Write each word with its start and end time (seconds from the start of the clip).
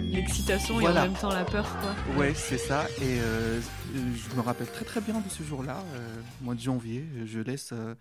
L'excitation 0.00 0.80
et 0.80 0.88
en 0.88 0.94
même 0.94 1.12
temps 1.14 1.32
la 1.32 1.44
peur, 1.44 1.66
quoi. 1.80 1.94
Ouais, 2.16 2.32
c'est 2.34 2.58
ça. 2.58 2.86
Et 3.02 3.20
euh, 3.20 3.60
je 3.94 4.36
me 4.36 4.40
rappelle 4.40 4.66
très 4.70 4.84
très 4.84 5.00
bien 5.00 5.20
de 5.20 5.28
ce 5.28 5.42
jour-là, 5.42 5.82
euh, 5.94 6.16
mois 6.40 6.54
de 6.54 6.60
janvier. 6.60 7.04
Je 7.26 7.40
laisse 7.40 7.70
euh, 7.72 7.94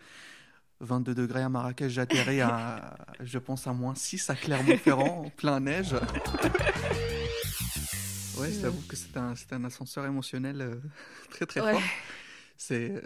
22 0.79 1.13
degrés 1.15 1.41
à 1.41 1.49
Marrakech, 1.49 1.91
j'atterris 1.91 2.41
à, 2.41 2.97
je 3.19 3.37
pense, 3.39 3.67
à 3.67 3.73
moins 3.73 3.95
6 3.95 4.29
à 4.29 4.35
Clermont-Ferrand, 4.35 5.25
en 5.25 5.29
plein 5.29 5.59
neige. 5.59 5.95
Ouais, 8.39 8.51
je 8.51 8.59
t'avoue 8.61 8.83
que 8.87 8.95
c'est 8.95 9.17
un, 9.17 9.63
ascenseur 9.63 10.05
émotionnel 10.05 10.61
euh, 10.61 10.75
très 11.31 11.47
très 11.47 11.59
Ouais. 11.59 11.71
fort. 11.71 11.81
C'est, 12.55 12.91
euh, 12.91 13.01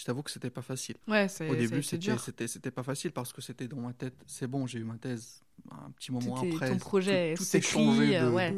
je 0.00 0.04
t'avoue 0.06 0.22
que 0.22 0.30
c'était 0.30 0.48
pas 0.48 0.62
facile. 0.62 0.96
Ouais, 1.08 1.26
Au 1.46 1.54
début, 1.54 1.82
c'était 1.82 2.70
pas 2.70 2.82
facile 2.82 3.12
parce 3.12 3.34
que 3.34 3.42
c'était 3.42 3.68
dans 3.68 3.80
ma 3.80 3.92
tête. 3.92 4.14
C'est 4.26 4.46
bon, 4.46 4.66
j'ai 4.66 4.78
eu 4.78 4.84
ma 4.84 4.96
thèse 4.96 5.42
un 5.70 5.90
petit 5.90 6.10
moment 6.10 6.40
Tout 6.40 6.46
est- 6.46 6.54
après. 6.54 6.70
ton 6.70 6.78
projet 6.78 7.34
tout, 7.34 7.42
tout 7.42 7.44
s'est 7.44 7.58
est 7.58 7.60
changé 7.60 8.18
de, 8.18 8.28
ouais. 8.30 8.52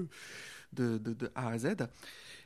de, 0.72 0.98
de, 0.98 0.98
de- 0.98 1.14
de 1.14 1.32
A 1.34 1.48
à 1.48 1.58
Z. 1.58 1.74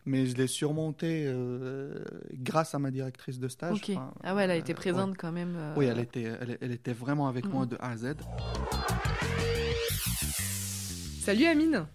Mais 0.07 0.25
je 0.25 0.35
l'ai 0.37 0.47
surmonté 0.47 1.25
euh, 1.27 2.03
grâce 2.33 2.75
à 2.75 2.79
ma 2.79 2.91
directrice 2.91 3.39
de 3.39 3.49
stage. 3.49 3.81
Enfin, 3.91 4.15
Ah 4.23 4.35
ouais, 4.35 4.45
elle 4.45 4.53
a 4.53 4.55
euh, 4.55 4.59
été 4.59 4.73
ouais. 4.73 4.77
présente 4.77 5.19
quand 5.19 5.33
même. 5.33 5.57
euh, 5.57 5.75
Oui, 5.77 5.85
elle 5.85 5.99
était, 5.99 6.23
elle, 6.23 6.57
elle 6.63 6.73
était 6.73 6.95
vraiment 6.95 7.29
avec 7.29 7.45
moi 7.45 7.65
Mhm. 7.65 7.69
de 7.69 7.77
A 7.81 7.91
à 7.91 7.97
Z. 7.99 8.15
Salut 11.21 11.45
Amine 11.45 11.87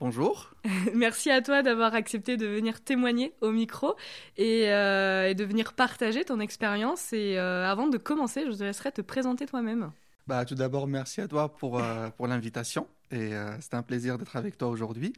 Bonjour. 0.00 0.54
Merci 0.94 1.28
à 1.30 1.42
toi 1.42 1.62
d'avoir 1.62 1.94
accepté 1.94 2.36
de 2.36 2.46
venir 2.46 2.80
témoigner 2.80 3.32
au 3.40 3.50
micro 3.50 3.96
et, 4.36 4.70
euh, 4.70 5.28
et 5.28 5.34
de 5.34 5.44
venir 5.44 5.72
partager 5.72 6.24
ton 6.24 6.38
expérience. 6.38 7.12
Et 7.12 7.36
euh, 7.36 7.68
avant 7.68 7.88
de 7.88 7.98
commencer, 7.98 8.44
je 8.46 8.56
te 8.56 8.62
laisserai 8.62 8.92
te 8.92 9.00
présenter 9.00 9.46
toi-même. 9.46 9.90
Bah, 10.28 10.44
tout 10.44 10.54
d'abord, 10.54 10.86
merci 10.86 11.20
à 11.20 11.26
toi 11.26 11.52
pour, 11.52 11.80
euh, 11.80 12.10
pour 12.10 12.28
l'invitation. 12.28 12.86
Et 13.10 13.30
c'était 13.60 13.76
un 13.76 13.82
plaisir 13.82 14.18
d'être 14.18 14.36
avec 14.36 14.58
toi 14.58 14.68
aujourd'hui. 14.68 15.14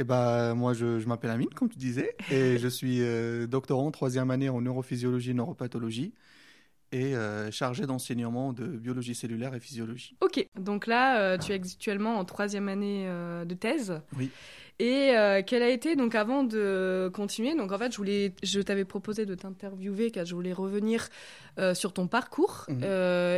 Et 0.00 0.04
bah, 0.04 0.54
moi, 0.54 0.74
je, 0.74 0.98
je 0.98 1.06
m'appelle 1.06 1.30
Amine, 1.30 1.50
comme 1.54 1.68
tu 1.68 1.78
disais, 1.78 2.16
et 2.32 2.58
je 2.58 2.66
suis 2.66 3.00
doctorant 3.46 3.92
troisième 3.92 4.32
année 4.32 4.48
en 4.48 4.60
neurophysiologie 4.60 5.30
et 5.30 5.34
neuropathologie 5.34 6.12
et 6.92 7.16
euh, 7.16 7.50
chargé 7.50 7.86
d'enseignement 7.86 8.52
de 8.52 8.64
biologie 8.66 9.14
cellulaire 9.14 9.54
et 9.54 9.60
physiologie. 9.60 10.14
Ok, 10.20 10.46
donc 10.58 10.86
là, 10.86 11.18
euh, 11.20 11.38
tu 11.38 11.52
es 11.52 11.54
actuellement 11.54 12.18
en 12.18 12.24
troisième 12.24 12.68
année 12.68 13.04
euh, 13.06 13.44
de 13.44 13.54
thèse. 13.54 14.00
Oui. 14.18 14.30
Et 14.78 15.16
euh, 15.16 15.42
quelle 15.46 15.62
a 15.62 15.68
été, 15.68 15.94
donc 15.96 16.14
avant 16.14 16.42
de 16.42 17.08
continuer, 17.14 17.54
donc 17.54 17.70
en 17.72 17.78
fait, 17.78 17.92
je, 17.92 17.98
voulais, 17.98 18.34
je 18.42 18.58
t'avais 18.60 18.84
proposé 18.84 19.26
de 19.26 19.34
t'interviewer 19.34 20.10
car 20.10 20.24
je 20.24 20.34
voulais 20.34 20.52
revenir 20.52 21.08
sur 21.74 21.92
ton 21.92 22.06
parcours 22.08 22.64
Mhm. 22.70 22.82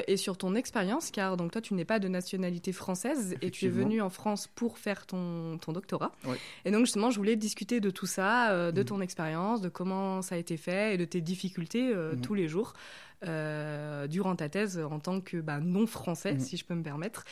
et 0.07 0.17
sur 0.17 0.39
ton 0.39 0.55
expérience, 0.55 1.11
car 1.11 1.37
donc 1.37 1.51
toi, 1.51 1.61
tu 1.61 1.75
n'es 1.75 1.85
pas 1.85 1.99
de 1.99 2.07
nationalité 2.07 2.73
française 2.73 3.35
et 3.43 3.51
tu 3.51 3.67
es 3.67 3.69
venu 3.69 4.01
en 4.01 4.09
France 4.09 4.47
pour 4.55 4.79
faire 4.79 5.05
ton, 5.05 5.59
ton 5.59 5.73
doctorat. 5.73 6.13
Ouais. 6.25 6.37
Et 6.65 6.71
donc 6.71 6.83
justement, 6.87 7.11
je 7.11 7.17
voulais 7.19 7.35
discuter 7.37 7.81
de 7.81 7.91
tout 7.91 8.07
ça, 8.07 8.71
de 8.71 8.81
Mhm. 8.81 8.87
ton 8.87 9.01
expérience, 9.01 9.61
de 9.61 9.69
comment 9.69 10.23
ça 10.23 10.37
a 10.37 10.39
été 10.39 10.57
fait 10.57 10.95
et 10.95 10.97
de 10.97 11.05
tes 11.05 11.21
difficultés 11.21 11.93
Mhm. 11.93 12.21
tous 12.21 12.35
les 12.35 12.47
jours 12.47 12.73
euh, 13.27 14.07
durant 14.07 14.37
ta 14.37 14.49
thèse 14.49 14.79
en 14.79 14.99
tant 14.99 15.21
que 15.21 15.39
bah, 15.39 15.59
non 15.61 15.87
français, 15.87 16.33
Mhm. 16.35 16.41
si 16.41 16.57
je 16.57 16.65
peux 16.65 16.75
me 16.75 16.83
permettre. 16.83 17.25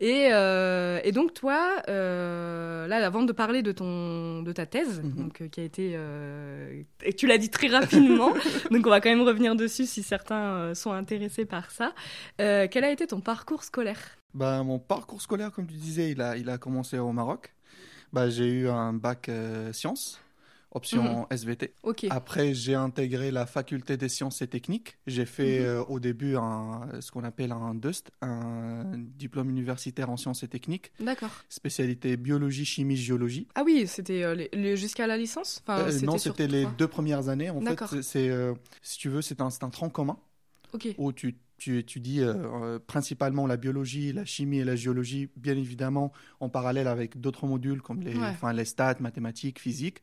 Et, 0.00 0.28
euh, 0.32 1.00
et 1.04 1.12
donc 1.12 1.34
toi, 1.34 1.76
euh, 1.88 2.86
là, 2.86 3.04
avant 3.04 3.22
de 3.22 3.32
parler 3.32 3.62
de 3.62 3.72
ton 3.72 4.42
de 4.42 4.52
ta 4.52 4.66
thèse, 4.66 5.00
Mhm. 5.02 5.12
donc 5.16 5.48
qui 5.50 5.60
a 5.60 5.64
été 5.64 5.98
et 7.02 7.12
tu 7.14 7.26
l'as 7.26 7.38
dit 7.38 7.50
très 7.50 7.68
rapidement, 7.68 8.32
donc 8.70 8.86
on 8.86 8.90
va 8.90 9.00
quand 9.00 9.10
même 9.10 9.22
revenir 9.22 9.56
dessus 9.56 9.86
si 9.86 10.02
certains 10.02 10.74
sont 10.74 10.92
intéressés 10.92 11.44
par 11.44 11.70
ça. 11.70 11.92
Quel 12.38 12.84
a 12.84 12.90
été 12.90 13.06
ton 13.06 13.20
parcours 13.20 13.64
scolaire? 13.64 14.00
Bah, 14.34 14.62
mon 14.62 14.78
parcours 14.78 15.20
scolaire, 15.20 15.50
comme 15.52 15.66
tu 15.66 15.74
disais, 15.74 16.10
il 16.12 16.20
a, 16.22 16.36
il 16.36 16.48
a 16.48 16.56
commencé 16.58 16.98
au 16.98 17.12
Maroc. 17.12 17.52
Bah, 18.12 18.28
j'ai 18.30 18.48
eu 18.48 18.68
un 18.68 18.92
bac 18.92 19.30
sciences, 19.72 20.20
option 20.72 21.26
SVT. 21.30 21.74
Ok. 21.82 22.06
Après, 22.10 22.54
j'ai 22.54 22.74
intégré 22.74 23.30
la 23.30 23.46
faculté 23.46 23.96
des 23.96 24.08
sciences 24.08 24.42
et 24.42 24.46
techniques. 24.46 24.98
J'ai 25.06 25.26
fait 25.26 25.60
Mhm. 25.60 25.66
euh, 25.66 25.84
au 25.84 26.00
début 26.00 26.36
un, 26.36 26.88
ce 27.00 27.10
qu'on 27.10 27.24
appelle 27.24 27.52
un 27.52 27.74
DUST, 27.74 28.10
un 28.22 28.84
diplôme 28.96 29.50
universitaire 29.50 30.10
en 30.10 30.16
sciences 30.16 30.42
et 30.42 30.48
techniques, 30.48 30.92
D'accord. 31.00 31.30
spécialité 31.48 32.16
biologie, 32.16 32.64
chimie, 32.64 32.96
géologie. 32.96 33.48
Ah 33.54 33.62
oui, 33.64 33.86
c'était 33.86 34.22
euh, 34.22 34.34
les- 34.34 34.50
les- 34.52 34.76
jusqu'à 34.76 35.06
la 35.06 35.16
licence? 35.16 35.62
Enfin, 35.66 35.88
Euh, 35.88 36.00
non, 36.02 36.18
c'était 36.18 36.46
les 36.46 36.66
deux 36.78 36.88
premières 36.88 37.28
années. 37.28 37.50
En 37.50 37.60
fait, 37.60 37.80
c'est- 38.02 38.30
si 38.82 38.98
tu 38.98 39.08
veux, 39.08 39.22
c'est 39.22 39.40
un, 39.40 39.50
c'est 39.50 39.64
un 39.64 39.70
tronc 39.70 39.90
commun 39.90 40.18
Ok. 40.72 40.88
où 40.98 41.12
tu, 41.12 41.36
tu 41.58 41.78
étudies 41.78 42.20
euh, 42.22 42.78
principalement 42.78 43.46
la 43.46 43.56
biologie, 43.56 44.12
la 44.12 44.24
chimie 44.24 44.58
et 44.60 44.64
la 44.64 44.76
géologie, 44.76 45.28
bien 45.36 45.56
évidemment 45.56 46.12
en 46.38 46.48
parallèle 46.48 46.86
avec 46.88 47.20
d'autres 47.20 47.46
modules 47.46 47.82
comme 47.82 48.00
les, 48.00 48.16
Ouais. 48.16 48.52
les 48.54 48.64
stats, 48.64 48.96
mathématiques, 49.00 49.58
physique. 49.58 49.98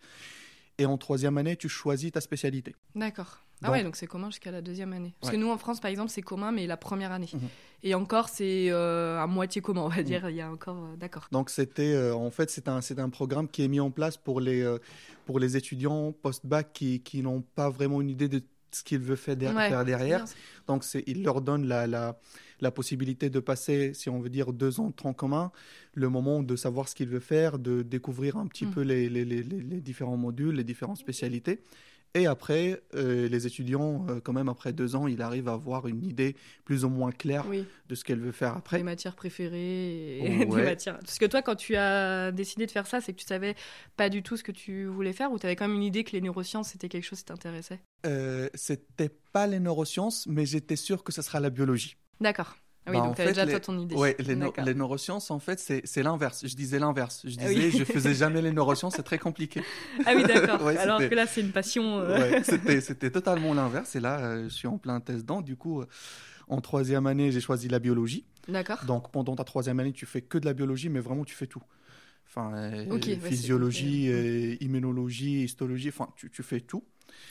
Et 0.80 0.86
en 0.86 0.98
troisième 0.98 1.38
année, 1.38 1.56
tu 1.56 1.70
choisis 1.70 2.12
ta 2.12 2.22
spécialité. 2.22 2.76
D'accord. 2.96 3.40
Ah 3.64 3.72
ouais, 3.72 3.84
donc 3.84 3.96
c'est 3.96 4.06
commun 4.06 4.28
jusqu'à 4.30 4.52
la 4.52 4.62
deuxième 4.62 4.94
année. 4.94 5.16
Parce 5.20 5.32
Ouais. 5.34 5.40
que 5.40 5.44
nous, 5.44 5.50
en 5.50 5.58
France, 5.58 5.80
par 5.80 5.90
exemple, 5.90 6.12
c'est 6.12 6.22
commun, 6.22 6.52
mais 6.52 6.68
la 6.68 6.78
première 6.78 7.12
année. 7.12 7.30
Mhm. 7.34 7.40
Et 7.82 7.96
encore, 7.96 8.30
c'est 8.30 8.68
euh, 8.70 9.20
à 9.20 9.26
moitié 9.26 9.62
commun, 9.62 9.82
on 9.82 9.88
va 9.88 10.04
dire. 10.04 10.30
Il 10.30 10.36
y 10.36 10.42
a 10.42 10.52
encore... 10.52 10.78
euh, 10.78 10.96
D'accord. 10.96 11.28
Donc 11.32 11.50
c'était 11.50 11.94
euh, 11.94 12.14
en 12.14 12.30
fait 12.30 12.52
c'est 12.52 12.68
un 12.68 12.80
un 12.98 13.10
programme 13.10 13.48
qui 13.48 13.64
est 13.64 13.68
mis 13.68 13.80
en 13.80 13.90
place 13.90 14.16
pour 14.18 14.40
les 14.40 14.64
pour 15.26 15.40
les 15.40 15.58
étudiants 15.58 16.12
post-bac 16.12 16.72
qui 16.74 17.02
qui 17.02 17.22
n'ont 17.24 17.42
pas 17.42 17.70
vraiment 17.72 18.00
une 18.02 18.10
idée 18.12 18.30
de 18.30 18.44
ce 18.72 18.84
qu'ils 18.84 19.00
veulent 19.00 19.18
faire, 19.18 19.36
Ouais, 19.38 19.86
derrière. 19.86 20.28
ça. 20.28 20.36
Donc 20.68 20.84
il 21.08 21.24
leur 21.24 21.42
donne 21.42 21.66
la, 21.68 21.88
la 21.88 22.20
la 22.60 22.72
possibilité 22.72 23.30
de 23.30 23.40
passer 23.40 23.94
si 23.94 24.10
on 24.10 24.20
veut 24.20 24.30
dire 24.30 24.54
deux 24.54 24.80
ans 24.80 24.88
de 24.90 24.94
tronc 24.96 25.14
commun, 25.14 25.52
le 25.94 26.10
moment 26.10 26.44
de 26.44 26.56
savoir 26.56 26.88
ce 26.90 26.96
qu'ils 26.96 27.10
veulent 27.10 27.22
faire, 27.22 27.60
de 27.60 27.82
découvrir 27.82 28.38
un 28.38 28.48
petit 28.48 28.66
Mm. 28.66 28.72
peu 28.72 28.82
les, 28.82 29.10
les, 29.10 29.26
les, 29.26 29.44
les- 29.44 29.62
les 29.62 29.82
différents 29.82 30.18
modules, 30.18 30.56
les 30.56 30.64
différentes 30.64 30.98
spécialités. 30.98 31.62
Et 32.16 32.26
après, 32.26 32.82
euh, 32.96 33.28
les 33.28 33.46
étudiants, 33.46 34.06
euh, 34.10 34.20
quand 34.24 34.34
même, 34.34 34.48
après 34.50 34.74
deux 34.74 34.96
ans, 34.96 35.06
ils 35.08 35.22
arrivent 35.22 35.50
à 35.50 35.54
avoir 35.54 35.88
une 35.88 36.04
idée 36.04 36.36
plus 36.66 36.84
ou 36.86 36.90
moins 36.90 37.12
claire 37.12 37.46
Oui, 37.48 37.66
de 37.90 37.96
ce 37.96 38.04
qu'elles 38.04 38.22
veulent 38.22 38.32
faire 38.34 38.56
après. 38.58 38.78
les 38.78 38.84
matières 38.84 39.16
préférées 39.16 40.20
et 40.20 40.46
Ouais. 40.46 40.46
des 40.62 40.64
matières... 40.64 40.98
Parce 41.00 41.20
que 41.20 41.26
toi, 41.26 41.42
quand 41.44 41.56
tu 41.56 41.76
as 41.76 42.32
décidé 42.32 42.66
de 42.66 42.72
faire 42.72 42.88
ça, 42.88 43.02
c'est 43.02 43.14
que 43.14 43.20
tu 43.20 43.26
savais 43.28 43.56
pas 43.98 44.10
du 44.10 44.24
tout 44.24 44.36
ce 44.38 44.44
que 44.44 44.54
tu 44.54 44.86
voulais 44.86 45.14
faire 45.14 45.32
ou 45.32 45.38
tu 45.38 45.46
avais 45.46 45.56
quand 45.56 45.68
même 45.68 45.78
une 45.78 45.84
idée 45.84 46.04
que 46.04 46.14
les 46.14 46.22
neurosciences, 46.22 46.70
c'était 46.70 46.90
quelque 46.90 47.04
chose 47.04 47.20
qui 47.20 47.26
t'intéressait? 47.26 47.82
Euh, 48.06 48.50
c'était 48.56 49.12
pas 49.34 49.46
les 49.46 49.60
neurosciences, 49.60 50.26
mais 50.28 50.46
j'étais 50.46 50.78
sûr 50.78 51.04
que 51.04 51.12
ce 51.12 51.22
sera 51.22 51.40
la 51.40 51.50
biologie. 51.52 51.98
D'accord. 52.22 52.56
Ah 52.86 52.92
oui, 52.92 52.98
Bah, 52.98 53.04
en 53.04 53.08
donc 53.08 53.16
tu 53.18 53.24
déjà 53.26 53.44
les- 53.46 53.52
toi 53.52 53.60
ton 53.60 53.78
idée. 53.80 53.96
Ouais, 53.96 54.16
les, 54.20 54.74
neurosciences, 54.74 55.30
en 55.30 55.40
fait, 55.40 55.60
c'est 55.60 56.04
l'inverse. 56.04 56.48
Je 56.48 56.56
disais 56.56 56.80
l'inverse. 56.80 57.22
Je 57.26 57.36
Ah 57.40 57.44
oui. 57.48 57.56
disais, 57.56 57.72
je 57.80 57.84
faisais 57.84 58.14
jamais 58.14 58.42
les 58.42 58.52
neurosciences, 58.54 58.96
c'est 58.96 59.04
très 59.04 59.20
compliqué. 59.20 59.62
Ah 60.06 60.14
oui, 60.16 60.24
d'accord. 60.24 60.62
Ouais, 60.66 60.78
Alors 60.78 61.00
que 61.00 61.14
là, 61.14 61.28
c'est 61.28 61.42
une 61.42 61.52
passion... 61.52 62.00
euh, 62.00 62.18
Ouais, 62.18 62.44
c'était 62.82 63.12
totalement 63.12 63.54
l'inverse. 63.54 63.96
Et 63.96 64.00
là, 64.00 64.20
euh, 64.20 64.44
je 64.46 64.50
suis 64.54 64.68
en 64.68 64.78
plein 64.78 65.00
test 65.02 65.20
dedans. 65.20 65.42
Du 65.42 65.58
coup, 65.58 65.82
euh, 65.82 65.88
en 66.48 66.62
troisième 66.62 67.08
année, 67.08 67.32
j'ai 67.32 67.42
choisi 67.42 67.68
la 67.68 67.80
biologie. 67.80 68.26
D'accord. 68.48 68.86
Donc, 68.86 69.12
pendant 69.12 69.36
ta 69.36 69.44
troisième 69.44 69.80
année, 69.82 69.92
tu 69.92 70.06
fais 70.06 70.22
que 70.22 70.38
de 70.38 70.46
la 70.46 70.54
biologie, 70.54 70.88
mais 70.90 71.02
vraiment, 71.02 71.26
tu 71.26 71.36
fais 71.36 71.48
tout. 71.48 71.62
Enfin, 72.30 72.54
physiologie, 73.22 74.10
euh, 74.10 74.56
immunologie, 74.62 75.44
histologie, 75.44 75.90
enfin, 75.90 76.08
tu, 76.16 76.30
tu 76.30 76.44
fais 76.44 76.62
tout. 76.62 76.84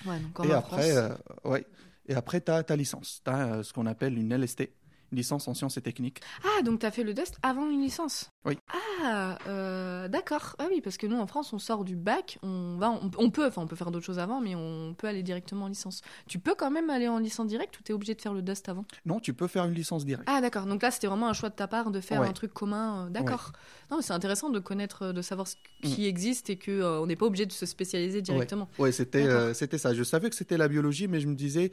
Ouais, 0.04 0.18
donc 0.20 0.32
comme 0.32 0.50
Et 0.50 0.54
en 0.54 0.58
après, 0.58 0.96
euh, 0.96 1.10
ouais. 1.44 1.66
Et 2.08 2.14
après, 2.14 2.40
tu 2.40 2.50
as 2.50 2.62
ta 2.62 2.76
licence. 2.76 3.22
Tu 3.24 3.30
as 3.30 3.62
ce 3.62 3.72
qu'on 3.72 3.86
appelle 3.86 4.18
une 4.18 4.34
LST, 4.34 4.70
une 5.12 5.18
licence 5.18 5.46
en 5.48 5.54
sciences 5.54 5.76
et 5.76 5.82
techniques. 5.82 6.20
Ah, 6.44 6.62
donc 6.62 6.80
t'as 6.80 6.90
fait 6.90 7.02
le 7.04 7.14
test 7.14 7.36
avant 7.42 7.68
une 7.70 7.80
licence? 7.82 8.30
Oui. 8.44 8.58
Ah, 9.04 9.38
euh, 9.46 10.08
d'accord. 10.08 10.56
Ah 10.58 10.66
oui, 10.70 10.80
parce 10.80 10.96
que 10.96 11.06
nous, 11.06 11.16
en 11.16 11.26
France, 11.26 11.52
on 11.52 11.58
sort 11.58 11.84
du 11.84 11.96
bac, 11.96 12.38
on 12.42 12.76
va, 12.78 12.90
on, 12.90 13.10
on 13.18 13.30
peut, 13.30 13.46
enfin, 13.46 13.62
on 13.62 13.66
peut 13.66 13.76
faire 13.76 13.90
d'autres 13.90 14.04
choses 14.04 14.18
avant, 14.18 14.40
mais 14.40 14.54
on 14.54 14.94
peut 14.94 15.06
aller 15.06 15.22
directement 15.22 15.66
en 15.66 15.68
licence. 15.68 16.02
Tu 16.28 16.38
peux 16.38 16.54
quand 16.56 16.70
même 16.70 16.90
aller 16.90 17.08
en 17.08 17.18
licence 17.18 17.46
directe 17.48 17.78
ou 17.78 17.82
t'es 17.82 17.92
obligé 17.92 18.14
de 18.14 18.20
faire 18.20 18.32
le 18.34 18.42
dust 18.42 18.68
avant? 18.68 18.84
Non, 19.04 19.20
tu 19.20 19.34
peux 19.34 19.46
faire 19.46 19.64
une 19.64 19.74
licence 19.74 20.04
directe. 20.04 20.28
Ah, 20.30 20.40
d'accord. 20.40 20.66
Donc 20.66 20.82
là, 20.82 20.90
c'était 20.90 21.06
vraiment 21.06 21.28
un 21.28 21.32
choix 21.32 21.50
de 21.50 21.54
ta 21.54 21.66
part 21.68 21.90
de 21.90 22.00
faire 22.00 22.20
Ouais. 22.20 22.28
un 22.28 22.32
truc 22.32 22.52
commun. 22.52 23.06
euh, 23.06 23.10
D'accord. 23.10 23.52
Non, 23.90 23.98
mais 23.98 24.02
c'est 24.02 24.12
intéressant 24.12 24.50
de 24.50 24.58
connaître, 24.58 25.02
euh, 25.06 25.12
de 25.12 25.22
savoir 25.22 25.46
ce 25.46 25.56
Mm. 25.84 25.88
qui 25.88 26.06
existe 26.06 26.50
et 26.50 26.56
que 26.56 26.70
euh, 26.70 27.00
on 27.00 27.06
n'est 27.06 27.16
pas 27.16 27.26
obligé 27.26 27.46
de 27.46 27.52
se 27.52 27.66
spécialiser 27.66 28.22
directement. 28.22 28.68
Ouais, 28.78 28.92
c'était 28.92 29.26
euh, 29.26 29.52
ça. 29.54 29.94
Je 29.94 30.02
savais 30.02 30.30
que 30.30 30.36
c'était 30.36 30.56
la 30.56 30.68
biologie, 30.68 31.06
mais 31.08 31.20
je 31.20 31.26
me 31.28 31.34
disais, 31.34 31.70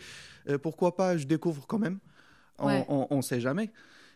pourquoi 0.62 0.96
pas, 0.96 1.18
je 1.18 1.26
découvre 1.26 1.66
quand 1.68 1.80
même. 1.80 2.00
On 2.60 2.68
Ouais. 2.68 2.86
on, 2.90 3.08
on 3.10 3.22
sait 3.22 3.40
jamais. 3.42 3.72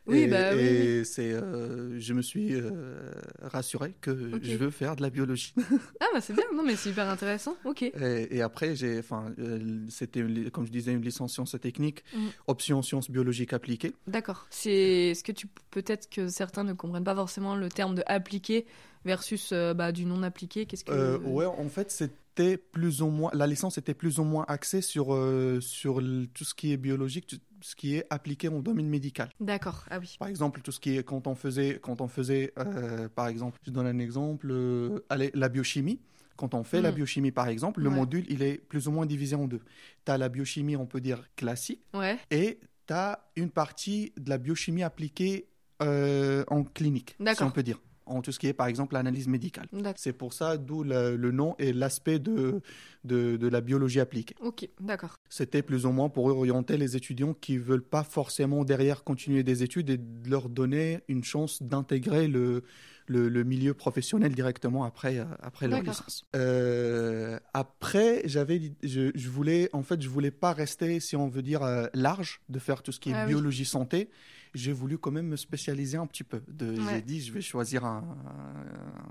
Oui, 0.06 0.20
et, 0.20 0.28
bah 0.28 0.52
oui, 0.54 0.62
et 0.62 1.04
c'est, 1.04 1.34
euh, 1.34 2.00
je 2.00 2.14
me 2.14 2.22
suis 2.22 2.54
euh, 2.54 3.12
rassuré 3.42 3.94
que 4.00 4.40
je 4.42 4.56
veux 4.56 4.70
faire 4.70 4.96
de 4.96 5.02
la 5.02 5.10
biologie. 5.10 5.54
Ah, 6.00 6.06
bah 6.14 6.22
c'est 6.22 6.32
bien. 6.34 6.46
Non, 6.54 6.64
mais 6.64 6.78
c'est 6.78 6.92
hyper 6.92 7.10
intéressant. 7.10 7.58
Ok. 7.66 7.82
et, 7.84 7.94
et 8.38 8.42
après, 8.42 8.74
j'ai, 8.74 9.00
enfin, 9.00 9.34
euh, 9.40 9.86
c'était 9.90 10.24
comme 10.54 10.66
je 10.66 10.72
disais 10.72 10.94
une 10.94 11.02
licence 11.02 11.34
sciences 11.34 11.58
techniques, 11.62 12.06
Mm. 12.16 12.28
option 12.48 12.82
sciences 12.82 13.12
biologiques 13.12 13.52
appliquées. 13.52 13.94
D'accord. 14.08 14.48
C'est 14.50 15.14
ce 15.14 15.24
que 15.26 15.34
tu 15.34 15.48
peut-être 15.72 16.10
que 16.10 16.30
certains 16.30 16.64
ne 16.64 16.72
comprennent 16.72 17.04
pas 17.04 17.16
forcément 17.16 17.58
le 17.58 17.68
terme 17.68 17.96
de 17.96 18.04
appliqué 18.06 18.66
versus 19.04 19.50
euh, 19.52 19.74
bah, 19.74 19.92
du 19.92 20.06
non 20.06 20.24
appliqué? 20.24 20.66
Qu'est-ce 20.68 20.86
que 20.86 21.18
ouais, 21.18 21.46
en 21.46 21.68
fait, 21.68 21.92
c'était 21.92 22.58
plus 22.58 23.02
ou 23.02 23.08
moins, 23.08 23.32
la 23.34 23.48
licence 23.48 23.78
était 23.78 23.94
plus 23.96 24.20
ou 24.20 24.24
moins 24.24 24.46
axée 24.48 24.82
sur, 24.82 25.14
euh, 25.14 25.60
sur 25.60 26.00
le- 26.02 26.28
tout 26.28 26.44
ce 26.46 26.54
qui 26.54 26.72
est 26.72 26.78
biologique. 26.78 27.42
Ce 27.62 27.76
qui 27.76 27.96
est 27.96 28.06
appliqué 28.10 28.48
en 28.50 28.60
domaine 28.60 28.88
médical. 28.88 29.30
D'accord, 29.40 29.86
ah 29.90 30.00
oui. 30.00 30.16
Par 30.20 30.28
exemple, 30.28 30.62
tout 30.62 30.72
ce 30.72 30.80
qui 30.80 30.98
est 30.98 31.04
quand 31.04 31.28
on 31.28 31.36
faisait, 31.36 31.80
quand 31.82 32.02
on 32.02 32.08
faisait 32.08 32.54
euh, 32.60 33.10
par 33.10 33.28
exemple, 33.28 33.58
je 33.66 33.72
donne 33.72 33.88
un 33.88 34.00
exemple, 34.00 34.48
euh, 34.52 35.00
allez, 35.10 35.32
la 35.34 35.50
biochimie. 35.50 36.00
Quand 36.36 36.54
on 36.54 36.64
fait 36.64 36.82
la 36.82 36.92
Mm. 36.92 36.96
biochimie, 36.96 37.32
par 37.32 37.48
exemple, 37.48 37.82
le 37.82 37.90
Ouais. 37.90 37.96
module, 37.96 38.26
il 38.30 38.44
est 38.44 38.58
plus 38.60 38.88
ou 38.88 38.92
moins 38.92 39.08
divisé 39.08 39.36
en 39.36 39.48
deux. 39.48 39.62
Tu 40.06 40.12
as 40.12 40.18
la 40.20 40.30
biochimie, 40.30 40.76
on 40.76 40.86
peut 40.86 41.02
dire, 41.02 41.24
classique, 41.36 41.82
Ouais, 41.96 42.20
et 42.30 42.60
tu 42.86 42.94
as 42.94 43.28
une 43.36 43.50
partie 43.50 44.14
de 44.18 44.30
la 44.30 44.38
biochimie 44.38 44.84
appliquée 44.84 45.48
euh, 45.82 46.44
en 46.48 46.64
clinique, 46.64 47.16
si 47.36 47.44
on 47.44 47.52
peut 47.52 47.64
dire, 47.64 47.80
en 48.08 48.22
tout 48.22 48.32
ce 48.32 48.40
qui 48.40 48.48
est, 48.48 48.54
par 48.54 48.68
exemple, 48.68 48.94
l'analyse 48.96 49.28
médicale. 49.28 49.68
C'est 49.96 50.14
pour 50.14 50.34
ça 50.34 50.58
d'où 50.58 50.84
le, 50.84 51.16
le 51.16 51.32
nom 51.32 51.56
et 51.60 51.74
l'aspect 51.74 52.20
de, 52.20 52.62
de, 53.04 53.38
de 53.38 53.48
la 53.48 53.62
biologie 53.62 54.00
appliquée. 54.00 54.36
Ok, 54.42 54.68
d'accord. 54.80 55.18
C'était 55.30 55.62
plus 55.62 55.86
ou 55.86 55.92
moins 55.92 56.10
pour 56.10 56.26
orienter 56.26 56.78
les 56.78 56.96
étudiants 56.96 57.34
qui 57.34 57.58
veulent 57.58 57.82
pas 57.84 58.04
forcément 58.04 58.64
derrière 58.64 59.04
continuer 59.04 59.44
des 59.44 59.64
études 59.64 59.90
et 59.90 60.00
leur 60.28 60.50
donner 60.50 61.00
une 61.08 61.24
chance 61.24 61.62
d'intégrer 61.62 62.28
le, 62.28 62.64
le, 63.08 63.30
le 63.30 63.44
milieu 63.44 63.74
professionnel 63.74 64.34
directement 64.34 64.84
après, 64.84 65.20
euh, 65.20 65.26
après 65.42 65.68
leur 65.68 65.82
licence. 65.82 66.26
Euh, 66.36 67.40
après, 67.54 68.22
j'avais, 68.26 68.74
je, 68.84 69.12
je 69.14 69.30
voulais, 69.30 69.70
en 69.74 69.84
fait, 69.84 70.02
je 70.02 70.10
voulais 70.10 70.32
pas 70.32 70.54
rester, 70.54 71.00
si 71.00 71.16
on 71.16 71.28
veut 71.28 71.42
dire, 71.42 71.64
euh, 71.64 71.88
large, 71.94 72.42
de 72.50 72.60
faire 72.60 72.84
tout 72.84 72.92
ce 72.92 73.00
qui 73.00 73.10
est 73.10 73.14
Ah 73.14 73.24
oui. 73.26 73.34
biologie 73.34 73.66
santé. 73.66 74.10
J'ai 74.58 74.74
voulu 74.74 74.98
quand 74.98 75.12
même 75.12 75.28
me 75.28 75.36
spécialiser 75.38 75.98
un 75.98 76.08
petit 76.08 76.24
peu. 76.24 76.38
Ouais. 76.60 76.76
J'ai 76.92 77.02
dit, 77.02 77.22
je 77.22 77.32
vais 77.32 77.42
choisir 77.42 77.86
un, 77.86 78.04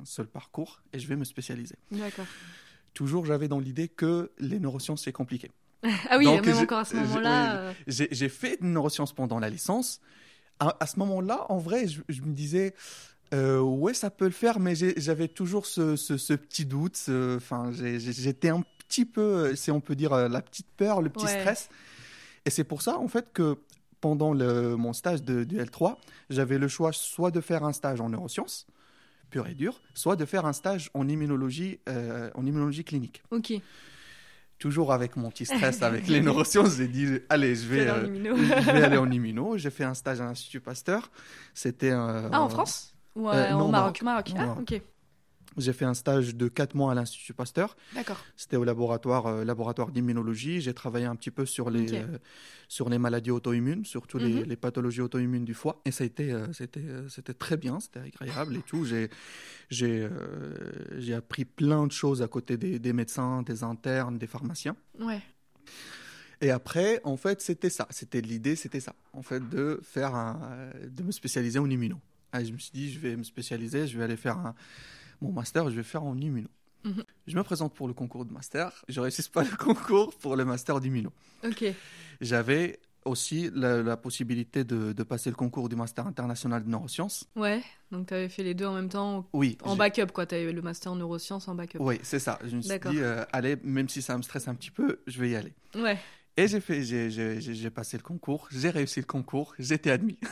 un 0.00 0.04
seul 0.04 0.26
parcours 0.26 0.82
et 0.92 0.98
je 0.98 1.06
vais 1.06 1.16
me 1.16 1.24
spécialiser. 1.24 1.76
D'accord. 1.90 2.26
Toujours, 2.94 3.24
j'avais 3.26 3.46
dans 3.48 3.58
l'idée 3.60 3.88
que 3.88 4.32
les 4.38 4.58
neurosciences, 4.58 5.04
c'est 5.04 5.12
compliqué. 5.12 5.50
Ah 6.10 6.18
oui, 6.18 6.24
Donc, 6.24 6.46
même 6.46 6.56
encore 6.58 6.78
à 6.80 6.84
ce 6.84 6.96
moment-là. 6.96 7.56
euh, 7.58 7.72
J'ai 7.86 8.28
fait 8.28 8.60
de 8.60 8.66
neurosciences 8.66 9.12
pendant 9.12 9.38
la 9.38 9.48
licence. 9.50 10.00
À, 10.58 10.74
à 10.80 10.86
ce 10.86 10.98
moment-là, 10.98 11.46
en 11.50 11.58
vrai, 11.58 11.86
je, 11.86 12.00
je 12.08 12.22
me 12.22 12.32
disais, 12.32 12.74
euh, 13.34 13.60
ouais, 13.60 13.92
ça 13.94 14.10
peut 14.10 14.24
le 14.24 14.30
faire, 14.30 14.58
mais 14.58 14.74
j'avais 14.74 15.28
toujours 15.28 15.66
ce, 15.66 15.94
ce- 15.96 16.16
ce 16.16 16.32
petit 16.32 16.64
doute. 16.64 16.98
Enfin, 17.36 17.70
j'étais 17.72 18.48
un 18.48 18.62
petit 18.88 19.04
peu, 19.04 19.20
euh, 19.20 19.54
si 19.54 19.70
on 19.70 19.80
peut 19.80 19.94
dire, 19.94 20.28
la 20.28 20.40
petite 20.42 20.68
peur, 20.76 21.02
le 21.02 21.10
petit 21.10 21.26
Ouais. 21.26 21.40
stress. 21.40 21.68
Et 22.46 22.50
c'est 22.50 22.64
pour 22.64 22.80
ça, 22.80 22.98
en 22.98 23.08
fait, 23.08 23.32
que 23.32 23.58
pendant 24.00 24.32
le- 24.32 24.76
mon 24.76 24.92
stage 24.92 25.22
de, 25.22 25.44
du 25.44 25.58
L3, 25.58 25.98
j'avais 26.30 26.58
le 26.58 26.68
choix 26.68 26.92
soit 26.92 27.30
de 27.30 27.40
faire 27.40 27.64
un 27.64 27.72
stage 27.72 28.00
en 28.00 28.08
neurosciences, 28.08 28.66
pur 29.30 29.46
et 29.46 29.54
dur, 29.54 29.80
soit 29.94 30.16
de 30.16 30.24
faire 30.24 30.46
un 30.46 30.52
stage 30.52 30.90
en 30.94 31.08
immunologie, 31.08 31.80
euh, 31.88 32.30
en 32.34 32.46
immunologie 32.46 32.84
clinique. 32.84 33.22
Ok. 33.30 33.52
Toujours 34.58 34.92
avec 34.94 35.16
mon 35.16 35.28
petit 35.30 35.44
stress 35.44 35.82
avec 35.82 36.06
les 36.08 36.22
neurosciences, 36.22 36.76
j'ai 36.76 36.88
dit, 36.88 37.18
allez, 37.28 37.54
je 37.54 37.66
vais, 37.66 37.88
euh, 37.88 38.06
je 38.36 38.70
vais 38.72 38.82
aller 38.82 38.96
en 38.96 39.10
immuno. 39.10 39.58
J'ai 39.58 39.70
fait 39.70 39.84
un 39.84 39.92
stage 39.92 40.20
à 40.20 40.24
l'Institut 40.24 40.60
Pasteur. 40.60 41.10
C'était 41.52 41.90
un. 41.90 42.30
Ah, 42.32 42.40
en 42.40 42.48
France? 42.48 42.94
Ou 43.16 43.28
Euh, 43.28 43.32
euh, 43.34 43.50
non, 43.50 43.60
au 43.60 43.68
au 43.68 43.70
Maroc 43.70 44.02
Maroc. 44.02 44.28
Non, 44.30 44.36
Ah, 44.40 44.46
Maroc. 44.46 44.72
ok. 44.72 44.82
J'ai 45.58 45.72
fait 45.72 45.84
un 45.86 45.94
stage 45.94 46.34
de 46.34 46.48
4 46.48 46.74
mois 46.74 46.92
à 46.92 46.94
l'Institut 46.94 47.32
Pasteur. 47.32 47.76
D'accord. 47.94 48.22
C'était 48.36 48.56
au 48.56 48.64
laboratoire, 48.64 49.26
euh, 49.26 49.44
laboratoire 49.44 49.90
d'immunologie. 49.90 50.60
J'ai 50.60 50.74
travaillé 50.74 51.06
un 51.06 51.16
petit 51.16 51.30
peu 51.30 51.46
sur 51.46 51.70
les, 51.70 51.94
euh, 51.94 52.18
sur 52.68 52.88
les 52.90 52.98
maladies 52.98 53.30
auto-immunes, 53.30 53.84
surtout 53.84 54.18
les, 54.18 54.34
Mhm. 54.34 54.42
les 54.44 54.56
pathologies 54.56 55.00
auto-immunes 55.00 55.44
du 55.44 55.54
foie. 55.54 55.80
Et 55.84 55.90
ça 55.92 56.04
a 56.04 56.06
été, 56.06 56.30
euh, 56.32 56.52
c'était, 56.52 56.84
c'était 57.08 57.34
très 57.34 57.56
bien, 57.56 57.80
c'était 57.80 58.00
agréable 58.00 58.56
et 58.56 58.62
tout. 58.62 58.84
J'ai, 58.84 59.08
j'ai, 59.70 60.08
j'ai 60.98 61.14
appris 61.14 61.44
plein 61.44 61.86
de 61.86 61.92
choses 61.92 62.20
à 62.22 62.28
côté 62.28 62.56
des, 62.56 62.78
des 62.78 62.92
médecins, 62.92 63.42
des 63.42 63.62
internes, 63.62 64.18
des 64.18 64.26
pharmaciens. 64.26 64.76
Ouais. 65.00 65.22
Et 66.42 66.50
après, 66.50 67.00
en 67.04 67.16
fait, 67.16 67.40
c'était 67.40 67.70
ça. 67.70 67.86
C'était 67.90 68.20
l'idée, 68.20 68.56
c'était 68.56 68.80
ça. 68.80 68.94
En 69.14 69.22
fait, 69.22 69.48
de 69.48 69.80
faire 69.82 70.14
un, 70.14 70.68
de 70.86 71.02
me 71.02 71.10
spécialiser 71.12 71.58
en 71.58 71.68
immuno. 71.70 71.98
Ah, 72.32 72.44
je 72.44 72.52
me 72.52 72.58
suis 72.58 72.72
dit, 72.74 72.92
je 72.92 72.98
vais 72.98 73.16
me 73.16 73.22
spécialiser, 73.22 73.86
je 73.86 73.96
vais 73.96 74.04
aller 74.04 74.16
faire 74.18 74.36
un, 74.36 74.54
mon 75.20 75.32
master, 75.32 75.70
je 75.70 75.76
vais 75.76 75.82
faire 75.82 76.04
en 76.04 76.16
immuno. 76.18 76.48
Mhm. 76.84 77.02
Je 77.26 77.36
me 77.36 77.42
présente 77.42 77.74
pour 77.74 77.88
le 77.88 77.94
concours 77.94 78.24
de 78.24 78.32
master. 78.32 78.70
Je 78.88 79.00
réussis 79.00 79.28
pas 79.28 79.42
le 79.42 79.56
concours 79.56 80.14
pour 80.18 80.36
le 80.36 80.44
master 80.44 80.80
d'immuno. 80.80 81.12
Ok. 81.44 81.64
J'avais 82.20 82.78
aussi 83.04 83.50
la, 83.54 83.82
la 83.82 83.96
possibilité 83.96 84.64
de, 84.64 84.92
de 84.92 85.02
passer 85.04 85.30
le 85.30 85.36
concours 85.36 85.68
du 85.68 85.76
master 85.76 86.06
international 86.06 86.64
de 86.64 86.68
neurosciences. 86.68 87.28
Ouais. 87.36 87.62
Donc, 87.92 88.08
tu 88.08 88.14
avais 88.14 88.28
fait 88.28 88.42
les 88.42 88.54
deux 88.54 88.66
en 88.66 88.74
même 88.74 88.88
temps 88.88 89.28
Oui. 89.32 89.56
en 89.62 89.76
backup, 89.76 90.06
quoi. 90.12 90.26
Tu 90.26 90.34
avais 90.34 90.52
le 90.52 90.62
master 90.62 90.90
en 90.92 90.96
neurosciences 90.96 91.46
en 91.48 91.54
backup. 91.54 91.78
Oui, 91.80 92.00
c'est 92.02 92.18
ça. 92.18 92.38
Je 92.44 92.56
me 92.56 92.62
suis 92.62 92.78
dit, 92.78 92.98
euh, 92.98 93.24
allez, 93.32 93.56
même 93.62 93.88
si 93.88 94.02
ça 94.02 94.16
me 94.16 94.22
stresse 94.22 94.48
un 94.48 94.54
petit 94.56 94.70
peu, 94.72 95.00
je 95.06 95.20
vais 95.20 95.30
y 95.30 95.36
aller. 95.36 95.52
Ouais. 95.76 95.98
Et 96.38 96.48
j'ai 96.48 96.60
fait, 96.60 96.82
j'ai, 96.82 97.70
passé 97.70 97.96
le 97.96 98.02
concours, 98.02 98.48
j'ai 98.52 98.68
réussi 98.68 99.00
le 99.00 99.06
concours, 99.06 99.54
j'étais 99.58 99.90
admis. 99.90 100.18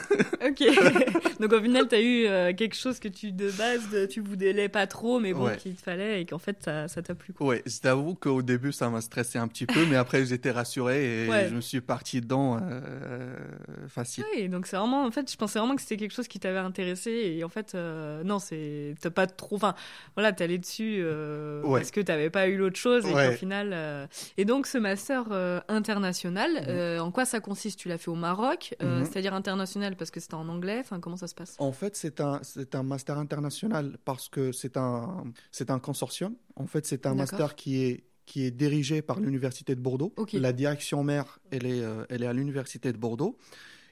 Ok. 0.47 0.61
Donc, 1.41 1.53
au 1.55 1.61
final, 1.63 1.89
tu 1.89 1.95
as 1.95 2.01
eu 2.03 2.27
euh, 2.27 2.53
quelque 2.53 2.77
chose 2.77 2.99
que 2.99 3.09
tu, 3.09 3.33
de 3.33 3.51
base, 3.53 4.09
tu 4.11 4.21
voulais 4.21 4.69
pas 4.69 4.87
trop, 4.87 5.19
mais 5.19 5.33
bon, 5.33 5.47
Ouais. 5.47 5.57
qu'il 5.57 5.75
te 5.75 5.81
fallait 5.83 6.21
et 6.21 6.27
qu'en 6.27 6.39
fait, 6.39 6.59
ça 6.63 6.87
ça 6.87 7.01
t'a 7.01 7.15
plu. 7.15 7.33
quoi. 7.33 7.47
Ouais, 7.47 7.63
je 7.65 7.79
t'avoue 7.81 8.15
qu'au 8.15 8.43
début, 8.43 8.71
ça 8.71 8.91
m'a 8.91 9.01
stressé 9.01 9.39
un 9.39 9.49
petit 9.49 9.65
peu, 9.65 9.87
mais 9.87 9.97
après, 9.97 10.27
j'étais 10.27 10.51
rassuré 10.51 11.25
et 11.25 11.29
Ouais. 11.31 11.49
je 11.49 11.55
me 11.55 11.63
suis 11.63 11.81
parti 11.81 12.21
dedans 12.21 12.59
euh, 12.61 13.35
facile. 13.89 14.25
Oui, 14.37 14.51
donc 14.51 14.67
c'est 14.67 14.77
vraiment, 14.77 15.05
en 15.07 15.11
fait, 15.11 15.31
je 15.33 15.37
pensais 15.39 15.59
vraiment 15.59 15.75
que 15.77 15.81
c'était 15.83 15.97
quelque 15.97 16.13
chose 16.15 16.29
qui 16.29 16.39
t'avait 16.39 16.59
intéressé 16.59 17.11
et 17.11 17.43
en 17.43 17.49
fait, 17.49 17.75
euh, 17.75 18.23
non, 18.23 18.39
c'est, 18.39 18.95
t'as 19.01 19.09
pas 19.11 19.27
trop, 19.27 19.57
enfin, 19.57 19.75
voilà, 20.15 20.33
t'es 20.33 20.45
allé 20.45 20.59
dessus 20.59 20.99
euh, 21.01 21.63
Ouais. 21.63 21.81
parce 21.81 21.91
que 21.91 22.03
t'avais 22.03 22.29
pas 22.29 22.49
eu 22.49 22.59
l'autre 22.59 22.77
chose 22.79 23.07
et 23.07 23.13
qu'au 23.13 23.33
final, 23.33 23.71
euh, 23.73 24.07
et 24.37 24.45
donc 24.45 24.67
ce 24.67 24.77
master 24.77 25.25
euh, 25.31 25.61
international, 25.95 26.53
Mhm. 26.53 26.65
euh, 26.69 26.99
en 27.01 27.11
quoi 27.11 27.25
ça 27.25 27.41
consiste? 27.41 27.79
Tu 27.79 27.89
l'as 27.89 27.99
fait 27.99 28.11
au 28.11 28.15
Maroc, 28.15 28.75
euh, 28.83 29.01
Mhm. 29.01 29.05
c'est-à-dire 29.07 29.35
international 29.35 29.97
parce 29.97 30.11
que 30.11 30.21
c'était 30.21 30.35
en 30.35 30.49
anglais, 30.49 30.79
enfin, 30.81 31.01
comment 31.01 31.17
ça 31.17 31.27
se 31.29 31.35
passe? 31.35 31.55
En 31.59 31.73
fait, 31.73 31.97
c'est 31.97 32.21
un, 32.21 32.41
c'est 32.43 32.75
un 32.75 32.83
master 32.83 33.19
international 33.19 33.99
parce 34.05 34.29
que 34.29 34.53
c'est 34.53 34.77
un, 34.77 35.25
c'est 35.51 35.71
un 35.71 35.79
consortium. 35.79 36.35
En 36.57 36.67
fait, 36.67 36.87
c'est 36.87 37.07
un 37.07 37.15
master 37.15 37.55
qui 37.55 37.83
est, 37.85 38.05
qui 38.27 38.45
est 38.45 38.51
dirigé 38.51 39.03
par 39.03 39.21
l'Université 39.21 39.75
de 39.75 39.81
Bordeaux. 39.81 40.13
La 40.33 40.53
direction 40.53 41.05
mère, 41.05 41.39
elle 41.51 41.67
est, 41.67 41.83
euh, 41.83 42.05
elle 42.09 42.23
est 42.23 42.27
à 42.27 42.33
l'Université 42.33 42.93
de 42.93 42.99
Bordeaux. 42.99 43.37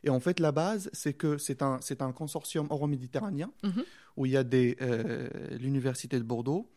Et 0.05 0.11
en 0.11 0.19
fait, 0.21 0.41
la 0.41 0.51
base, 0.51 0.91
c'est 0.93 1.13
que 1.13 1.39
c'est 1.39 1.63
un, 1.63 1.79
c'est 1.81 2.03
un 2.03 2.13
consortium 2.13 2.67
euro-méditerranéen 2.71 3.51
Mhm. 3.63 3.85
où 4.17 4.27
il 4.27 4.33
y 4.33 4.37
a 4.37 4.43
des, 4.43 4.77
euh, 4.83 5.29
l'Université 5.61 6.19
de 6.19 6.25
Bordeaux, 6.25 6.69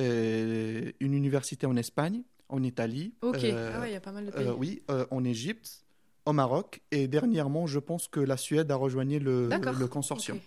euh, 0.00 0.90
une 1.00 1.14
université 1.14 1.66
en 1.66 1.76
Espagne, 1.76 2.22
en 2.54 2.62
Italie. 2.62 3.12
Ok, 3.22 3.42
euh, 3.44 3.72
ah 3.74 3.80
ouais, 3.80 3.90
il 3.90 3.92
y 3.92 3.96
a 3.96 4.00
pas 4.00 4.12
mal 4.12 4.26
de 4.26 4.30
pays. 4.30 4.46
euh, 4.46 4.54
oui, 4.56 4.82
euh, 4.90 5.04
en 5.10 5.24
Égypte, 5.24 5.84
au 6.24 6.32
Maroc, 6.32 6.80
et 6.92 7.08
dernièrement, 7.08 7.66
je 7.66 7.78
pense 7.80 8.08
que 8.08 8.20
la 8.20 8.36
Suède 8.36 8.70
a 8.70 8.76
rejoint 8.76 9.04
le, 9.04 9.48
consortium. 9.88 10.38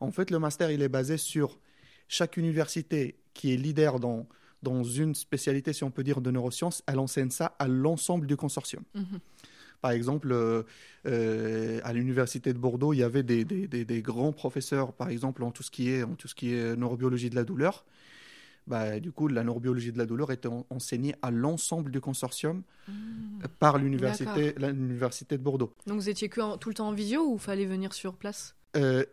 En 0.00 0.10
fait, 0.10 0.30
le 0.30 0.38
master, 0.38 0.70
il 0.70 0.82
est 0.82 0.88
basé 0.88 1.16
sur 1.16 1.58
chaque 2.08 2.36
université 2.36 3.16
qui 3.32 3.54
est 3.54 3.56
leader 3.56 4.00
dans, 4.00 4.26
dans 4.62 4.82
une 4.84 5.14
spécialité, 5.14 5.72
si 5.72 5.84
on 5.84 5.90
peut 5.90 6.02
dire, 6.04 6.20
de 6.20 6.30
neurosciences, 6.30 6.82
elle 6.86 6.98
enseigne 6.98 7.30
ça 7.30 7.54
à 7.58 7.68
l'ensemble 7.68 8.26
du 8.26 8.36
consortium. 8.36 8.82
Mhm. 8.94 9.20
Par 9.80 9.90
exemple, 9.92 10.32
euh, 10.32 10.62
euh, 11.06 11.80
à 11.84 11.92
l'université 11.92 12.52
de 12.52 12.58
Bordeaux, 12.58 12.92
il 12.92 12.98
y 12.98 13.02
avait 13.02 13.22
des, 13.22 13.44
des- 13.44 13.68
des- 13.68 13.84
des 13.84 14.02
grands 14.02 14.32
professeurs, 14.32 14.92
par 14.92 15.08
exemple, 15.10 15.42
en 15.42 15.50
tout 15.50 15.62
ce 15.62 15.70
qui 15.70 15.90
est, 15.90 16.02
en 16.02 16.14
tout 16.14 16.26
ce 16.28 16.34
qui 16.34 16.52
est 16.54 16.74
neurobiologie 16.76 17.30
de 17.30 17.34
la 17.36 17.44
douleur. 17.44 17.84
Bah, 18.66 18.98
du 18.98 19.12
coup, 19.12 19.28
la 19.28 19.44
neurobiologie 19.44 19.92
de 19.92 19.98
la 19.98 20.06
douleur 20.06 20.32
était 20.32 20.48
en- 20.48 20.66
enseignée 20.70 21.14
à 21.22 21.30
l'ensemble 21.30 21.90
du 21.90 22.00
consortium 22.00 22.62
Mhm. 22.88 23.48
par 23.58 23.78
l'université 23.78 24.54
l'université 24.58 25.36
de 25.38 25.42
Bordeaux. 25.42 25.74
Donc 25.86 25.96
vous 26.00 26.08
étiez 26.08 26.28
que 26.28 26.40
en- 26.40 26.56
tout 26.56 26.68
le 26.70 26.74
temps 26.74 26.88
en 26.88 26.92
visio 26.92 27.22
ou 27.30 27.36
fallait 27.38 27.66
venir 27.66 27.92
sur 27.92 28.14
place? 28.16 28.54
Euh, 28.76 29.04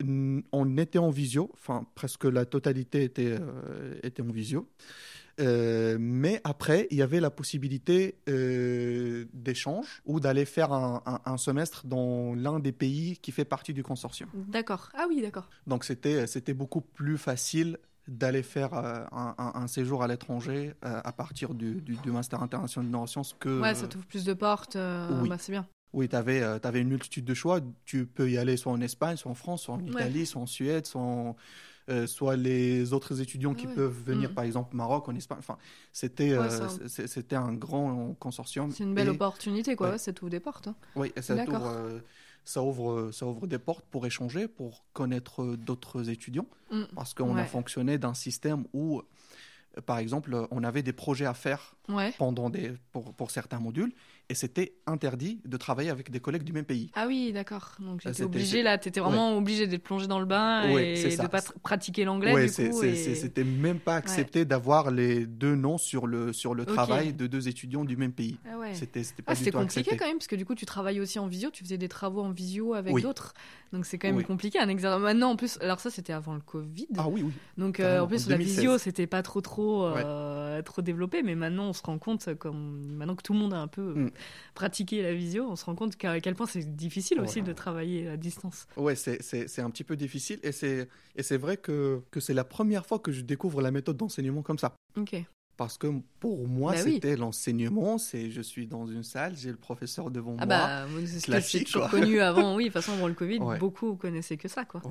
on 0.52 0.78
était 0.78 0.98
en 1.00 1.12
visio, 1.12 1.50
enfin 1.54 1.86
presque 1.96 2.24
la 2.26 2.46
totalité 2.46 3.04
était, 3.04 3.38
euh, 3.40 4.00
était 4.04 4.24
en 4.24 4.32
visio. 4.32 4.68
Euh, 5.40 5.98
mais 6.00 6.42
après, 6.44 6.88
il 6.92 6.98
y 6.98 7.02
avait 7.02 7.20
la 7.20 7.30
possibilité 7.30 8.16
d'échange 9.34 10.02
ou 10.06 10.20
d'aller 10.20 10.46
faire 10.46 10.72
un, 10.74 11.02
un- 11.06 11.22
un 11.26 11.38
semestre 11.38 11.86
dans 11.86 12.34
l'un 12.36 12.60
des 12.60 12.72
pays 12.72 13.18
qui 13.18 13.32
fait 13.32 13.46
partie 13.46 13.74
du 13.74 13.84
consortium. 13.84 14.30
D'accord. 14.34 14.90
Ah 14.94 15.06
oui, 15.08 15.22
d'accord. 15.22 15.50
Donc 15.68 15.84
c'était 15.86 16.28
c'était 16.28 16.54
beaucoup 16.54 16.82
plus 16.82 17.18
facile 17.18 17.78
d'aller 18.08 18.44
faire 18.44 18.74
euh, 18.74 19.04
un, 19.12 19.36
un- 19.38 19.52
un 19.56 19.68
séjour 19.68 20.04
à 20.04 20.08
l'étranger 20.08 20.74
euh, 20.86 21.02
à 21.04 21.12
partir 21.12 21.54
du, 21.54 21.82
du- 21.82 21.96
du 21.98 22.12
master 22.12 22.42
international 22.42 22.88
de 22.88 22.92
neurosciences 22.92 23.36
que 23.40 23.62
Ouais, 23.62 23.76
ça 23.76 23.88
t'ouvre 23.88 24.06
plus 24.06 24.26
de 24.26 24.34
portes. 24.34 24.76
euh, 24.76 25.22
oui. 25.22 25.30
bah, 25.30 25.38
c'est 25.40 25.52
bien. 25.52 25.68
Oui, 25.94 26.08
tu 26.08 26.16
avais, 26.16 26.42
une 26.82 26.88
multitude 26.88 27.26
de 27.26 27.34
choix. 27.34 27.60
Tu 27.86 28.06
peux 28.06 28.30
y 28.32 28.38
aller 28.38 28.56
soit 28.58 28.72
en 28.72 28.80
Espagne, 28.82 29.18
soit 29.18 29.30
en 29.32 29.36
France, 29.36 29.64
soit 29.64 29.76
en 29.76 29.82
Italie, 29.86 30.26
soit 30.26 30.42
en 30.42 30.46
Suède, 30.46 30.86
soit, 30.86 31.02
en- 31.02 31.36
soit 32.08 32.38
les 32.38 32.94
autres 32.94 33.20
étudiants 33.22 33.54
qui 33.54 33.68
ouais. 33.68 33.74
peuvent 33.74 34.02
venir, 34.06 34.30
Mhm. 34.30 34.36
par 34.36 34.44
exemple, 34.46 34.74
au 34.74 34.78
Maroc, 34.78 35.10
en 35.10 35.16
Espagne. 35.16 35.40
Enfin, 35.40 35.58
c'était 35.92 36.38
c'était 37.08 37.36
un 37.36 37.54
grand 37.54 38.14
consortium. 38.20 38.72
C'est 38.72 38.84
une 38.86 38.94
belle 38.96 39.08
Et- 39.08 39.12
opportunité, 39.12 39.76
quoi. 39.76 39.98
ça 39.98 40.14
t'ouvre 40.14 40.30
des 40.32 40.40
portes. 40.40 40.68
hein. 40.68 40.76
Oui, 40.96 41.12
ça, 41.20 41.36
t'ouvre, 41.46 42.02
ça, 42.44 42.62
ouvre, 42.64 43.12
ça 43.12 43.26
ouvre 43.26 43.48
des 43.48 43.60
portes 43.60 43.86
pour 43.92 44.06
échanger, 44.06 44.48
pour 44.48 44.84
connaître 44.94 45.44
euh, 45.44 45.58
d'autres 45.58 46.10
étudiants. 46.10 46.48
Mm. 46.72 46.84
Parce 46.96 47.14
qu'on 47.14 47.36
a 47.38 47.46
fonctionné 47.46 47.98
d'un 47.98 48.14
système 48.14 48.66
où, 48.74 49.00
euh, 49.78 49.82
par 49.82 49.98
exemple, 50.00 50.48
on 50.52 50.64
avait 50.64 50.84
des 50.84 50.94
projets 50.94 51.26
à 51.26 51.34
faire 51.34 51.76
Ouais. 51.90 52.14
pendant 52.18 52.50
des, 52.50 52.74
pour, 52.92 53.14
pour 53.14 53.32
certains 53.32 53.60
modules. 53.60 53.94
Et 54.32 54.34
c'était 54.34 54.74
interdit 54.88 55.42
de 55.46 55.58
travailler 55.58 55.90
avec 55.90 56.10
des 56.10 56.22
collègues 56.22 56.44
du 56.44 56.54
même 56.54 56.64
pays. 56.64 56.90
Ah 56.96 57.06
oui, 57.08 57.34
d'accord. 57.34 57.72
Donc 57.80 58.02
Ah, 58.06 58.10
j'étais 58.12 58.24
obligé 58.24 58.64
là, 58.64 58.78
t'étais 58.78 59.02
vraiment 59.02 59.38
obligé 59.38 59.68
d'être 59.68 59.84
plongé 59.84 60.08
dans 60.08 60.20
le 60.22 60.26
bain 60.26 60.72
Ouais, 60.74 60.98
et 60.98 61.18
de 61.18 61.28
pas 61.28 61.40
tr- 61.40 61.52
pratiquer 61.62 62.06
l'anglais 62.06 62.34
Ouais, 62.34 62.46
et- 62.46 63.16
c'était 63.16 63.44
même 63.44 63.80
pas 63.80 63.96
accepté 63.96 64.46
d'avoir 64.46 64.90
les 64.90 65.26
deux 65.26 65.56
noms 65.56 65.78
sur 65.78 66.08
le, 66.08 66.32
sur 66.32 66.56
le 66.56 66.66
travail 66.66 67.14
de 67.14 67.28
deux 67.28 67.50
étudiants 67.50 67.84
du 67.84 67.98
même 67.98 68.14
pays. 68.14 68.38
Ah 68.50 68.58
ouais. 68.58 68.74
C'était 68.74 69.04
c'était 69.04 69.22
pas 69.22 69.34
Ah, 69.34 69.36
du 69.36 69.40
c'était 69.40 69.52
tout 69.52 69.58
compliqué 69.58 69.80
accepté. 69.82 69.98
quand 69.98 70.06
même, 70.08 70.18
parce 70.18 70.28
que 70.28 70.36
du 70.38 70.46
coup, 70.46 70.56
tu 70.56 70.66
travailles 70.66 71.02
aussi 71.02 71.20
en 71.20 71.28
visio, 71.28 71.50
tu 71.52 71.64
faisais 71.64 71.78
des 71.78 71.90
travaux 71.90 72.22
en 72.22 72.32
visio 72.32 72.74
avec 72.74 72.94
Oui. 72.94 73.02
d'autres. 73.02 73.34
Donc 73.74 73.86
c'est 73.86 73.98
quand 73.98 74.08
même 74.08 74.18
Oui. 74.18 74.24
compliqué. 74.24 74.60
Un 74.60 74.70
examen. 74.70 75.00
Maintenant, 75.00 75.32
en 75.32 75.36
plus, 75.36 75.58
alors 75.62 75.80
ça, 75.82 75.90
c'était 75.90 76.14
avant 76.14 76.34
le 76.36 76.42
Covid. 76.42 76.88
Ah 76.98 77.08
oui, 77.10 77.22
oui. 77.24 77.32
Donc 77.58 77.80
euh, 77.82 78.00
en 78.00 78.08
plus, 78.08 78.28
en 78.28 78.30
la 78.30 78.38
2016. 78.38 78.56
visio, 78.58 78.78
c'était 78.78 79.08
pas 79.08 79.24
trop, 79.24 79.42
trop, 79.42 79.86
euh, 79.86 80.62
trop 80.62 80.82
développé. 80.82 81.22
Mais 81.24 81.36
maintenant, 81.36 81.70
on 81.70 81.74
se 81.74 81.82
rend 81.84 81.98
compte, 81.98 82.34
comme 82.36 82.86
maintenant 82.96 83.16
que 83.16 83.24
tout 83.24 83.34
le 83.34 83.40
monde 83.40 83.54
a 83.54 83.60
un 83.60 83.68
peu 83.68 83.82
euh, 83.82 83.94
Mm. 83.96 84.12
pratiqué 84.54 85.02
la 85.02 85.14
visio, 85.14 85.46
on 85.50 85.56
se 85.56 85.66
rend 85.66 85.76
compte 85.76 85.96
qu'à 85.96 86.20
quel 86.20 86.36
point 86.36 86.46
c'est 86.48 86.76
difficile 86.76 87.20
aussi 87.20 87.40
Ouais. 87.40 87.46
de 87.48 87.54
travailler 87.54 88.08
à 88.08 88.18
distance. 88.18 88.68
Ouais, 88.78 88.96
c'est- 88.96 89.60
un 89.60 89.70
petit 89.70 89.84
peu 89.84 89.96
difficile 89.96 90.40
et 90.44 90.52
c'est 90.52 91.38
vrai 91.38 91.58
que, 91.58 92.02
que 92.12 92.20
c'est 92.20 92.34
la 92.34 92.44
première 92.44 92.86
fois 92.86 93.00
que 93.00 93.12
je 93.12 93.22
découvre 93.22 93.62
la 93.62 93.72
méthode 93.72 93.98
d'enseignement 93.98 94.42
comme 94.42 94.58
ça. 94.60 94.74
Ok. 94.98 95.16
Parce 95.58 95.78
que 95.78 95.88
pour 96.20 96.48
moi, 96.48 96.74
Bah 96.74 96.80
oui. 96.86 96.94
c'était 96.94 97.16
l'enseignement, 97.16 97.98
c'est 98.00 98.32
je 98.32 98.42
suis 98.42 98.66
dans 98.66 98.88
une 98.88 99.04
salle, 99.04 99.36
j'ai 99.38 99.52
le 99.52 99.58
professeur 99.58 100.10
devant 100.10 100.36
Ah 100.40 100.46
moi. 100.46 100.58
bah, 100.58 100.88
moi, 100.88 101.02
c'est 101.06 101.64
connu 101.90 102.20
avant. 102.22 102.56
Oui, 102.56 102.64
de 102.66 102.70
toute 102.70 102.82
façon, 102.82 102.94
avant 102.94 103.08
le 103.08 103.14
Covid, 103.14 103.38
Ouais. 103.40 103.60
beaucoup 103.60 103.96
connaissaient 103.96 104.38
que 104.38 104.48
ça, 104.48 104.66
quoi. 104.66 104.82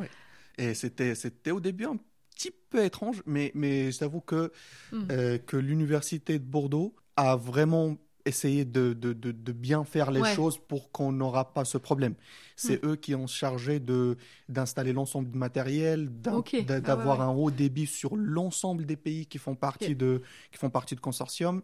Et 0.58 0.74
c'était 0.74 1.14
c'était 1.16 1.50
au 1.50 1.58
début 1.60 1.86
un 1.86 1.96
petit 2.36 2.52
peu 2.70 2.84
étrange, 2.84 3.22
mais, 3.26 3.50
mais 3.54 3.90
je 3.90 3.98
t'avoue 3.98 4.20
que, 4.20 4.52
Mm. 4.92 5.08
euh, 5.10 5.38
que 5.38 5.56
l'université 5.56 6.38
de 6.38 6.44
Bordeaux 6.44 6.94
a 7.16 7.34
vraiment 7.36 7.96
essayé 8.24 8.64
de, 8.64 8.92
de, 8.92 9.12
de, 9.12 9.32
de 9.32 9.52
bien 9.52 9.84
faire 9.84 10.10
les 10.10 10.20
Ouais. 10.20 10.34
choses 10.34 10.58
pour 10.58 10.90
qu'on 10.92 11.12
n'aura 11.12 11.52
pas 11.52 11.64
ce 11.64 11.78
problème. 11.78 12.14
C'est 12.56 12.84
eux 12.84 12.96
qui 12.96 13.14
ont 13.14 13.26
chargé 13.26 13.80
de 13.80 14.16
d'installer 14.48 14.92
l'ensemble 14.92 15.30
du 15.30 15.38
matériel. 15.38 16.10
Ah 16.26 16.36
ouais, 16.38 16.64
d'avoir 16.80 17.18
ouais. 17.20 17.24
un 17.24 17.28
haut 17.30 17.50
débit 17.50 17.86
sur 17.86 18.16
l'ensemble 18.16 18.84
des 18.84 18.96
pays 18.96 19.26
qui 19.26 19.38
font 19.38 19.54
partie 19.54 19.92
Ok. 19.92 19.96
de 19.98 20.22
qui 20.52 20.58
font 20.58 20.70
partie 20.70 20.94
de 20.94 21.00
consortium. 21.00 21.62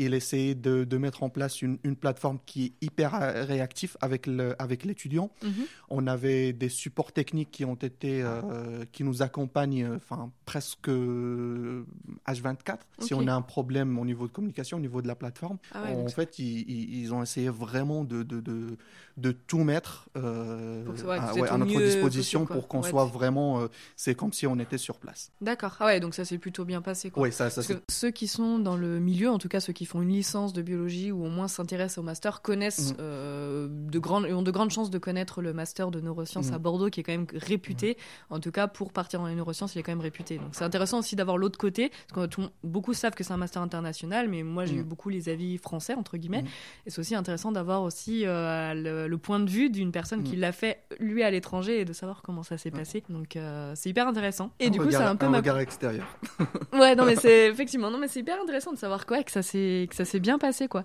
Il 0.00 0.14
essayait 0.14 0.54
de, 0.54 0.84
de 0.84 0.96
mettre 0.96 1.22
en 1.24 1.28
place 1.28 1.60
une, 1.60 1.78
une 1.82 1.96
plateforme 1.96 2.38
qui 2.46 2.66
est 2.66 2.72
hyper 2.86 3.14
euh, 3.14 3.44
réactive 3.44 3.96
avec 4.00 4.26
le 4.26 4.54
avec 4.62 4.84
l'étudiant. 4.84 5.30
Mhm. 5.42 5.52
On 5.90 6.06
avait 6.06 6.52
des 6.52 6.68
supports 6.68 7.12
techniques 7.12 7.50
qui 7.50 7.64
ont 7.64 7.74
été, 7.74 8.22
euh, 8.22 8.84
qui 8.92 9.02
nous 9.04 9.22
accompagnent, 9.22 9.84
euh, 9.84 9.96
enfin 9.96 10.30
presque 10.46 10.88
euh, 10.88 11.84
H24. 12.26 12.78
Si 13.00 13.14
Ok. 13.14 13.20
on 13.22 13.26
a 13.28 13.34
un 13.34 13.42
problème 13.42 13.98
au 13.98 14.04
niveau 14.04 14.26
de 14.26 14.32
communication, 14.32 14.76
au 14.76 14.80
niveau 14.80 15.02
de 15.02 15.08
la 15.08 15.14
plateforme, 15.14 15.58
Ah 15.72 15.82
ouais, 15.82 15.94
en 15.94 16.08
fait, 16.08 16.38
ils, 16.38 17.00
ils- 17.00 17.12
ont 17.12 17.22
essayé 17.22 17.48
vraiment 17.48 18.04
de, 18.04 18.22
de, 18.22 18.40
de, 18.40 18.76
de 19.16 19.32
tout 19.32 19.64
mettre 19.64 20.08
euh, 20.16 20.84
que- 20.84 21.06
ouais, 21.06 21.16
à, 21.18 21.34
ouais, 21.34 21.58
notre 21.58 21.80
disposition 21.82 22.40
possible, 22.40 22.52
pour 22.60 22.68
qu'on 22.68 22.82
soit 22.82 23.06
vraiment. 23.06 23.60
euh, 23.62 23.68
c'est 23.96 24.14
comme 24.14 24.32
si 24.32 24.46
on 24.46 24.58
était 24.58 24.78
sur 24.78 24.98
place. 24.98 25.32
D'accord. 25.40 25.76
Ah 25.80 25.86
ouais, 25.86 26.00
donc 26.00 26.14
ça 26.14 26.24
s'est 26.24 26.38
plutôt 26.38 26.64
bien 26.64 26.82
passé, 26.82 27.10
quoi. 27.10 27.22
Oui, 27.22 27.32
ça, 27.32 27.50
ça 27.50 27.56
Parce 27.62 27.68
que 27.68 27.82
ceux 27.88 28.10
qui 28.10 28.28
sont 28.28 28.58
dans 28.58 28.76
le 28.76 29.00
milieu, 29.00 29.30
en 29.30 29.38
tout 29.38 29.48
cas 29.48 29.60
ceux 29.60 29.72
qui 29.72 29.86
font 29.88 30.02
une 30.02 30.10
licence 30.10 30.52
de 30.52 30.62
biologie 30.62 31.10
ou 31.12 31.24
au 31.24 31.28
moins 31.28 31.48
s'intéressent 31.48 31.98
au 31.98 32.02
master, 32.02 32.42
connaissent 32.42 32.90
Mhm. 32.92 32.96
euh, 33.00 33.68
de 33.70 33.98
grandes, 33.98 34.26
ont 34.26 34.42
de 34.42 34.50
grandes 34.50 34.70
chances 34.70 34.90
de 34.90 34.98
connaître 34.98 35.40
le 35.42 35.52
master 35.52 35.90
de 35.90 36.00
neurosciences 36.00 36.48
Mhm. 36.48 36.54
à 36.54 36.58
Bordeaux, 36.58 36.90
qui 36.90 37.00
est 37.00 37.02
quand 37.02 37.12
même 37.12 37.26
réputé. 37.34 37.96
En 38.30 38.38
tout 38.40 38.50
cas, 38.52 38.68
pour 38.68 38.92
partir 38.92 39.20
dans 39.20 39.26
les 39.26 39.34
neurosciences, 39.34 39.74
il 39.74 39.78
est 39.78 39.82
quand 39.82 39.92
même 39.92 40.00
réputé. 40.00 40.38
Donc 40.38 40.48
c'est 40.52 40.64
intéressant 40.64 40.98
aussi 40.98 41.16
d'avoir 41.16 41.38
l'autre 41.38 41.58
côté, 41.58 41.90
parce 42.12 42.28
que 42.36 42.42
beaucoup 42.62 42.94
savent 42.94 43.14
que 43.14 43.24
c'est 43.24 43.32
un 43.32 43.36
master 43.38 43.62
international, 43.62 44.28
mais 44.28 44.42
moi 44.42 44.64
j'ai 44.66 44.76
eu 44.76 44.82
beaucoup 44.82 45.08
les 45.08 45.28
avis 45.28 45.58
français 45.58 45.94
entre 45.94 46.16
guillemets, 46.16 46.44
et 46.86 46.90
c'est 46.90 46.98
aussi 47.00 47.14
intéressant 47.14 47.50
d'avoir 47.52 47.82
aussi 47.82 48.26
euh, 48.26 48.74
le, 48.74 49.08
le 49.08 49.18
point 49.18 49.40
de 49.40 49.48
vue 49.50 49.70
d'une 49.70 49.90
personne 49.92 50.22
qui 50.22 50.36
l'a 50.36 50.52
fait 50.52 50.82
lui 51.00 51.22
à 51.22 51.30
l'étranger 51.30 51.80
et 51.80 51.84
de 51.84 51.92
savoir 51.92 52.22
comment 52.22 52.42
ça 52.42 52.58
s'est 52.58 52.70
passé. 52.70 53.02
Donc 53.08 53.36
euh, 53.36 53.72
c'est 53.74 53.88
hyper 53.90 54.06
intéressant. 54.06 54.50
Et 54.60 54.66
Un 54.66 54.70
du 54.70 54.78
coup, 54.80 54.90
c'est 54.90 54.96
un 54.96 55.16
peu 55.16 55.26
un 55.26 55.30
ma 55.30 55.38
regard 55.38 55.58
extérieur. 55.58 56.06
Ouais, 56.72 56.94
non, 56.94 57.04
mais 57.04 57.16
c'est 57.24 57.46
effectivement, 57.48 57.90
non, 57.90 57.98
mais 57.98 58.08
c'est 58.08 58.20
hyper 58.20 58.40
intéressant 58.42 58.72
de 58.72 58.78
savoir 58.78 59.06
quoi, 59.06 59.22
que 59.22 59.30
ça 59.30 59.42
s'est, 59.42 59.58
que 59.88 59.94
ça 59.94 60.04
s'est 60.04 60.20
bien 60.20 60.38
passé, 60.38 60.68
quoi. 60.68 60.84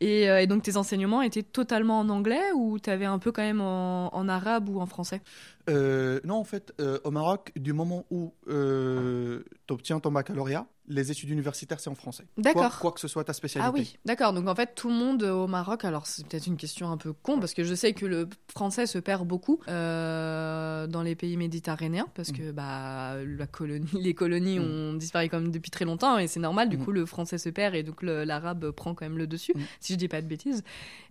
Et, 0.00 0.28
euh, 0.28 0.40
et 0.40 0.46
donc 0.46 0.62
tes 0.62 0.76
enseignements 0.76 1.22
étaient 1.22 1.42
totalement 1.42 2.00
en 2.00 2.08
anglais 2.08 2.52
ou 2.56 2.78
t'avais 2.78 3.04
un 3.04 3.18
peu 3.18 3.32
quand 3.32 3.42
même 3.42 3.60
en, 3.60 4.14
en 4.14 4.28
arabe 4.28 4.68
ou 4.68 4.80
en 4.80 4.86
français? 4.86 5.20
Euh, 5.70 6.20
non, 6.24 6.36
en 6.36 6.44
fait, 6.44 6.74
euh, 6.80 6.98
au 7.04 7.10
Maroc, 7.10 7.52
du 7.56 7.72
moment 7.72 8.04
où 8.10 8.32
tu 8.46 9.72
obtiens 9.72 10.00
ton 10.00 10.10
baccalauréat, 10.10 10.66
les 10.88 11.10
études 11.12 11.30
universitaires, 11.30 11.78
c'est 11.80 11.90
en 11.90 11.94
français. 11.94 12.24
D'accord. 12.36 12.62
Quoi, 12.70 12.78
quoi 12.80 12.92
que 12.92 13.00
ce 13.00 13.06
soit 13.08 13.22
ta 13.24 13.32
spécialité. 13.32 13.68
Ah 13.68 13.72
oui, 13.72 13.96
d'accord. 14.04 14.32
Donc 14.32 14.48
en 14.48 14.54
fait, 14.54 14.74
tout 14.74 14.88
le 14.88 14.94
monde 14.94 15.22
au 15.22 15.46
Maroc, 15.46 15.84
alors 15.84 16.06
c'est 16.06 16.26
peut-être 16.26 16.46
une 16.48 16.56
question 16.56 16.90
un 16.90 16.96
peu 16.96 17.12
con 17.12 17.38
parce 17.38 17.54
que 17.54 17.62
je 17.62 17.74
sais 17.74 17.92
que 17.92 18.04
le 18.04 18.28
français 18.50 18.86
se 18.86 18.98
perd 18.98 19.26
beaucoup 19.26 19.60
euh, 19.68 20.86
dans 20.86 21.02
les 21.02 21.14
pays 21.14 21.36
méditerranéens 21.36 22.06
parce 22.14 22.32
que 22.32 22.50
bah 22.50 23.14
la 23.24 23.46
colonie, 23.46 23.86
les 24.00 24.14
colonies 24.14 24.58
Mm. 24.58 24.62
ont 24.62 24.94
disparu 24.94 25.28
comme 25.28 25.50
depuis 25.52 25.70
très 25.70 25.84
longtemps 25.84 26.18
et 26.18 26.26
c'est 26.26 26.40
normal. 26.40 26.68
Du 26.68 26.76
Mm. 26.78 26.84
coup, 26.84 26.92
le 26.92 27.06
français 27.06 27.38
se 27.38 27.48
perd 27.48 27.74
et 27.74 27.82
donc 27.84 28.02
l'arabe 28.02 28.70
prend 28.72 28.94
quand 28.94 29.04
même 29.04 29.18
le 29.18 29.26
dessus, 29.26 29.52
Mm. 29.54 29.60
si 29.80 29.92
je 29.94 29.98
dis 29.98 30.08
pas 30.08 30.20
de 30.20 30.26
bêtises. 30.26 30.62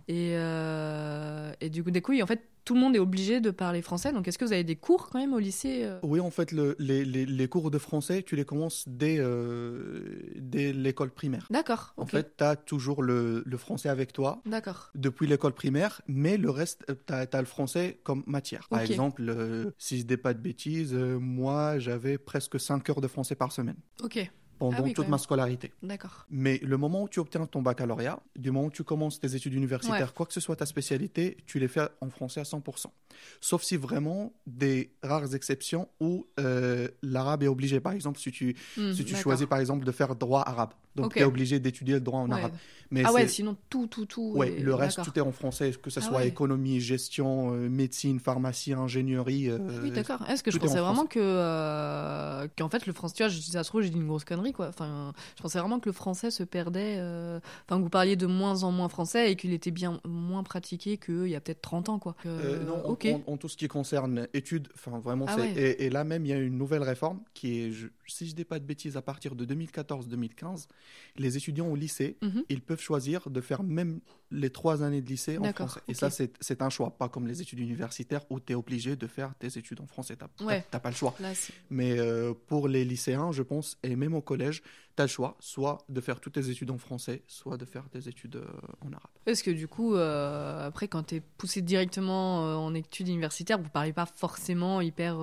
Et, 0.08 0.32
euh, 0.36 1.52
et 1.60 1.70
du 1.70 1.82
coup, 1.84 1.90
des 1.90 2.00
coups, 2.02 2.22
en 2.22 2.26
fait, 2.26 2.42
tout 2.64 2.74
le 2.74 2.80
monde 2.80 2.94
est 2.96 3.00
obligé 3.00 3.40
de 3.40 3.50
parler 3.50 3.82
français. 3.82 4.12
Donc 4.12 4.28
est-ce 4.28 4.38
que 4.38 4.44
vous 4.44 4.52
avez 4.52 4.64
des 4.64 4.76
cours 4.76 5.08
quand 5.10 5.18
même 5.18 5.32
au 5.34 5.38
lycée 5.38 5.80
euh 5.84 5.98
Oui, 6.02 6.20
en 6.20 6.30
fait, 6.30 6.52
le- 6.52 6.76
les, 6.78 7.04
les- 7.04 7.26
les 7.26 7.48
cours 7.48 7.70
de 7.70 7.78
français, 7.78 8.22
tu 8.22 8.36
les 8.36 8.44
commences 8.44 8.84
dès, 8.88 9.16
euh, 9.18 10.20
dès 10.36 10.72
l'école 10.72 11.10
primaire. 11.10 11.46
D'accord. 11.50 11.94
En 11.96 12.06
fait, 12.06 12.36
tu 12.36 12.44
as 12.44 12.56
toujours 12.56 13.02
le, 13.02 13.42
le 13.44 13.56
français 13.56 13.88
avec 13.88 14.12
toi 14.12 14.40
D'accord. 14.46 14.90
depuis 14.94 15.26
l'école 15.26 15.52
primaire, 15.52 16.02
mais 16.06 16.36
le 16.36 16.50
reste, 16.50 16.84
tu 17.06 17.12
as, 17.12 17.26
le 17.40 17.44
français 17.46 17.98
comme 18.04 18.22
matière. 18.26 18.68
Par 18.68 18.80
exemple, 18.80 19.24
euh, 19.28 19.70
si 19.78 19.98
je 19.98 20.04
dis 20.04 20.16
pas 20.16 20.34
de 20.34 20.40
bêtises, 20.40 20.94
euh, 20.94 21.18
moi, 21.18 21.78
j'avais 21.78 22.18
presque 22.18 22.58
5 22.60 22.88
heures 22.90 23.00
de 23.00 23.08
français 23.08 23.34
par 23.34 23.52
semaine 23.52 23.76
Ok. 24.02 24.30
Pendant 24.70 24.76
Ah 24.78 24.82
oui, 24.82 24.94
toute 24.94 25.08
ma 25.08 25.18
scolarité. 25.18 25.72
D'accord. 25.82 26.26
Mais 26.30 26.58
le 26.62 26.76
moment 26.76 27.02
où 27.02 27.08
tu 27.08 27.18
obtiens 27.20 27.44
ton 27.46 27.62
baccalauréat, 27.62 28.20
du 28.36 28.50
moment 28.50 28.66
où 28.66 28.70
tu 28.70 28.84
commences 28.84 29.18
tes 29.18 29.34
études 29.34 29.54
universitaires, 29.54 30.06
Ouais. 30.08 30.12
quoi 30.14 30.26
que 30.26 30.32
ce 30.32 30.40
soit 30.40 30.56
ta 30.56 30.66
spécialité, 30.66 31.36
tu 31.46 31.58
les 31.58 31.68
fais 31.68 31.88
en 32.00 32.10
français 32.10 32.40
à 32.40 32.44
100%. 32.44 32.92
Sauf 33.40 33.62
si 33.62 33.76
vraiment 33.76 34.32
des 34.46 34.92
rares 35.02 35.34
exceptions 35.34 35.88
où 36.00 36.26
euh, 36.38 36.88
l'arabe 37.02 37.42
est 37.42 37.48
obligé. 37.48 37.80
Par 37.80 37.92
exemple, 37.92 38.18
si 38.20 38.30
tu, 38.30 38.56
Hmm, 38.76 38.92
si 38.92 39.04
tu 39.04 39.16
choisis 39.16 39.46
par 39.46 39.58
exemple 39.58 39.84
de 39.84 39.92
faire 39.92 40.14
droit 40.14 40.42
arabe, 40.42 40.72
donc 40.94 41.06
Ok. 41.06 41.12
tu 41.14 41.18
es 41.20 41.24
obligé 41.24 41.58
d'étudier 41.60 41.94
le 41.94 42.00
droit 42.00 42.20
en 42.20 42.30
Ouais. 42.30 42.38
arabe. 42.38 42.52
Mais 42.90 43.02
Ah 43.06 43.12
ouais, 43.14 43.26
sinon 43.26 43.56
tout, 43.70 43.86
tout, 43.86 44.04
tout. 44.04 44.32
ouais, 44.36 44.52
est- 44.52 44.60
le 44.60 44.74
reste, 44.74 45.02
tout 45.02 45.18
est 45.18 45.22
en 45.22 45.32
français, 45.32 45.72
que 45.82 45.88
ce 45.88 46.00
Ah 46.00 46.02
soit 46.02 46.16
ouais. 46.18 46.28
économie, 46.28 46.78
gestion, 46.80 47.54
euh, 47.54 47.68
médecine, 47.70 48.20
pharmacie, 48.20 48.74
ingénierie. 48.74 49.48
euh, 49.48 49.58
Oui, 49.82 49.90
d'accord. 49.90 50.22
Est-ce 50.28 50.42
que 50.42 50.50
je 50.50 50.58
pensais 50.58 50.78
vraiment 50.78 50.92
français. 51.06 51.08
que 51.08 51.20
euh, 51.20 52.48
qu'en 52.58 52.68
fait 52.68 52.86
le 52.86 52.92
français, 52.92 53.14
tu 53.16 53.22
vois, 53.22 53.30
je, 53.30 53.40
ça 53.40 53.62
se 53.64 53.68
trouve 53.70 53.80
j'ai 53.82 53.88
dit 53.90 53.96
une 53.96 54.06
grosse 54.06 54.24
connerie 54.24 54.52
quoi. 54.52 54.68
Enfin, 54.68 55.12
je 55.36 55.42
pensais 55.42 55.58
vraiment 55.58 55.80
que 55.80 55.88
le 55.88 55.92
français 55.94 56.30
se 56.30 56.42
perdait. 56.42 56.96
euh, 56.98 57.40
Enfin, 57.66 57.78
que 57.78 57.82
vous 57.84 57.88
parliez 57.90 58.16
de 58.16 58.26
moins 58.26 58.62
en 58.64 58.72
moins 58.72 58.88
français 58.90 59.32
et 59.32 59.36
qu'il 59.36 59.52
était 59.54 59.70
bien 59.70 60.00
moins 60.06 60.42
pratiqué 60.42 60.98
qu'il 60.98 61.28
y 61.28 61.34
a 61.34 61.40
peut-être 61.40 61.62
30 61.62 61.88
ans 61.88 61.98
quoi. 61.98 62.14
Non, 62.26 62.84
en- 62.84 62.90
ok. 62.90 63.06
en, 63.26 63.32
en 63.32 63.36
tout 63.38 63.48
ce 63.48 63.56
qui 63.56 63.68
concerne 63.68 64.28
études, 64.34 64.68
enfin 64.74 64.98
vraiment, 64.98 65.24
Ah 65.28 65.36
ouais. 65.36 65.50
et, 65.56 65.84
et 65.86 65.90
là 65.90 66.04
même 66.04 66.26
il 66.26 66.28
y 66.28 66.32
a 66.34 66.38
une 66.38 66.58
nouvelle 66.58 66.82
réforme 66.82 67.20
qui 67.32 67.60
est, 67.60 67.70
je- 67.72 67.86
si 68.06 68.28
je 68.28 68.34
dis 68.34 68.44
pas 68.44 68.58
de 68.58 68.64
bêtises, 68.66 68.98
à 68.98 69.02
partir 69.02 69.34
de 69.34 69.44
2014-2015, 69.46 70.68
les 71.16 71.36
étudiants 71.36 71.66
au 71.68 71.76
lycée, 71.76 72.16
Mhm. 72.22 72.44
ils 72.48 72.60
peuvent 72.62 72.80
choisir 72.80 73.28
de 73.28 73.40
faire 73.40 73.62
même 73.62 74.00
les 74.30 74.50
trois 74.50 74.82
années 74.82 75.02
de 75.02 75.08
lycée 75.08 75.36
en 75.38 75.52
français. 75.52 75.80
Et 75.88 75.94
ça, 75.94 76.08
c'est 76.10 76.62
un 76.62 76.70
choix, 76.70 76.90
pas 76.96 77.08
comme 77.08 77.26
les 77.26 77.40
études 77.42 77.58
universitaires 77.58 78.22
où 78.30 78.40
tu 78.40 78.52
es 78.52 78.54
obligé 78.54 78.96
de 78.96 79.06
faire 79.06 79.34
tes 79.38 79.58
études 79.58 79.80
en 79.80 79.86
français. 79.86 80.16
Ouais. 80.40 80.64
t'as 80.70 80.80
pas 80.80 80.90
le 80.90 80.96
choix. 80.96 81.14
Là, 81.20 81.32
Mais 81.70 81.98
euh, 81.98 82.32
pour 82.46 82.68
les 82.68 82.84
lycéens, 82.84 83.30
je 83.32 83.42
pense, 83.42 83.78
et 83.82 83.94
même 83.96 84.14
au 84.14 84.22
collège, 84.22 84.62
tu 84.96 85.02
as 85.02 85.06
le 85.06 85.08
choix, 85.08 85.36
soit 85.40 85.78
de 85.88 86.00
faire 86.00 86.20
toutes 86.20 86.34
tes 86.34 86.50
études 86.50 86.70
en 86.70 86.78
français, 86.78 87.22
soit 87.26 87.56
de 87.56 87.64
faire 87.64 87.88
tes 87.88 88.08
études 88.08 88.36
euh, 88.36 88.46
en 88.80 88.92
arabe. 88.92 89.08
Parce 89.24 89.42
que 89.42 89.50
du 89.50 89.68
coup, 89.68 89.94
euh, 89.94 90.66
après, 90.66 90.88
quand 90.88 91.04
tu 91.04 91.16
es 91.16 91.20
poussé 91.20 91.62
directement 91.62 92.46
euh, 92.46 92.54
en 92.56 92.74
études 92.74 93.08
universitaires, 93.08 93.58
vous 93.58 93.70
parlez 93.70 93.92
pas 93.92 94.06
forcément 94.06 94.80
hyper 94.80 95.16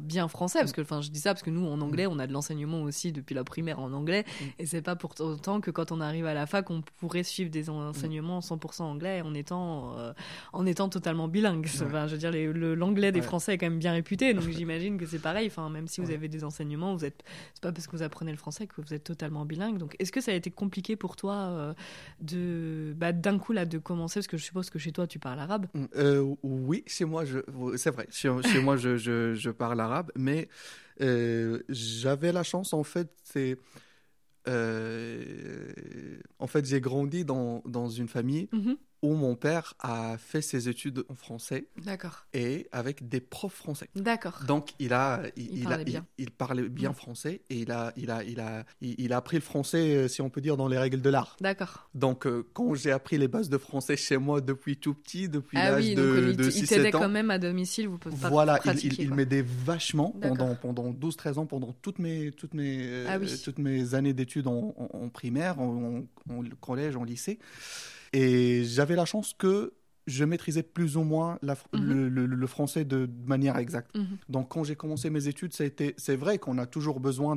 bien 0.00 0.28
français. 0.28 0.60
Parce 0.60 0.72
que, 0.72 0.82
enfin, 0.82 1.00
je 1.00 1.10
dis 1.10 1.20
ça 1.20 1.32
parce 1.32 1.42
que 1.42 1.50
nous, 1.50 1.66
en 1.66 1.80
anglais, 1.80 2.06
on 2.06 2.18
a 2.18 2.26
de 2.26 2.32
l'enseignement 2.32 2.82
aussi 2.82 3.12
depuis 3.12 3.34
la 3.34 3.44
primaire 3.44 3.80
en 3.80 3.92
anglais. 3.92 4.24
Mm. 4.24 4.44
Et 4.60 4.66
c'est 4.66 4.82
pas 4.82 4.96
pour 4.96 5.14
autant 5.20 5.60
que 5.60 5.70
quand 5.70 5.90
on 5.90 6.00
arrive 6.00 6.26
à 6.26 6.34
la 6.34 6.46
fac, 6.46 6.70
on 6.70 6.82
pourrait 6.82 7.22
suivre 7.22 7.50
des 7.50 7.70
enseignements 7.70 8.40
100% 8.40 8.82
anglais 8.82 9.22
en 9.22 9.34
étant, 9.34 9.96
en 10.52 10.66
étant 10.66 10.88
totalement 10.88 11.28
bilingue. 11.28 11.66
Ouais. 11.66 11.86
Enfin, 11.86 12.06
je 12.06 12.12
veux 12.12 12.18
dire, 12.18 12.30
l'anglais 12.76 13.10
des 13.10 13.20
Ouais. 13.20 13.26
Français 13.26 13.54
est 13.54 13.58
quand 13.58 13.66
même 13.66 13.78
bien 13.78 13.92
réputé. 13.92 14.34
Donc 14.34 14.48
j'imagine 14.50 14.98
que 14.98 15.06
c'est 15.06 15.18
pareil. 15.18 15.46
Enfin, 15.48 15.68
même 15.70 15.88
si 15.88 16.00
vous 16.00 16.10
avez 16.10 16.28
des 16.28 16.44
enseignements, 16.44 16.94
vous 16.94 17.04
êtes, 17.04 17.24
c'est 17.54 17.62
pas 17.62 17.72
parce 17.72 17.86
que 17.86 17.96
vous 17.96 18.02
apprenez 18.02 18.30
le 18.30 18.38
français 18.38 18.66
que 18.66 18.83
vous 18.84 18.94
êtes 18.94 19.04
totalement 19.04 19.44
bilingue. 19.44 19.78
Donc, 19.78 19.96
est-ce 19.98 20.12
que 20.12 20.20
ça 20.20 20.32
a 20.32 20.34
été 20.34 20.50
compliqué 20.50 20.96
pour 20.96 21.16
toi 21.16 21.34
euh, 21.34 21.74
de, 22.20 22.94
bah, 22.96 23.12
d'un 23.12 23.38
coup 23.38 23.52
là, 23.52 23.64
de 23.66 23.78
commencer? 23.78 24.20
Parce 24.20 24.26
que 24.26 24.36
je 24.36 24.44
suppose 24.44 24.70
que 24.70 24.78
chez 24.78 24.92
toi 24.92 25.06
tu 25.06 25.18
parles 25.18 25.38
arabe. 25.40 25.66
Euh, 25.96 26.34
oui, 26.42 26.84
chez 26.86 27.04
moi, 27.04 27.24
je, 27.24 27.38
c'est 27.76 27.90
vrai, 27.90 28.06
chez, 28.10 28.30
chez 28.42 28.60
moi, 28.60 28.76
je, 28.76 28.96
je, 28.96 29.34
je 29.34 29.50
parle 29.50 29.80
arabe, 29.80 30.10
mais 30.16 30.48
euh, 31.00 31.60
j'avais 31.68 32.32
la 32.32 32.42
chance, 32.42 32.72
en 32.72 32.84
fait, 32.84 33.10
c'est 33.22 33.56
euh, 34.46 36.16
en 36.38 36.46
fait, 36.46 36.64
j'ai 36.66 36.80
grandi 36.80 37.24
dans, 37.24 37.62
dans 37.66 37.88
une 37.88 38.08
famille 38.08 38.48
Mhm. 38.52 38.76
Où 39.04 39.14
mon 39.14 39.36
père 39.36 39.74
a 39.80 40.16
fait 40.18 40.40
ses 40.40 40.68
études 40.68 41.04
en 41.10 41.14
français 41.14 41.66
D'accord. 41.84 42.24
et 42.32 42.68
avec 42.72 43.06
des 43.08 43.20
profs 43.20 43.54
français. 43.54 43.88
D'accord. 43.94 44.40
Donc 44.46 44.70
il 44.78 44.94
a, 44.94 45.22
il, 45.36 45.42
Il 45.52 45.58
il 45.58 45.66
a- 45.66 45.68
parlait 45.68 45.84
bien. 45.84 46.06
il- 46.18 46.24
il 46.24 46.30
parlait 46.30 46.68
bien 46.70 46.90
Mm. 46.90 46.94
français 46.94 47.42
et 47.50 47.56
il 47.58 47.70
a, 47.70 47.92
il 47.96 48.10
a, 48.10 48.24
il 48.24 48.40
a, 48.40 48.64
il, 48.80 48.94
il 48.98 49.12
a 49.12 49.18
appris 49.18 49.36
le 49.36 49.42
français, 49.42 49.94
euh, 49.96 50.08
si 50.08 50.22
on 50.22 50.30
peut 50.30 50.40
dire, 50.40 50.56
dans 50.56 50.68
les 50.68 50.78
règles 50.78 51.02
de 51.02 51.10
l'art. 51.10 51.36
D'accord. 51.40 51.90
Donc 51.94 52.26
euh, 52.26 52.48
quand 52.54 52.74
j'ai 52.74 52.92
appris 52.92 53.18
les 53.18 53.28
bases 53.28 53.50
de 53.50 53.58
français 53.58 53.96
chez 53.96 54.16
moi 54.16 54.40
depuis 54.40 54.78
tout 54.78 54.94
petit, 54.94 55.28
depuis 55.28 55.58
Ah 55.58 55.72
l'âge 55.72 55.84
oui, 55.84 55.94
de, 55.94 56.02
donc 56.26 56.36
de 56.36 56.44
il, 56.44 56.50
t- 56.52 56.58
il 56.60 56.64
6-7 56.64 56.68
t'aidait 56.68 56.94
ans, 56.96 57.00
quand 57.00 57.08
même 57.10 57.30
à 57.30 57.38
domicile, 57.38 57.88
vous 57.88 57.98
pouvez 57.98 58.16
pas 58.16 58.30
voilà, 58.30 58.58
il, 58.64 58.84
il, 58.86 59.00
il 59.02 59.14
m'aidait 59.14 59.44
vachement 59.46 60.14
pendant, 60.22 60.54
pendant 60.54 60.90
12-13 60.92 61.38
ans, 61.38 61.46
pendant 61.46 61.74
toutes 61.82 61.98
mes, 61.98 62.32
toutes 62.32 62.54
mes, 62.54 62.78
euh, 62.86 63.06
Ah 63.08 63.18
oui. 63.20 63.30
toutes 63.44 63.58
mes 63.58 63.94
années 63.94 64.14
d'études 64.14 64.46
en, 64.46 64.74
en- 64.78 64.88
en 65.04 65.08
primaire, 65.10 65.60
en- 65.60 66.04
en 66.30 66.42
collège, 66.60 66.96
en 66.96 67.04
lycée. 67.04 67.38
Et 68.14 68.64
j'avais 68.64 68.94
la 68.96 69.04
chance 69.06 69.34
que 69.34 69.74
je 70.06 70.24
maîtrisais 70.24 70.62
plus 70.62 70.96
ou 70.96 71.02
moins 71.02 71.38
la 71.42 71.54
Mhm. 71.72 71.82
le, 71.88 72.08
le- 72.08 72.26
le 72.26 72.46
français 72.46 72.84
de, 72.84 73.06
de 73.06 73.26
manière 73.28 73.56
exacte. 73.56 73.96
Mhm. 73.96 74.18
Donc 74.28 74.48
quand 74.50 74.64
j'ai 74.64 74.76
commencé 74.76 75.08
mes 75.10 75.28
études, 75.28 75.52
c'est 75.54 76.16
vrai 76.16 76.38
qu'on 76.38 76.58
a 76.58 76.66
toujours 76.66 77.00
besoin 77.00 77.36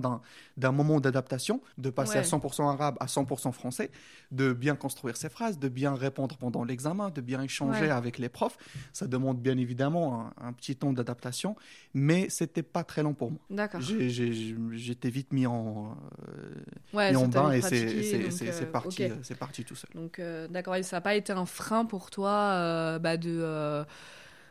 d'un 0.58 0.72
moment 0.72 1.00
d'adaptation, 1.00 1.62
de 1.78 1.90
passer 1.90 2.14
Ouais. 2.14 2.18
à 2.20 2.24
100% 2.24 2.68
arabe 2.70 2.98
à 3.00 3.06
100% 3.08 3.52
français, 3.52 3.90
de 4.32 4.54
bien 4.54 4.76
construire 4.76 5.16
ses 5.18 5.30
phrases, 5.30 5.60
de 5.60 5.70
bien 5.70 5.94
répondre 5.96 6.36
pendant 6.38 6.64
l'examen, 6.64 7.10
de 7.10 7.22
bien 7.22 7.42
échanger 7.42 7.82
Ouais. 7.82 7.90
avec 7.90 8.18
les 8.18 8.30
profs. 8.30 8.58
Ça 8.94 9.08
demande 9.08 9.40
bien 9.40 9.58
évidemment 9.58 10.32
un, 10.42 10.48
un 10.48 10.54
petit 10.54 10.76
temps 10.76 10.92
d'adaptation, 10.94 11.56
mais 11.94 12.28
c'était 12.30 12.64
pas 12.64 12.84
très 12.84 13.04
long 13.04 13.14
pour 13.14 13.32
moi. 13.32 13.40
D'accord. 13.50 13.82
J'étais 13.82 15.10
vite 15.10 15.32
mis 15.34 15.46
en, 15.48 15.96
euh, 16.30 16.54
Ouais, 16.94 17.12
mis 17.12 17.18
en 17.18 17.28
bain 17.28 17.52
et 17.52 17.62
c'est 17.62 17.86
euh, 17.86 18.66
parti, 18.72 19.06
ok. 19.06 19.12
euh, 19.32 19.36
parti 19.36 19.64
tout 19.64 19.76
seul. 19.76 19.90
Donc, 19.96 20.20
euh, 20.20 20.48
d'accord, 20.48 20.76
et 20.76 20.84
ça 20.84 20.98
n'a 20.98 21.02
pas 21.02 21.16
été 21.16 21.32
un 21.34 21.46
frein 21.46 21.86
pour 21.86 22.10
toi 22.10 22.30
euh, 22.58 23.00
bah, 23.00 23.18
de, 23.18 23.30
euh, 23.42 23.84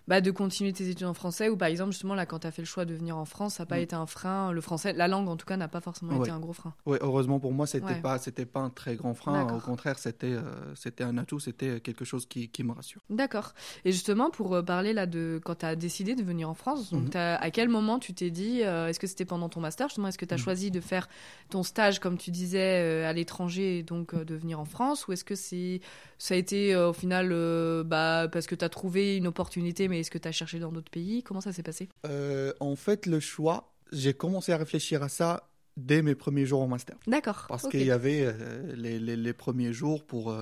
bah, 0.08 0.20
de 0.20 0.30
continuer 0.30 0.72
tes 0.72 0.88
études 0.88 1.06
en 1.08 1.14
français 1.14 1.48
ou 1.48 1.56
par 1.56 1.66
exemple, 1.66 1.90
justement, 1.90 2.14
là, 2.14 2.26
quand 2.26 2.38
tu 2.38 2.46
as 2.46 2.52
fait 2.52 2.62
le 2.62 2.66
choix 2.66 2.84
de 2.84 2.94
venir 2.94 3.16
en 3.16 3.25
France, 3.25 3.54
ça 3.54 3.64
n'a 3.64 3.66
pas 3.66 3.78
Mm. 3.78 3.82
été 3.82 3.96
un 3.96 4.06
frein 4.06 4.52
Le 4.52 4.60
français, 4.60 4.92
la 4.92 5.08
langue 5.08 5.28
en 5.28 5.36
tout 5.36 5.46
cas, 5.46 5.56
n'a 5.56 5.66
pas 5.66 5.80
forcément 5.80 6.12
Ouais. 6.12 6.20
été 6.20 6.30
un 6.30 6.38
gros 6.38 6.52
frein. 6.52 6.75
Ouais, 6.86 6.98
heureusement 7.00 7.40
pour 7.40 7.52
moi, 7.52 7.66
c'était 7.66 7.86
Ouais. 7.86 8.00
pas 8.00 8.16
c'était 8.18 8.46
pas 8.46 8.60
un 8.60 8.70
très 8.70 8.94
grand 8.94 9.14
frein. 9.14 9.52
Au 9.52 9.58
contraire, 9.58 9.98
c'était 9.98 10.28
euh, 10.30 10.42
c'était 10.76 11.02
un 11.02 11.18
atout, 11.18 11.40
c'était 11.40 11.80
quelque 11.80 12.04
chose 12.04 12.25
qui, 12.26 12.48
qui 12.48 12.62
me 12.62 12.70
rassure. 12.70 13.00
D'accord. 13.10 13.52
Et 13.84 13.90
justement, 13.90 14.30
pour 14.30 14.64
parler 14.64 14.92
là 14.92 15.06
de 15.06 15.40
quand 15.44 15.56
tu 15.56 15.66
as 15.66 15.75
décidé 15.75 16.14
de 16.14 16.22
venir 16.22 16.48
en 16.48 16.54
France, 16.54 16.92
donc 16.92 17.16
Mhm. 17.16 17.38
à 17.40 17.50
quel 17.50 17.68
moment 17.68 17.98
tu 17.98 18.14
t'es 18.14 18.30
dit, 18.30 18.62
euh, 18.62 18.86
est-ce 18.86 19.00
que 19.00 19.08
c'était 19.08 19.25
pendant 19.25 19.48
ton 19.48 19.58
master 19.60 19.88
justement, 19.88 20.06
est-ce 20.06 20.18
que 20.18 20.25
tu 20.25 20.34
as 20.34 20.36
Mhm. 20.36 20.42
choisi 20.44 20.70
de 20.70 20.80
faire 20.80 21.08
ton 21.50 21.64
stage, 21.64 21.98
comme 21.98 22.16
tu 22.16 22.30
disais, 22.30 22.80
euh, 22.80 23.10
à 23.10 23.12
l'étranger 23.12 23.78
et 23.78 23.82
donc 23.82 24.14
de 24.14 24.34
venir 24.36 24.60
en 24.60 24.64
France 24.66 25.08
Ou 25.08 25.12
est-ce 25.14 25.25
que 25.25 25.34
c'est, 25.34 25.80
ça 26.18 26.35
a 26.35 26.37
été 26.37 26.75
euh, 26.75 26.90
au 26.90 26.92
final 26.92 27.30
euh, 27.32 27.85
bah, 27.85 28.28
parce 28.32 28.46
que 28.46 28.54
tu 28.54 28.64
as 28.64 28.68
trouvé 28.68 29.16
une 29.16 29.26
opportunité, 29.26 29.88
mais 29.88 30.00
est-ce 30.00 30.11
que 30.11 30.18
tu 30.18 30.28
as 30.28 30.32
cherché 30.32 30.58
dans 30.58 30.73
d'autres 30.73 30.90
pays? 30.90 31.23
Comment 31.23 31.40
ça 31.40 31.52
s'est 31.52 31.62
passé? 31.62 31.88
Euh, 32.06 32.52
en 32.61 32.76
fait, 32.76 33.06
le 33.06 33.20
choix, 33.20 33.73
j'ai 33.92 34.14
commencé 34.14 34.52
à 34.52 34.56
réfléchir 34.56 35.02
à 35.02 35.08
ça 35.08 35.49
dès 35.76 36.00
mes 36.02 36.14
premiers 36.14 36.46
jours 36.46 36.62
en 36.62 36.68
master. 36.68 36.96
D'accord. 37.06 37.44
Parce 37.49 37.68
qu'il 37.68 37.85
y 37.85 37.90
avait 37.90 38.35
les, 38.75 38.99
les- 38.99 39.16
les 39.16 39.32
premiers 39.35 39.73
jours, 39.75 40.04
pour, 40.04 40.35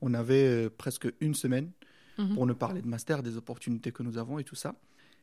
on 0.00 0.14
avait 0.14 0.68
presque 0.70 1.08
une 1.20 1.34
semaine 1.34 1.70
Mhm. 2.18 2.34
pour 2.34 2.44
nous 2.46 2.54
parler 2.56 2.82
de 2.82 2.88
master, 2.88 3.22
des 3.22 3.36
opportunités 3.38 3.92
que 3.92 4.02
nous 4.02 4.18
avons 4.18 4.38
et 4.38 4.44
tout 4.44 4.56
ça. 4.56 4.74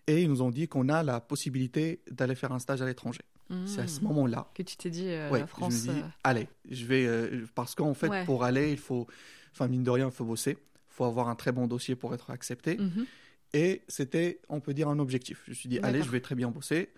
Et 0.08 0.22
ils 0.24 0.30
nous 0.30 0.42
ont 0.42 0.50
dit 0.50 0.68
qu'on 0.70 0.88
a 0.90 1.04
la 1.04 1.20
possibilité 1.20 2.00
d'aller 2.10 2.34
faire 2.34 2.52
un 2.54 2.60
stage 2.60 2.82
à 2.82 2.86
l'étranger. 2.86 3.20
C'est 3.66 3.82
à 3.82 3.88
ce 3.88 4.02
Mhm. 4.02 4.08
moment-là 4.10 4.48
que 4.54 4.62
tu 4.64 4.76
t'es 4.76 4.90
dit, 4.90 5.08
euh, 5.08 5.30
Ouais, 5.30 5.40
la 5.40 5.48
France. 5.48 5.74
je 5.74 5.90
me 5.90 5.94
dis, 5.96 6.02
euh, 6.02 6.08
allez, 6.24 6.48
je 6.70 6.86
vais. 6.86 7.06
euh, 7.06 7.46
parce 7.56 7.76
qu'en 7.76 7.94
fait, 7.94 8.10
Ouais. 8.10 8.26
pour 8.26 8.44
aller, 8.44 8.72
il 8.72 8.78
faut. 8.78 9.08
Enfin, 9.54 9.68
mine 9.68 9.84
de 9.84 9.90
rien, 9.90 10.06
il 10.08 10.12
faut 10.12 10.26
bosser. 10.26 10.52
Il 10.52 10.94
faut 10.98 11.06
avoir 11.06 11.30
un 11.30 11.36
très 11.36 11.52
bon 11.52 11.66
dossier 11.68 11.96
pour 11.96 12.14
être 12.14 12.30
accepté. 12.32 12.78
mhm. 12.78 13.06
Et 13.54 13.82
c'était, 13.88 14.42
on 14.50 14.60
peut 14.60 14.74
dire, 14.74 14.90
un 14.90 15.00
objectif. 15.00 15.42
Je 15.46 15.52
me 15.52 15.56
suis 15.56 15.70
dit, 15.70 15.80
allez, 15.82 16.04
je 16.04 16.10
vais 16.10 16.20
très 16.20 16.36
bien 16.36 16.50
bosser, 16.52 16.90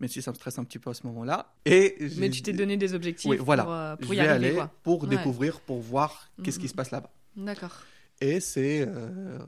même 0.00 0.08
si 0.08 0.22
ça 0.22 0.30
me 0.30 0.36
stresse 0.36 0.58
un 0.58 0.64
petit 0.64 0.78
peu 0.78 0.88
à 0.90 0.94
ce 0.94 1.06
moment-là. 1.06 1.52
Et 1.66 1.96
Mais 2.16 2.30
tu 2.30 2.40
t'es 2.42 2.54
donné 2.54 2.76
des 2.78 2.94
objectifs 2.94 3.28
Oui, 3.30 3.36
pour, 3.36 3.44
voilà. 3.46 3.68
euh, 3.68 3.96
pour 3.96 4.08
je 4.08 4.14
y 4.14 4.16
vais 4.22 4.28
arriver. 4.28 4.46
aller 4.46 4.54
quoi. 4.56 4.72
pour 4.82 5.02
Ouais. 5.02 5.08
découvrir, 5.10 5.60
pour 5.60 5.80
voir 5.80 6.30
qu'est-ce 6.42 6.58
qui 6.58 6.64
Mhm. 6.64 6.70
se 6.70 6.74
passe 6.74 6.90
là-bas. 6.90 7.10
D'accord. 7.36 7.82
Et 8.20 8.40
c'est, 8.40 8.80
euh, 8.82 9.38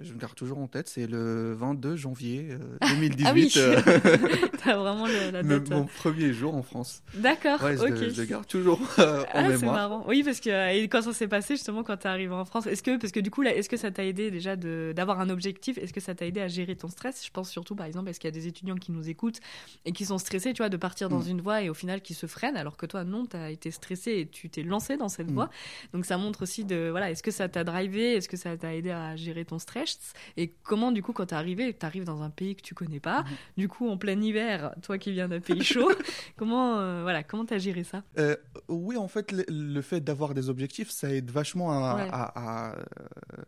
je 0.00 0.12
me 0.12 0.18
garde 0.18 0.34
toujours 0.34 0.58
en 0.58 0.66
tête, 0.66 0.88
c'est 0.88 1.06
le 1.06 1.52
22 1.54 1.94
janvier 1.94 2.48
euh, 2.50 2.58
2018, 2.88 3.24
Ah 3.24 3.32
oui. 3.32 3.52
euh, 3.56 3.76
T'as 4.64 4.76
vraiment 4.76 5.06
le- 5.06 5.30
la 5.30 5.42
date. 5.44 5.70
mon 5.70 5.84
premier 5.84 6.32
jour 6.32 6.56
en 6.56 6.64
France. 6.64 7.04
D'accord. 7.14 7.62
Ouais, 7.62 7.78
ok. 7.80 7.94
je 8.10 8.20
le 8.20 8.26
garde 8.26 8.44
toujours 8.48 8.80
euh, 8.98 9.22
en 9.22 9.26
Ah, 9.32 9.42
c'est 9.44 9.48
mémoire. 9.60 9.74
marrant. 9.76 10.04
Oui, 10.08 10.24
parce 10.24 10.40
que 10.40 10.50
euh, 10.50 10.72
et 10.72 10.88
quand 10.88 11.02
ça 11.02 11.12
s'est 11.12 11.28
passé 11.28 11.54
justement 11.54 11.84
quand 11.84 11.96
t'es 11.98 12.08
arrivé 12.08 12.32
en 12.34 12.44
France, 12.44 12.66
est-ce 12.66 12.82
que 12.82 12.96
parce 12.98 13.12
que 13.12 13.20
du 13.20 13.30
coup 13.30 13.42
là, 13.42 13.54
est-ce 13.54 13.68
que 13.68 13.76
ça 13.76 13.92
t'a 13.92 14.04
aidé 14.04 14.32
déjà 14.32 14.56
d'avoir 14.56 15.20
un 15.20 15.28
objectif? 15.30 15.78
Est-ce 15.78 15.92
que 15.92 16.00
ça 16.00 16.16
t'a 16.16 16.26
aidé 16.26 16.40
à 16.40 16.48
gérer 16.48 16.74
ton 16.74 16.88
stress? 16.88 17.24
Je 17.24 17.30
pense 17.30 17.48
surtout 17.48 17.76
par 17.76 17.86
exemple, 17.86 18.10
est-ce 18.10 18.18
qu'il 18.18 18.26
y 18.26 18.32
a 18.32 18.36
des 18.36 18.48
étudiants 18.48 18.74
qui 18.74 18.90
nous 18.90 19.08
écoutent 19.08 19.38
et 19.84 19.92
qui 19.92 20.04
sont 20.04 20.18
stressés, 20.18 20.52
tu 20.52 20.62
vois, 20.62 20.68
de 20.68 20.76
partir 20.76 21.08
dans 21.08 21.20
Mm. 21.20 21.28
une 21.30 21.40
voie 21.42 21.62
et 21.62 21.70
au 21.70 21.74
final 21.74 22.00
qui 22.00 22.14
se 22.14 22.26
freinent, 22.26 22.56
alors 22.56 22.76
que 22.76 22.86
toi 22.86 23.04
non, 23.04 23.24
t'as 23.26 23.50
été 23.52 23.70
stressé 23.70 24.10
et 24.18 24.26
tu 24.26 24.50
t'es 24.50 24.64
lancé 24.64 24.96
dans 24.96 25.08
cette 25.08 25.30
Mm. 25.30 25.34
voie. 25.34 25.50
Donc 25.92 26.04
ça 26.06 26.18
montre 26.18 26.42
aussi 26.42 26.64
de 26.64 26.88
voilà, 26.90 27.12
est-ce 27.12 27.22
que 27.22 27.30
ça 27.30 27.48
t'a 27.48 27.62
drivé 27.62 28.15
Est-ce 28.16 28.28
que 28.28 28.36
ça 28.36 28.56
t'a 28.56 28.74
aidé 28.74 28.90
à 28.90 29.14
gérer 29.16 29.44
ton 29.44 29.58
stress 29.58 30.12
Et 30.36 30.48
comment 30.62 30.90
du 30.92 31.02
coup 31.02 31.12
quand 31.12 31.26
t'es 31.26 31.34
arrivé, 31.34 31.72
t'arrives 31.72 32.04
dans 32.04 32.22
un 32.22 32.30
pays 32.30 32.56
que 32.56 32.62
tu 32.62 32.74
connais 32.74 33.00
pas, 33.00 33.22
Mhm. 33.22 33.28
du 33.58 33.68
coup 33.68 33.88
en 33.88 33.96
plein 33.96 34.20
hiver, 34.20 34.74
toi 34.82 34.98
qui 34.98 35.12
viens 35.12 35.28
d'un 35.28 35.40
pays 35.40 35.62
chaud, 35.88 35.92
comment 36.36 36.78
euh, 36.78 37.02
voilà, 37.02 37.22
comment 37.22 37.44
t'as 37.44 37.58
géré 37.58 37.84
ça 37.84 38.02
Euh, 38.18 38.36
oui, 38.68 38.96
en 38.96 39.08
fait, 39.08 39.30
le, 39.32 39.44
le 39.48 39.82
fait 39.82 40.00
d'avoir 40.00 40.34
des 40.34 40.48
objectifs, 40.48 40.90
ça 40.90 41.12
aide 41.12 41.30
vachement 41.30 41.70
à, 41.72 41.94
Ouais. 41.96 42.08
à- 42.10 42.70
à- 42.70 42.76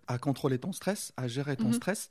à 0.06 0.18
contrôler 0.18 0.58
ton 0.58 0.72
stress, 0.72 1.12
à 1.16 1.28
gérer 1.28 1.56
ton 1.56 1.68
Mhm. 1.68 1.72
stress. 1.74 2.08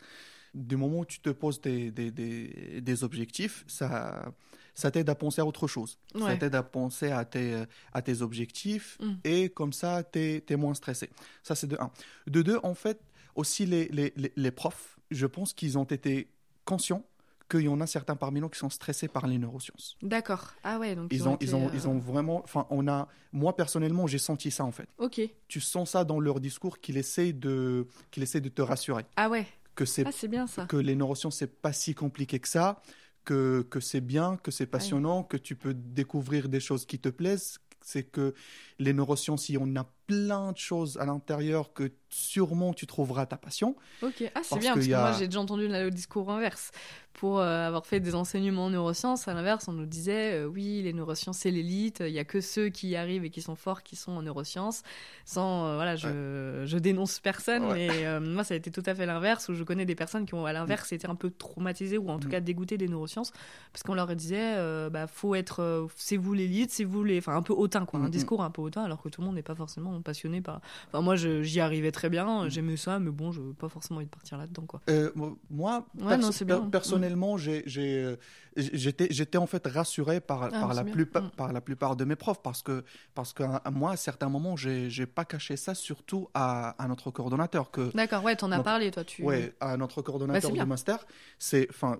Du 0.53 0.75
moment 0.77 0.99
où 0.99 1.05
tu 1.05 1.19
te 1.19 1.29
poses 1.29 1.61
des, 1.61 1.91
des, 1.91 2.09
des- 2.11 2.81
des 2.81 3.03
objectifs, 3.03 3.63
ça, 3.67 4.31
ça 4.77 4.91
t'aide 4.91 5.09
à 5.09 5.15
penser 5.15 5.41
à 5.41 5.45
autre 5.45 5.67
chose. 5.67 5.97
Ça 6.19 6.37
t'aide 6.37 6.53
à 6.53 6.61
penser 6.61 7.09
à 7.09 7.25
tes, 7.25 7.63
à 7.93 8.01
tes 8.03 8.21
objectifs 8.21 8.97
Mhm. 9.01 9.17
et 9.23 9.49
comme 9.49 9.73
ça, 9.73 10.03
tu 10.03 10.19
es, 10.47 10.55
moins 10.55 10.75
stressé. 10.75 11.09
Ça, 11.41 11.55
c'est 11.55 11.65
de 11.67 11.77
un. 11.79 11.89
De 12.27 12.43
deux, 12.43 12.59
en 12.61 12.75
fait, 12.75 13.01
aussi 13.35 13.65
les, 13.65 13.87
les, 13.87 14.13
les, 14.15 14.31
les 14.35 14.51
profs, 14.51 14.99
je 15.09 15.25
pense 15.25 15.53
qu'ils 15.53 15.79
ont 15.79 15.83
été 15.83 16.29
conscients 16.63 17.03
qu'il 17.49 17.61
y 17.61 17.67
en 17.69 17.79
a 17.81 17.87
certains 17.87 18.15
parmi 18.15 18.39
nous 18.41 18.49
qui 18.49 18.59
sont 18.59 18.69
stressés 18.69 19.07
par 19.07 19.25
les 19.25 19.37
neurosciences. 19.39 19.97
D'accord. 20.03 20.53
Ah 20.63 20.77
ouais, 20.79 20.95
donc 20.95 21.07
Ils 21.11 21.27
ont, 21.27 21.35
été, 21.35 21.45
ils 21.45 21.55
ont, 21.55 21.67
euh, 21.67 21.71
ils 21.73 21.87
ont 21.87 21.97
vraiment. 21.97 22.43
Enfin, 22.43 22.67
on 22.69 22.87
a. 22.87 23.07
Moi 23.31 23.55
personnellement, 23.55 24.05
j'ai 24.05 24.17
senti 24.19 24.51
ça 24.51 24.63
en 24.63 24.71
fait. 24.71 24.89
Ok. 24.99 25.21
Tu 25.47 25.59
sens 25.59 25.91
ça 25.91 26.03
dans 26.03 26.19
leur 26.19 26.39
discours 26.39 26.79
qu'ils 26.79 26.97
essaient 26.97 27.33
de, 27.33 27.87
qu'ils 28.11 28.21
essaient 28.23 28.41
de 28.41 28.49
te 28.49 28.61
rassurer 28.61 29.05
Ah 29.15 29.29
ouais. 29.29 29.47
que 29.75 29.85
c'est 29.85 30.05
Ah 30.05 30.11
c'est 30.11 30.27
bien 30.27 30.45
ça. 30.45 30.65
que 30.65 30.75
les 30.77 30.95
neurosciences 30.95 31.37
c'est 31.37 31.61
pas 31.61 31.71
si 31.73 31.95
compliqué 31.95 32.39
que 32.39 32.47
ça, 32.49 32.81
que 33.27 33.67
que 33.69 33.79
c'est 33.81 34.01
bien, 34.01 34.37
que 34.37 34.51
c'est 34.51 34.67
passionnant, 34.67 35.23
que 35.23 35.37
tu 35.37 35.55
peux 35.55 35.73
découvrir 35.75 36.49
des 36.49 36.61
choses 36.61 36.85
qui 36.85 36.99
te 36.99 37.09
plaisent. 37.09 37.59
C'est 37.83 38.03
que 38.03 38.33
les 38.79 38.93
neurosciences, 38.93 39.49
il 39.49 39.53
y 39.55 39.57
en 39.57 39.75
a 39.77 39.85
plein 40.07 40.53
de 40.53 40.57
choses 40.57 40.97
à 40.97 41.05
l'intérieur 41.05 41.73
que 41.73 41.91
sûrement 42.09 42.73
tu 42.73 42.87
trouveras 42.87 43.25
ta 43.25 43.37
passion. 43.37 43.75
Ok. 44.01 44.23
Ah 44.33 44.39
c'est 44.43 44.57
bien 44.59 44.71
que 44.73 44.79
parce 44.79 44.87
que 44.87 44.93
a- 44.93 45.01
moi 45.01 45.11
j'ai 45.19 45.27
déjà 45.27 45.41
entendu 45.41 45.67
le 45.67 45.89
discours 45.91 46.29
inverse. 46.31 46.71
Pour 47.13 47.39
euh, 47.39 47.65
avoir 47.67 47.87
fait 47.87 47.99
des 47.99 48.13
enseignements 48.13 48.65
en 48.65 48.69
neurosciences, 48.69 49.27
à 49.27 49.33
l'inverse, 49.33 49.67
on 49.67 49.73
nous 49.73 49.87
disait 49.87 50.33
euh, 50.35 50.45
oui, 50.45 50.83
les 50.83 50.93
neurosciences 50.93 51.39
c'est 51.39 51.49
l'élite. 51.49 52.03
Il 52.05 52.13
y 52.13 52.19
a 52.19 52.23
que 52.23 52.41
ceux 52.41 52.69
qui 52.69 52.89
y 52.89 52.95
arrivent 52.95 53.25
et 53.25 53.31
qui 53.31 53.41
sont 53.41 53.55
forts 53.55 53.81
qui 53.81 53.95
sont 53.95 54.11
en 54.11 54.21
neurosciences. 54.21 54.83
Sans 55.25 55.65
euh, 55.65 55.75
voilà, 55.75 55.95
je, 55.95 56.63
je 56.65 56.77
dénonce 56.77 57.19
personne, 57.19 57.65
Ouais. 57.65 57.87
mais 57.89 58.19
moi 58.19 58.43
ça 58.43 58.53
a 58.53 58.57
été 58.57 58.69
tout 58.71 58.83
à 58.85 58.93
fait 58.93 59.05
l'inverse 59.07 59.49
où 59.49 59.55
je 59.55 59.63
connais 59.63 59.85
des 59.85 59.95
personnes 59.95 60.25
qui 60.27 60.35
ont 60.35 60.45
à 60.45 60.53
l'inverse 60.53 60.91
été 60.93 61.07
un 61.09 61.15
peu 61.15 61.31
traumatisées 61.31 61.97
ou 61.97 62.09
en 62.09 62.19
tout 62.19 62.27
Mm. 62.27 62.31
cas 62.31 62.39
dégoûtées 62.39 62.77
des 62.77 62.87
neurosciences 62.87 63.31
parce 63.73 63.81
qu'on 63.83 63.95
leur 63.95 64.15
disait 64.15 64.55
bah 64.91 65.07
faut 65.07 65.33
être 65.35 65.87
c'est 65.95 66.17
vous 66.17 66.33
l'élite, 66.35 66.69
c'est 66.71 66.83
vous 66.83 67.03
les 67.03 67.17
enfin 67.17 67.35
un 67.35 67.41
peu 67.41 67.53
hautain 67.53 67.85
quoi, 67.85 67.99
un 67.99 68.03
Mm, 68.03 68.07
mm. 68.07 68.11
discours 68.11 68.43
un 68.43 68.51
peu 68.51 68.61
hautain 68.61 68.83
alors 68.83 69.01
que 69.01 69.09
tout 69.09 69.21
le 69.21 69.25
monde 69.27 69.35
n'est 69.35 69.41
pas 69.41 69.55
forcément 69.55 69.96
passionné 70.01 70.41
par 70.41 70.61
Enfin, 70.87 71.01
moi, 71.01 71.15
j'y 71.15 71.59
arrivais 71.59 71.91
très 71.91 72.09
bien, 72.09 72.45
Mm. 72.45 72.49
j'aimais 72.49 72.77
ça, 72.77 72.99
mais 72.99 73.11
bon, 73.11 73.31
je 73.31 73.41
veux 73.41 73.53
pas 73.53 73.69
forcément 73.69 73.97
envie 73.97 74.05
de 74.05 74.11
partir 74.11 74.37
là-dedans, 74.37 74.63
quoi. 74.67 74.81
Euh, 74.89 75.11
moi, 75.49 75.85
Ouais, 75.99 76.07
perso- 76.09 76.21
non, 76.21 76.31
c'est 76.31 76.45
bien. 76.45 76.59
per- 76.61 76.69
personnellement, 76.71 77.37
euh, 77.37 78.15
j'étais, 78.55 79.37
en 79.37 79.47
fait 79.47 79.65
rassuré 79.67 80.19
par, 80.19 80.43
Ah, 80.43 80.49
par, 80.49 80.73
la 80.73 80.83
plupart, 80.83 81.23
Mm. 81.23 81.29
par 81.31 81.53
la 81.53 81.61
plupart 81.61 81.95
de 81.95 82.05
mes 82.05 82.15
profs 82.15 82.41
parce 82.41 82.61
que, 82.61 82.83
parce 83.13 83.33
que 83.33 83.43
à- 83.43 83.71
moi, 83.71 83.91
à 83.91 83.97
certains 83.97 84.29
moments, 84.29 84.55
j'ai, 84.55 84.89
j'ai 84.89 85.05
pas 85.05 85.25
caché 85.25 85.57
ça, 85.57 85.75
surtout 85.75 86.27
à, 86.33 86.69
à 86.81 86.87
notre 86.87 87.11
coordonnateur. 87.11 87.71
Que, 87.71 87.91
D'accord, 87.95 88.23
ouais, 88.23 88.35
t'en 88.35 88.51
as 88.51 88.61
parlé, 88.63 88.91
toi, 88.91 89.03
tu. 89.03 89.23
ouais, 89.23 89.53
à 89.59 89.77
notre 89.77 89.97
Bah, 89.97 90.03
coordonnateur 90.05 90.51
c'est 90.51 90.57
du 90.57 90.65
master, 90.65 91.05
c'est, 91.39 91.67
enfin, 91.69 91.97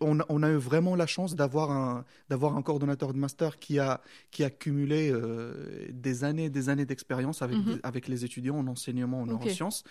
on, 0.00 0.20
a- 0.20 0.26
on 0.28 0.42
a 0.42 0.50
eu 0.50 0.56
vraiment 0.56 0.94
la 0.96 1.06
chance 1.06 1.34
d'avoir 1.34 1.70
un, 1.70 2.04
d'avoir 2.28 2.56
un 2.56 2.62
coordonnateur 2.62 3.12
de 3.12 3.18
master 3.18 3.58
qui 3.58 3.78
a, 3.78 4.00
qui 4.30 4.44
a 4.44 4.50
cumulé 4.50 5.10
euh, 5.12 5.88
des 5.90 6.24
années, 6.24 6.50
des 6.50 6.68
années 6.68 6.86
d'expérience 6.86 7.42
avec, 7.42 7.58
Mhm. 7.58 7.80
avec 7.82 8.08
les 8.08 8.24
étudiants 8.24 8.56
en 8.58 8.66
enseignement 8.66 9.20
en 9.20 9.22
Ok. 9.24 9.28
neurosciences. 9.30 9.84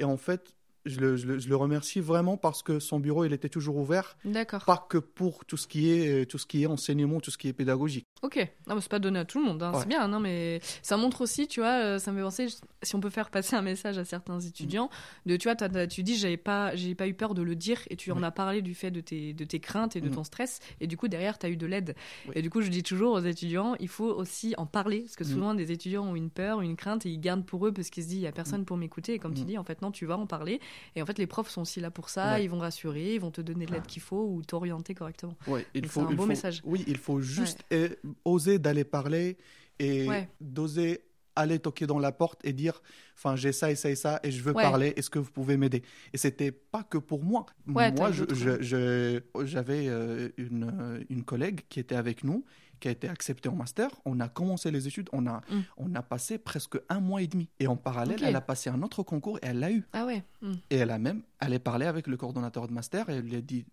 Et 0.00 0.04
en 0.04 0.16
fait, 0.16 0.54
je 0.84 1.00
le, 1.00 1.16
je, 1.16 1.26
le, 1.26 1.38
je 1.38 1.48
le 1.48 1.56
remercie 1.56 2.00
vraiment 2.00 2.36
parce 2.36 2.62
que 2.62 2.78
son 2.80 2.98
bureau, 3.00 3.24
il 3.24 3.32
était 3.32 3.48
toujours 3.48 3.76
ouvert, 3.76 4.16
D'accord. 4.24 4.64
pas 4.64 4.84
que 4.88 4.98
pour 4.98 5.44
tout 5.44 5.56
ce 5.56 5.66
qui 5.66 5.90
est, 5.90 6.26
tout 6.28 6.38
ce 6.38 6.46
qui 6.46 6.62
est 6.62 6.66
enseignement, 6.66 7.20
tout 7.20 7.30
ce 7.30 7.38
qui 7.38 7.48
est 7.48 7.52
pédagogique. 7.52 8.06
Ok, 8.22 8.36
non, 8.68 8.76
mais 8.76 8.80
c'est 8.80 8.90
pas 8.90 8.98
donné 9.00 9.18
à 9.18 9.24
tout 9.24 9.38
le 9.40 9.44
monde, 9.44 9.62
hein. 9.62 9.72
Ouais. 9.72 9.80
c'est 9.80 9.88
bien, 9.88 10.06
non, 10.08 10.20
mais 10.20 10.60
ça 10.82 10.96
montre 10.96 11.20
aussi, 11.22 11.48
tu 11.48 11.60
vois, 11.60 11.82
euh, 11.82 11.98
ça 11.98 12.12
me 12.12 12.18
fait 12.18 12.22
penser, 12.22 12.46
si 12.82 12.94
on 12.94 13.00
peut 13.00 13.10
faire 13.10 13.30
passer 13.30 13.56
un 13.56 13.62
message 13.62 13.98
à 13.98 14.04
certains 14.04 14.38
étudiants, 14.40 14.90
de, 15.26 15.36
tu 15.36 15.48
vois, 15.50 15.56
tu 15.86 16.02
dis, 16.04 16.16
j'avais 16.16 16.36
pas, 16.36 16.74
j'ai 16.76 16.94
pas 16.94 17.08
eu 17.08 17.14
peur 17.14 17.34
de 17.34 17.42
le 17.42 17.56
dire, 17.56 17.80
et 17.90 17.96
tu 17.96 18.12
en 18.12 18.22
as 18.22 18.30
parlé 18.30 18.62
du 18.62 18.74
fait 18.74 18.90
de 18.92 19.00
tes, 19.00 19.32
de 19.34 19.44
tes 19.44 19.58
craintes 19.60 19.96
et 19.96 20.00
de 20.00 20.08
Mhm. 20.08 20.14
ton 20.14 20.24
stress, 20.24 20.60
et 20.80 20.86
du 20.86 20.96
coup, 20.96 21.08
derrière, 21.08 21.38
tu 21.38 21.46
as 21.46 21.48
eu 21.48 21.56
de 21.56 21.66
l'aide. 21.66 21.94
Oui. 22.26 22.32
Et 22.36 22.42
du 22.42 22.50
coup, 22.50 22.60
je 22.60 22.68
dis 22.68 22.82
toujours 22.84 23.14
aux 23.14 23.20
étudiants, 23.20 23.74
il 23.80 23.88
faut 23.88 24.10
aussi 24.12 24.54
en 24.56 24.66
parler, 24.66 25.00
parce 25.00 25.16
que 25.16 25.24
Mhm. 25.24 25.30
souvent, 25.30 25.54
des 25.54 25.72
étudiants 25.72 26.04
ont 26.06 26.14
une 26.16 26.30
peur, 26.30 26.60
une 26.60 26.76
crainte, 26.76 27.06
et 27.06 27.10
ils 27.10 27.18
gardent 27.20 27.44
pour 27.44 27.66
eux, 27.66 27.72
parce 27.72 27.90
qu'ils 27.90 28.04
se 28.04 28.08
disent, 28.08 28.18
il 28.18 28.22
y 28.22 28.26
a 28.28 28.32
personne 28.32 28.64
pour 28.64 28.76
m'écouter, 28.76 29.14
et 29.14 29.18
comme 29.18 29.34
tu 29.34 29.44
dis, 29.44 29.58
en 29.58 29.64
fait, 29.64 29.82
non, 29.82 29.90
tu 29.90 30.06
vas 30.06 30.16
en 30.16 30.26
parler, 30.26 30.60
et 30.96 31.02
en 31.02 31.06
fait, 31.06 31.18
les 31.18 31.26
profs 31.26 31.48
sont 31.50 31.62
aussi 31.62 31.80
là 31.80 31.90
pour 31.90 32.08
ça, 32.08 32.34
Ouais. 32.34 32.44
ils 32.44 32.48
vont 32.48 32.58
rassurer, 32.58 33.14
ils 33.14 33.20
vont 33.20 33.30
te 33.30 33.40
donner 33.40 33.66
de 33.66 33.72
l'aide 33.72 33.86
qu'il 33.86 34.02
faut, 34.02 34.24
ou 34.28 34.42
t'orienter 34.42 34.94
correctement. 34.94 35.36
Ouais, 35.46 35.66
il 35.74 35.82
Donc, 35.82 35.90
faut, 35.90 36.00
c'est 36.00 36.06
un 36.06 36.10
il 36.10 36.16
beau 36.16 36.22
faut- 36.22 36.28
message. 36.28 36.60
Oui, 36.64 36.84
il 36.86 36.96
faut 36.98 37.20
juste 37.20 37.60
euh, 37.72 37.88
oser 38.24 38.58
d'aller 38.58 38.84
parler 38.84 39.36
et 39.78 40.08
d'oser 40.40 41.02
aller 41.34 41.58
toquer 41.58 41.86
dans 41.86 41.98
la 41.98 42.12
porte 42.12 42.40
et 42.44 42.52
dire, 42.52 42.82
enfin, 43.16 43.36
j'ai 43.36 43.52
ça 43.52 43.70
et 43.70 43.74
ça 43.74 43.88
et 43.90 43.94
ça 43.96 44.20
et 44.22 44.30
je 44.30 44.42
veux 44.42 44.52
Ouais. 44.52 44.62
parler. 44.62 44.92
Est-ce 44.96 45.08
que 45.08 45.18
vous 45.18 45.30
pouvez 45.30 45.56
m'aider? 45.56 45.82
Et 46.12 46.18
c'était 46.18 46.52
pas 46.52 46.82
que 46.82 46.98
pour 46.98 47.24
moi. 47.24 47.46
Ouais, 47.66 47.90
moi, 47.92 48.10
eu 48.10 48.12
je- 48.12 48.24
d'autres- 48.24 48.34
je- 48.34 48.60
je- 48.62 49.46
j'avais 49.46 49.88
euh, 49.88 50.28
une, 50.36 50.70
euh, 50.78 51.02
une 51.08 51.24
collègue 51.24 51.62
qui 51.70 51.80
était 51.80 51.94
avec 51.94 52.22
nous, 52.22 52.44
qui 52.82 52.88
a 52.88 52.90
été 52.90 53.08
acceptée 53.08 53.48
en 53.48 53.54
master. 53.54 53.88
On 54.04 54.18
a 54.18 54.28
commencé 54.28 54.70
les 54.72 54.88
études. 54.88 55.08
On 55.12 55.24
a, 55.28 55.40
Mm. 55.48 55.60
on 55.76 55.94
a 55.94 56.02
passé 56.02 56.36
presque 56.36 56.76
un 56.88 56.98
mois 57.00 57.22
et 57.22 57.28
demi. 57.28 57.48
Et 57.60 57.68
en 57.68 57.76
parallèle, 57.76 58.22
elle 58.24 58.34
a 58.36 58.40
passé 58.40 58.70
un 58.70 58.82
autre 58.82 59.04
concours 59.04 59.38
et 59.38 59.46
elle 59.46 59.60
l'a 59.60 59.70
eu. 59.70 59.84
Ah 59.92 60.04
ouais. 60.04 60.24
hmm. 60.42 60.52
Et 60.70 60.76
elle 60.76 60.90
a 60.90 60.98
même 60.98 61.22
allé 61.38 61.58
parler 61.60 61.86
avec 61.86 62.08
le 62.08 62.16
coordonnateur 62.16 62.66
de 62.66 62.72
master 62.72 63.08
et 63.08 63.14
elle 63.14 63.24
lui 63.24 63.36
a 63.36 63.40
dit 63.40 63.64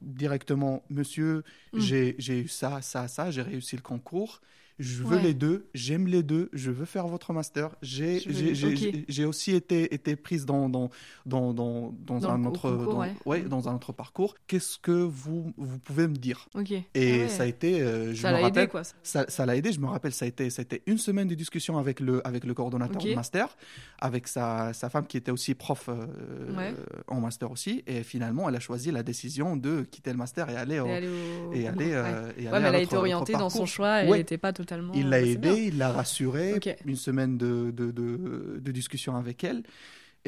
directement 0.00 0.82
Monsieur, 0.90 1.42
Mm. 1.72 1.80
j'ai 2.18 2.40
eu 2.40 2.48
ça, 2.48 2.80
ça, 2.82 3.08
ça, 3.08 3.30
j'ai 3.30 3.42
réussi 3.42 3.76
le 3.76 3.82
concours. 3.82 4.40
Je 4.78 5.02
veux 5.02 5.16
Ouais. 5.16 5.22
les 5.22 5.34
deux, 5.34 5.66
j'aime 5.74 6.06
les 6.06 6.22
deux, 6.22 6.50
je 6.52 6.70
veux 6.70 6.84
faire 6.84 7.06
votre 7.06 7.32
master. 7.32 7.74
J'ai 7.80 9.24
aussi 9.24 9.52
été, 9.52 9.94
été 9.94 10.16
prise 10.16 10.44
dans, 10.46 10.68
dans, 10.68 10.90
dans, 11.24 11.52
dans, 11.54 11.94
dans 12.06 12.18
Dans 12.20 12.28
un 12.30 12.44
autre 12.44 12.70
concours, 12.70 12.94
dans, 12.94 13.06
ouais. 13.30 13.40
Dans 13.42 13.68
un 13.68 13.74
autre 13.74 13.92
parcours. 13.92 14.34
Qu'est-ce 14.46 14.78
que 14.78 14.90
vous, 14.92 15.52
vous 15.56 15.78
pouvez 15.78 16.06
me 16.08 16.14
dire? 16.16 16.48
Et 16.94 17.22
Ah 17.24 17.28
ça 17.28 17.42
a 17.44 17.46
été, 17.46 17.80
euh, 17.80 18.14
je 18.14 18.22
Ça 18.22 18.32
me 18.32 18.42
rappelle, 18.42 18.64
aidé, 18.64 18.70
quoi. 18.70 18.82
ça 19.02 19.24
ça 19.28 19.46
l'a 19.46 19.56
aidé, 19.56 19.72
je 19.72 19.80
me 19.80 19.86
rappelle, 19.86 20.12
ça 20.12 20.24
a 20.24 20.28
été, 20.28 20.50
ça 20.50 20.60
a 20.60 20.64
été 20.64 20.82
une 20.86 20.98
semaine 20.98 21.28
de 21.28 21.34
discussion 21.34 21.78
avec 21.78 22.00
le, 22.00 22.26
avec 22.26 22.44
le 22.44 22.54
coordonnateur 22.54 23.02
Ok. 23.02 23.08
de 23.08 23.14
master, 23.14 23.56
avec 23.98 24.28
sa, 24.28 24.72
sa 24.72 24.88
femme 24.90 25.06
qui 25.06 25.16
était 25.16 25.30
aussi 25.30 25.54
prof 25.54 25.88
euh, 25.88 26.72
en 27.08 27.20
master 27.20 27.50
aussi, 27.50 27.82
et 27.86 28.02
finalement 28.02 28.48
elle 28.48 28.56
a 28.56 28.60
choisi 28.60 28.90
la 28.90 29.02
décision 29.02 29.56
de 29.56 29.82
quitter 29.90 30.10
le 30.10 30.16
master 30.18 30.50
et 30.50 30.56
aller 30.56 30.80
au... 30.80 30.86
Et 30.86 30.92
aller 30.96 31.08
au. 31.08 31.52
Et 31.52 31.64
au 31.64 31.68
aller, 31.68 31.70
concours, 31.70 31.78
ouais. 31.78 31.92
euh, 31.94 32.32
et 32.38 32.42
Ouais, 32.42 32.48
aller 32.48 32.58
mais 32.60 32.64
à 32.64 32.68
elle 32.68 32.74
a 32.74 32.80
été 32.80 32.96
orientée 32.96 33.32
dans 33.32 33.50
son 33.50 33.66
choix, 33.66 33.98
elle 34.02 34.10
n'était 34.10 34.38
pas 34.38 34.52
totalement. 34.66 34.92
Il 34.94 35.08
l'a 35.08 35.20
c'est 35.20 35.28
aidé, 35.30 35.38
bien. 35.52 35.54
il 35.54 35.78
l'a 35.78 35.92
rassuré, 35.92 36.54
Ok. 36.54 36.74
une 36.84 36.96
semaine 36.96 37.38
de, 37.38 37.70
de, 37.70 37.90
de, 37.90 38.58
de 38.60 38.72
discussion 38.72 39.16
avec 39.16 39.44
elle. 39.44 39.62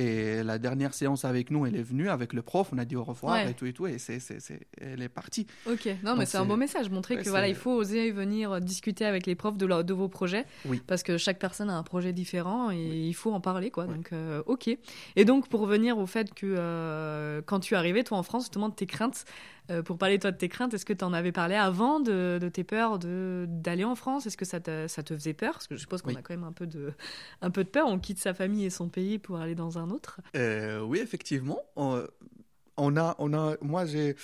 Et 0.01 0.45
la 0.45 0.59
dernière 0.61 0.95
séance 0.95 1.25
avec 1.25 1.51
nous, 1.51 1.67
elle 1.67 1.75
est 1.75 1.83
venue 1.83 2.09
avec 2.09 2.33
le 2.33 2.41
prof, 2.41 2.69
on 2.73 2.79
a 2.79 2.85
dit 2.85 2.95
au 2.95 3.03
revoir 3.03 3.35
Ouais. 3.35 3.51
et 3.51 3.55
tout 3.55 3.67
et 3.67 3.73
tout, 3.73 3.89
et 3.89 3.99
c'est, 3.99 4.21
c'est, 4.21 4.39
c'est- 4.41 4.61
elle 4.81 5.03
est 5.03 5.09
partie. 5.09 5.49
Ok, 5.69 5.89
non, 6.05 6.15
mais 6.15 6.25
c'est 6.25 6.39
un 6.39 6.45
beau 6.45 6.55
message, 6.57 6.89
montrer 6.89 7.17
ouais, 7.17 7.23
que 7.25 7.29
voilà, 7.29 7.49
il 7.49 7.57
faut 7.57 7.73
oser 7.73 8.13
venir 8.13 8.61
discuter 8.61 9.05
avec 9.05 9.27
les 9.27 9.35
profs 9.35 9.57
de, 9.57 9.67
leur- 9.67 9.83
de 9.83 9.93
vos 9.93 10.07
projets, 10.07 10.45
Oui. 10.67 10.81
parce 10.87 11.03
que 11.03 11.19
chaque 11.19 11.41
personne 11.41 11.69
a 11.69 11.77
un 11.77 11.83
projet 11.83 12.13
différent 12.13 12.71
et 12.71 12.77
il 13.09 13.13
faut 13.15 13.33
en 13.33 13.41
parler, 13.41 13.73
quoi. 13.73 13.87
Ouais. 13.87 13.95
Donc, 13.97 14.13
euh, 14.13 14.41
ok. 14.47 14.71
Et 15.17 15.25
donc, 15.25 15.49
pour 15.49 15.59
revenir 15.63 15.99
au 15.99 16.07
fait 16.07 16.33
que 16.33 16.47
euh, 16.47 17.43
quand 17.45 17.59
tu 17.59 17.75
es 17.75 17.77
arrivé, 17.77 18.05
toi 18.05 18.19
en 18.19 18.23
France, 18.23 18.45
justement, 18.45 18.71
tes 18.71 18.87
craintes, 18.87 19.25
euh, 19.71 19.83
pour 19.83 19.99
parler 19.99 20.19
toi 20.19 20.31
de 20.31 20.37
tes 20.37 20.49
craintes, 20.49 20.73
est-ce 20.75 20.85
que 20.85 20.93
tu 20.93 21.05
en 21.05 21.13
avais 21.13 21.33
parlé 21.33 21.55
avant 21.55 22.01
de, 22.01 22.39
de 22.41 22.49
tes 22.49 22.65
peurs 22.65 22.99
d'aller 22.99 23.85
en 23.85 23.95
France? 23.95 24.27
Est-ce 24.27 24.37
que 24.37 24.45
ça 24.45 24.61
te, 24.61 24.87
ça 24.89 25.03
te 25.03 25.15
faisait 25.15 25.35
peur? 25.35 25.53
Parce 25.55 25.67
que 25.67 25.77
je 25.77 25.81
suppose 25.81 26.03
qu'on 26.03 26.11
Oui. 26.11 26.17
a 26.17 26.23
quand 26.23 26.35
même 26.35 26.45
un 26.45 26.53
peu, 26.53 26.67
de, 26.67 26.93
un 27.43 27.51
peu 27.51 27.65
de 27.65 27.69
peur, 27.69 27.87
on 27.89 27.99
quitte 27.99 28.19
sa 28.19 28.35
famille 28.35 28.65
et 28.65 28.71
son 28.71 28.89
pays 28.89 29.19
pour 29.19 29.39
aller 29.39 29.55
dans 29.55 29.79
un 29.79 29.91
autre. 29.91 30.21
Euh, 30.37 30.81
oui, 30.81 30.99
effectivement. 31.01 31.61
On, 31.77 32.05
on 32.77 32.97
a, 32.97 33.15
on 33.19 33.33
a, 33.35 33.57
moi, 33.61 33.85
j'ai, 33.87 34.17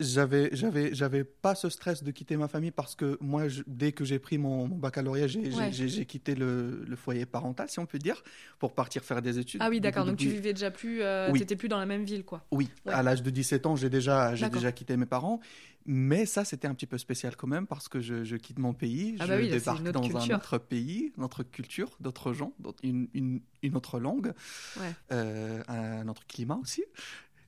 j'avais, 0.00 0.50
j'avais, 0.52 0.94
j'avais 0.94 1.24
pas 1.24 1.54
ce 1.54 1.68
stress 1.68 2.02
de 2.02 2.10
quitter 2.10 2.36
ma 2.36 2.48
famille 2.48 2.70
parce 2.70 2.94
que 2.94 3.16
moi, 3.20 3.48
je- 3.48 3.62
dès 3.66 3.92
que 3.92 4.04
j'ai 4.04 4.18
pris 4.18 4.38
mon, 4.38 4.66
mon 4.68 4.76
baccalauréat, 4.76 5.26
j'ai, 5.26 5.40
Ouais. 5.54 6.04
quitté 6.04 6.34
le, 6.34 6.84
le 6.86 6.96
foyer 6.96 7.24
parental, 7.26 7.68
si 7.68 7.78
on 7.78 7.86
peut 7.86 7.98
dire, 7.98 8.22
pour 8.58 8.74
partir 8.74 9.04
faire 9.04 9.22
des 9.22 9.38
études. 9.38 9.60
Ah 9.62 9.68
oui, 9.70 9.80
d'accord, 9.80 10.04
donc 10.04 10.16
tu 10.18 10.28
vivais 10.28 10.52
déjà 10.52 10.70
plus, 10.70 11.02
euh, 11.02 11.30
Oui. 11.32 11.38
t'étais 11.38 11.56
plus 11.56 11.68
dans 11.68 11.78
la 11.78 11.86
même 11.86 12.04
ville, 12.04 12.24
quoi. 12.24 12.44
Oui, 12.50 12.68
Ouais. 12.84 12.92
à 12.92 13.02
l'âge 13.02 13.22
de 13.22 13.30
17 13.30 13.66
ans, 13.66 13.76
j'ai 13.76 13.90
déjà, 13.90 14.34
j'ai 14.34 14.48
déjà 14.50 14.72
quitté 14.72 14.96
mes 14.96 15.06
parents. 15.06 15.40
Mais 15.88 16.26
ça, 16.26 16.44
c'était 16.44 16.66
un 16.66 16.74
petit 16.74 16.86
peu 16.88 16.98
spécial 16.98 17.36
quand 17.36 17.46
même 17.46 17.64
parce 17.68 17.88
que 17.88 18.00
je, 18.00 18.24
je 18.24 18.34
quitte 18.34 18.58
mon 18.58 18.74
pays, 18.74 19.14
Ah 19.20 19.24
je 19.24 19.28
bah 19.28 19.36
oui, 19.36 19.44
là, 19.48 19.52
c'est 19.52 19.58
débarque 19.60 19.84
dans 19.92 20.00
culture. 20.00 20.34
un 20.34 20.38
autre 20.38 20.58
pays, 20.58 21.12
notre 21.16 21.44
culture, 21.44 21.96
d'autres 22.00 22.32
gens, 22.32 22.52
une, 22.82 23.06
une, 23.14 23.40
une 23.62 23.76
autre 23.76 24.00
langue, 24.00 24.32
Ouais. 24.80 24.92
euh, 25.12 25.62
un 25.68 26.08
autre 26.08 26.26
climat 26.26 26.58
aussi. 26.60 26.82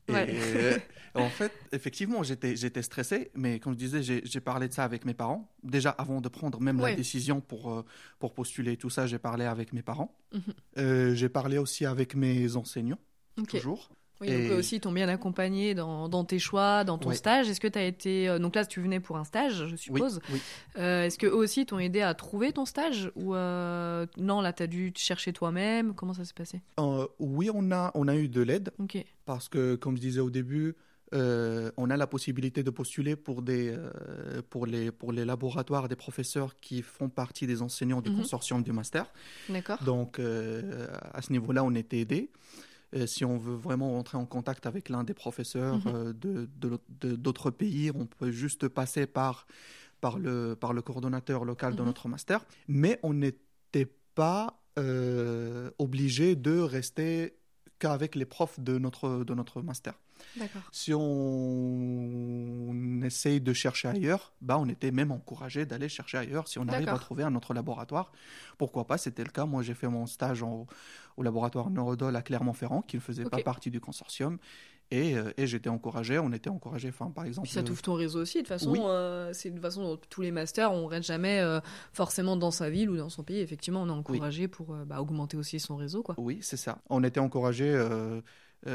Et 0.08 0.14
euh, 0.14 0.78
en 1.14 1.28
fait, 1.28 1.52
effectivement, 1.72 2.22
j'étais, 2.22 2.82
stressé, 2.82 3.30
mais 3.34 3.58
comme 3.60 3.74
je 3.74 3.78
disais, 3.78 4.02
j'ai, 4.02 4.40
parlé 4.40 4.68
de 4.68 4.72
ça 4.72 4.84
avec 4.84 5.04
mes 5.04 5.14
parents. 5.14 5.52
Déjà, 5.62 5.90
avant 5.90 6.20
de 6.20 6.28
prendre 6.28 6.60
même 6.60 6.80
Ouais. 6.80 6.90
la 6.90 6.96
décision 6.96 7.40
pour, 7.40 7.72
euh, 7.72 7.84
pour 8.18 8.34
postuler 8.34 8.76
tout 8.76 8.90
ça, 8.90 9.06
j'ai 9.06 9.18
parlé 9.18 9.44
avec 9.44 9.72
mes 9.72 9.82
parents. 9.82 10.16
Mhm. 10.32 10.42
Euh, 10.78 11.14
j'ai 11.14 11.28
parlé 11.28 11.58
aussi 11.58 11.84
avec 11.86 12.14
mes 12.14 12.56
enseignants, 12.56 13.00
toujours. 13.48 13.90
Oui, 14.20 14.26
donc 14.28 14.37
Et- 14.40 14.48
eux 14.48 14.57
aussi, 14.57 14.76
ils 14.76 14.81
t'ont 14.81 14.90
bien 14.92 15.09
accompagné 15.09 15.74
dans, 15.74 16.09
dans 16.09 16.24
tes 16.24 16.38
choix, 16.40 16.83
dans 16.83 16.98
ton 16.98 17.11
Ouais. 17.11 17.14
stage. 17.14 17.48
Est-ce 17.48 17.61
que 17.61 17.68
tu 17.68 17.78
as 17.78 17.85
été. 17.85 18.28
euh, 18.28 18.38
donc 18.40 18.57
là, 18.57 18.64
tu 18.66 18.81
venais 18.81 18.98
pour 18.98 19.16
un 19.16 19.24
stage, 19.24 19.66
je 19.66 19.72
Oui, 19.72 19.78
suppose. 19.78 20.20
oui. 20.33 20.40
Euh, 20.78 21.04
Est-ce 21.04 21.18
que 21.18 21.26
eux 21.26 21.35
aussi 21.37 21.64
t'ont 21.66 21.78
aidé 21.78 22.00
à 22.00 22.14
trouver 22.14 22.52
ton 22.52 22.64
stage 22.64 23.12
Ou 23.14 23.35
euh, 23.35 24.07
non, 24.16 24.40
là, 24.40 24.52
tu 24.52 24.62
as 24.64 24.66
dû 24.66 24.92
te 24.92 24.98
chercher 24.98 25.33
toi-même? 25.33 25.94
Comment 25.94 26.14
ça 26.14 26.24
s'est 26.24 26.35
passé? 26.35 26.61
Euh, 26.81 27.07
oui, 27.20 27.48
on 27.54 27.70
a, 27.70 27.92
on 27.94 28.09
a 28.09 28.16
eu 28.16 28.28
de 28.28 28.40
l'aide. 28.42 28.70
Ok. 28.81 28.98
parce 29.24 29.48
que, 29.48 29.74
comme 29.76 29.94
je 29.96 30.00
disais 30.00 30.20
au 30.20 30.31
début, 30.31 30.74
on 31.12 31.90
a 31.90 31.96
la 31.96 32.07
possibilité 32.07 32.62
de 32.62 32.70
postuler 32.70 33.14
pour, 33.16 33.42
des, 33.42 33.74
pour, 34.50 34.66
les, 34.66 34.90
pour 34.90 35.12
les 35.12 35.24
laboratoires 35.24 35.88
des 35.88 35.96
professeurs 35.96 36.57
qui 36.61 36.83
font 36.83 37.09
partie 37.09 37.46
des 37.46 37.62
enseignants 37.62 38.00
du 38.02 38.11
Mhm. 38.11 38.16
consortium 38.18 38.62
du 38.62 38.72
master. 38.72 39.07
D'accord. 39.48 39.83
Donc, 39.85 40.18
à 40.18 41.22
ce 41.22 41.31
niveau-là, 41.33 41.62
on 41.64 41.74
était 41.74 41.98
aidés. 42.00 42.31
Euh, 42.94 43.07
si 43.07 43.24
on 43.24 43.37
veut 43.37 43.55
vraiment 43.55 43.92
rentrer 43.92 44.16
en 44.16 44.24
contact 44.24 44.64
avec 44.66 44.88
l'un 44.88 45.05
des 45.05 45.14
professeurs 45.14 45.77
Mhm. 45.77 45.83
euh, 45.94 46.12
de- 46.14 47.16
d'autres 47.16 47.51
pays, 47.51 47.90
on 47.94 48.07
peut 48.07 48.31
juste 48.31 48.66
passer 48.68 49.07
par, 49.07 49.46
par, 50.01 50.18
le, 50.18 50.55
par 50.55 50.72
le 50.72 50.81
coordonnateur 50.81 51.44
local 51.44 51.74
de 51.74 51.81
Mhm. 51.81 51.87
notre 51.87 52.09
master. 52.09 52.44
Mais 52.66 52.98
on 53.03 53.12
n'était 53.14 53.90
pas 54.14 54.55
euh, 54.79 55.70
obligé 55.79 56.37
de 56.37 56.57
rester 56.61 57.37
qu'avec 57.81 58.14
les 58.14 58.24
profs 58.24 58.61
de 58.61 58.79
notre, 58.79 59.24
de 59.24 59.35
notre 59.35 59.61
master. 59.61 59.98
Si 60.72 60.92
on 60.94 63.00
essaye 63.02 63.40
de 63.40 63.52
chercher 63.52 63.88
ailleurs, 63.88 64.33
bah 64.40 64.59
on 64.59 64.68
était 64.68 64.90
même 64.90 65.12
encouragé 65.12 65.66
d'aller 65.66 65.88
chercher 65.88 66.18
ailleurs. 66.18 66.48
Si 66.48 66.59
on 66.59 66.68
arrive 66.68 66.88
à 66.88 66.98
trouver 66.98 67.24
un 67.24 67.35
autre 67.35 67.54
laboratoire, 67.54 68.12
pourquoi 68.57 68.87
pas 68.87 68.98
C'était 68.98 69.24
le 69.24 69.31
cas. 69.31 69.46
Moi, 69.46 69.62
j'ai 69.62 69.74
fait 69.74 69.88
mon 69.88 70.07
stage 70.07 70.42
en- 70.42 70.66
au 71.16 71.22
laboratoire 71.22 71.70
Neurodol 71.70 72.14
à 72.16 72.22
Clermont-Ferrand, 72.22 72.83
qui 72.83 72.96
ne 72.96 73.00
faisait 73.00 73.24
pas 73.24 73.42
partie 73.42 73.70
du 73.70 73.81
consortium. 73.81 74.38
Et, 74.90 75.18
euh, 75.18 75.31
et 75.37 75.46
j'étais 75.46 75.68
encouragé, 75.68 76.18
on 76.18 76.33
était 76.33 76.48
encouragé. 76.48 76.88
Enfin, 76.88 77.11
par 77.11 77.26
exemple, 77.26 77.46
Puis 77.46 77.52
ça 77.52 77.61
euh, 77.61 77.64
t'ouvre 77.64 77.83
ton 77.83 77.92
réseau 77.92 78.22
aussi. 78.22 78.38
De 78.38 78.42
toute 78.42 78.48
façon, 78.48 78.72
Oui. 78.72 78.81
euh, 78.83 79.35
c'est 79.35 79.54
façon 79.61 79.98
tous 80.09 80.22
les 80.22 80.31
masters, 80.31 80.72
on 80.72 80.87
reste 80.87 81.07
jamais 81.07 81.40
euh, 81.40 81.61
forcément 81.92 82.38
dans 82.38 82.50
sa 82.50 82.70
ville 82.70 82.88
ou 82.88 82.96
dans 82.96 83.11
son 83.11 83.22
pays. 83.22 83.40
Effectivement, 83.40 83.83
on 83.83 83.88
est 83.88 83.92
encouragé 83.92 84.48
pour 84.48 84.74
euh, 84.74 84.87
bah, 84.87 85.02
augmenter 85.02 85.37
aussi 85.37 85.61
son 85.61 85.76
réseau, 85.76 86.02
quoi. 86.02 86.14
Oui, 86.16 86.38
c'est 86.40 86.57
ça. 86.57 86.78
On 86.88 87.04
était 87.04 87.20
encouragé, 87.20 87.87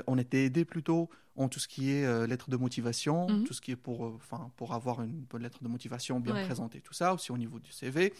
on 0.06 0.18
était 0.20 0.46
aidé 0.46 0.66
plutôt 0.66 1.10
en 1.36 1.48
tout 1.50 1.60
ce 1.60 1.68
qui 1.68 1.92
est 1.92 2.06
euh, 2.06 2.28
lettre 2.28 2.50
de 2.50 2.58
motivation, 2.58 3.28
Mhm. 3.28 3.44
tout 3.44 3.54
ce 3.54 3.62
qui 3.62 3.72
est 3.72 3.76
pour, 3.76 4.06
euh, 4.06 4.20
pour 4.56 4.74
avoir 4.74 5.02
une 5.02 5.22
bonne 5.30 5.42
lettre 5.42 5.64
de 5.64 5.68
motivation 5.68 6.20
bien 6.20 6.36
Ouais. 6.36 6.44
présentée, 6.44 6.80
tout 6.82 6.94
ça, 6.94 7.14
aussi 7.14 7.32
au 7.32 7.38
niveau 7.38 7.60
du 7.60 7.72
CV. 7.72 8.14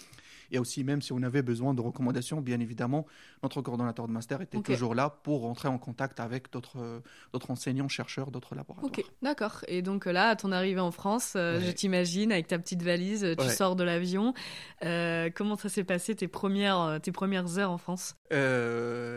Et 0.52 0.60
aussi, 0.60 0.84
même 0.84 1.02
si 1.02 1.14
on 1.14 1.22
avait 1.24 1.42
besoin 1.44 1.74
de 1.74 1.82
recommandations, 1.82 2.42
bien 2.42 2.60
évidemment, 2.60 3.06
notre 3.44 3.62
coordonnateur 3.62 4.08
de 4.08 4.12
master 4.14 4.42
était 4.42 4.60
toujours 4.62 4.94
là 4.96 5.10
pour 5.10 5.42
rentrer 5.42 5.68
en 5.68 5.78
contact 5.78 6.20
avec 6.20 6.52
d'autres 6.52 6.78
euh, 6.80 7.00
d'autres 7.34 7.52
enseignants, 7.52 7.88
chercheurs, 7.88 8.32
d'autres 8.32 8.56
laboratoires. 8.56 8.92
Ok, 8.92 9.04
d'accord. 9.22 9.64
Et 9.68 9.82
donc 9.82 10.06
là, 10.06 10.30
à 10.30 10.36
ton 10.36 10.52
arrivée 10.52 10.80
en 10.82 10.92
France, 10.92 11.34
Ouais. 11.36 11.60
je 11.62 11.72
t'imagine, 11.72 12.32
avec 12.32 12.48
ta 12.48 12.58
petite 12.60 12.82
valise, 12.84 13.26
tu 13.38 13.44
Ouais. 13.46 13.50
sors 13.56 13.76
de 13.76 13.84
l'avion. 13.84 14.34
Comment 14.82 15.56
ça 15.56 15.70
s'est 15.70 15.84
passé 15.84 16.16
tes 16.16 16.28
premières, 16.28 17.00
tes 17.02 17.12
premières 17.12 17.58
heures 17.58 17.72
en 17.72 17.78
France? 17.78 18.16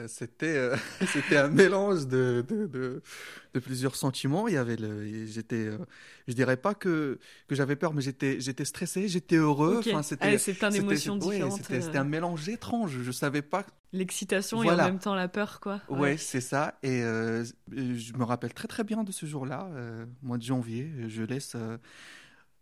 C'était 0.09 0.70
c'était 1.06 1.37
un 1.37 1.48
mélange 1.48 2.06
de, 2.06 2.44
de, 2.48 2.66
de, 2.66 3.02
de 3.54 3.61
plusieurs 3.61 3.86
plusieurs 3.87 3.96
sentiments. 3.96 4.49
Il 4.49 4.55
y 4.55 4.57
avait 4.57 4.77
le, 4.77 5.27
j'étais, 5.27 5.66
euh, 5.66 5.79
je 6.27 6.35
dirais 6.35 6.57
pas 6.57 6.75
que 6.75 7.18
que 7.46 7.55
j'avais 7.55 7.77
peur, 7.77 7.94
mais 7.94 8.03
j'étais 8.03 8.40
j'étais 8.40 8.64
stressé, 8.64 9.09
j'étais 9.09 9.37
heureux. 9.37 9.77
Okay. 9.79 9.92
Enfin, 9.92 10.03
c'était, 10.03 10.35
ah, 10.35 10.38
c'est 10.38 10.55
plein 10.55 10.70
d'émotions 10.70 11.18
c'était, 11.51 11.81
c'était 11.81 11.99
un 11.99 12.05
mélange 12.05 12.49
étrange. 12.49 12.99
Je 13.03 13.12
savais 13.12 13.42
pas. 13.42 13.64
L'excitation 13.92 14.61
Voilà. 14.62 14.83
et 14.83 14.87
en 14.87 14.88
même 14.90 14.99
temps 14.99 15.14
la 15.14 15.29
peur, 15.29 15.61
quoi. 15.61 15.81
Ouais, 15.88 16.16
c'est 16.16 16.40
ça. 16.40 16.75
Et 16.83 17.03
euh, 17.03 17.44
je 17.72 18.12
me 18.14 18.25
rappelle 18.25 18.53
très 18.53 18.68
très 18.68 18.83
bien 18.85 19.05
de 19.05 19.12
ce 19.12 19.25
jour-là, 19.27 19.68
euh, 19.75 20.05
mois 20.22 20.38
de 20.38 20.42
janvier. 20.42 20.90
Je 21.09 21.22
laisse. 21.22 21.55
euh, 21.55 21.79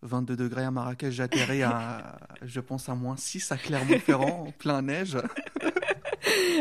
22 0.07 0.37
degrés 0.37 0.65
à 0.65 0.71
Marrakech, 0.71 1.15
j'atterris 1.15 1.63
à, 1.63 2.19
je 2.43 2.61
pense, 2.61 2.91
à 2.91 2.95
moins 2.95 3.17
6 3.17 3.51
à 3.53 3.57
Clermont-Ferrand, 3.57 4.45
en 4.49 4.53
plein 4.53 4.83
neige. 4.83 5.17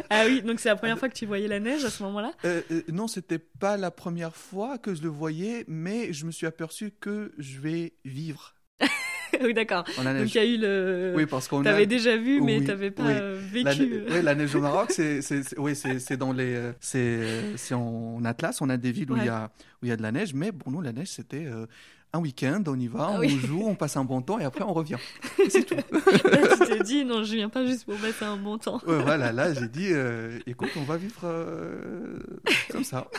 Ah 0.10 0.24
oui, 0.26 0.42
donc 0.42 0.60
c'est 0.60 0.70
la 0.70 0.76
première 0.76 0.98
fois 1.00 1.10
que 1.10 1.14
tu 1.16 1.26
voyais 1.26 1.48
la 1.48 1.60
neige 1.60 1.86
à 1.86 1.90
ce 1.90 2.04
moment-là? 2.04 2.32
Euh, 2.46 2.62
euh, 2.72 2.82
non, 2.92 3.08
c'était 3.08 3.40
pas 3.40 3.78
la 3.78 3.92
première 3.92 4.36
fois 4.36 4.78
que 4.78 4.94
je 4.96 5.02
le 5.02 5.10
voyais, 5.10 5.64
mais 5.68 6.12
je 6.14 6.26
me 6.26 6.32
suis 6.32 6.46
aperçu 6.48 6.92
que 7.00 7.34
je 7.38 7.60
vais 7.60 7.94
vivre 8.06 8.54
Oui, 9.42 9.54
d'accord. 9.54 9.84
la 10.04 10.20
Donc 10.20 10.34
il 10.36 10.38
y 10.38 10.40
a 10.40 10.46
eu 10.46 10.58
le. 10.58 11.14
Oui, 11.16 11.26
parce 11.26 11.48
qu'on 11.48 11.62
a 11.62 11.64
T'avais 11.64 11.88
déjà 11.88 12.16
vu, 12.18 12.40
mais 12.40 12.60
Oui, 12.60 12.66
t'avais 12.66 12.92
pas 12.92 13.04
oui. 13.04 13.64
la, 13.64 13.74
vécu. 13.74 13.88
ne- 13.88 14.12
ouais, 14.12 14.22
la 14.22 14.36
neige 14.36 14.54
au 14.56 14.62
Maroc, 14.62 14.92
c'est 14.92 15.22
oui, 15.58 15.76
c'est 15.76 16.18
dans 16.18 16.34
les 16.34 16.54
euh, 16.56 16.72
c'est 16.80 17.58
c'est 17.58 17.74
en 17.74 18.24
Atlas, 18.26 18.62
on 18.62 18.70
a 18.70 18.78
des 18.78 18.92
villes 18.92 19.12
où 19.12 19.18
il 19.18 19.26
y 19.26 19.30
a 19.30 19.50
où 19.82 19.86
il 19.86 19.90
y 19.90 19.92
a 19.92 19.98
de 19.98 20.04
la 20.04 20.12
neige, 20.12 20.34
mais 20.36 20.52
pour 20.52 20.72
nous 20.72 20.82
la 20.82 20.92
neige 20.94 21.08
c'était 21.08 21.46
euh, 21.48 21.66
un 22.14 22.20
week-end, 22.20 22.62
on 22.68 22.80
y 22.80 22.88
va, 22.88 23.08
Ah 23.10 23.12
on 23.16 23.20
oui. 23.22 23.40
joue, 23.40 23.64
on 23.66 23.74
passe 23.74 23.98
un 23.98 24.04
bon 24.06 24.22
temps 24.22 24.38
et 24.38 24.44
après 24.46 24.64
on 24.64 24.72
revient. 24.74 24.98
C'est 25.50 25.64
tout. 25.66 25.76
Dit, 27.04 27.10
non, 27.10 27.24
je 27.24 27.36
viens 27.36 27.50
pas 27.50 27.66
juste 27.66 27.86
pour 27.86 28.00
mettre 28.00 28.24
un 28.24 28.38
bon 28.38 28.58
temps. 28.58 28.82
Ouais, 28.86 29.02
voilà, 29.02 29.32
là 29.32 29.54
j'ai 29.54 29.68
dit, 29.68 29.90
euh, 29.92 30.40
écoute, 30.48 30.70
on 30.78 30.84
va 30.84 30.98
vivre 30.98 31.22
euh, 31.24 32.20
comme 32.72 32.84
ça. 32.84 33.08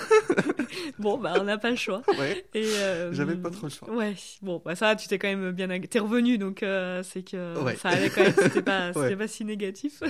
Bon, 0.99 1.19
bah, 1.19 1.35
on 1.41 1.45
n'a 1.45 1.57
pas 1.59 1.71
le 1.71 1.77
choix. 1.77 2.03
Ouais, 2.19 2.45
Et, 2.55 2.65
euh, 2.65 3.13
j'avais 3.13 3.37
pas 3.37 3.51
trop 3.51 3.67
le 3.67 3.73
choix. 3.73 3.91
Ouais, 3.93 4.15
bon, 4.43 4.61
bah 4.65 4.75
ça, 4.75 4.97
tu 4.97 5.07
t'es 5.09 5.19
quand 5.19 5.29
même 5.29 5.53
bien. 5.53 5.69
T'es 5.81 5.99
revenu, 6.01 6.37
donc 6.39 6.65
c'est 7.05 7.23
que 7.23 7.63
Ouais. 7.63 7.77
ça 7.77 7.91
allait 7.91 8.11
quand 8.11 8.23
même. 8.23 8.35
C'était 8.37 8.63
pas, 8.63 8.89
c'était 8.93 9.07
Ouais. 9.07 9.17
pas 9.17 9.29
si 9.29 9.45
négatif. 9.45 10.03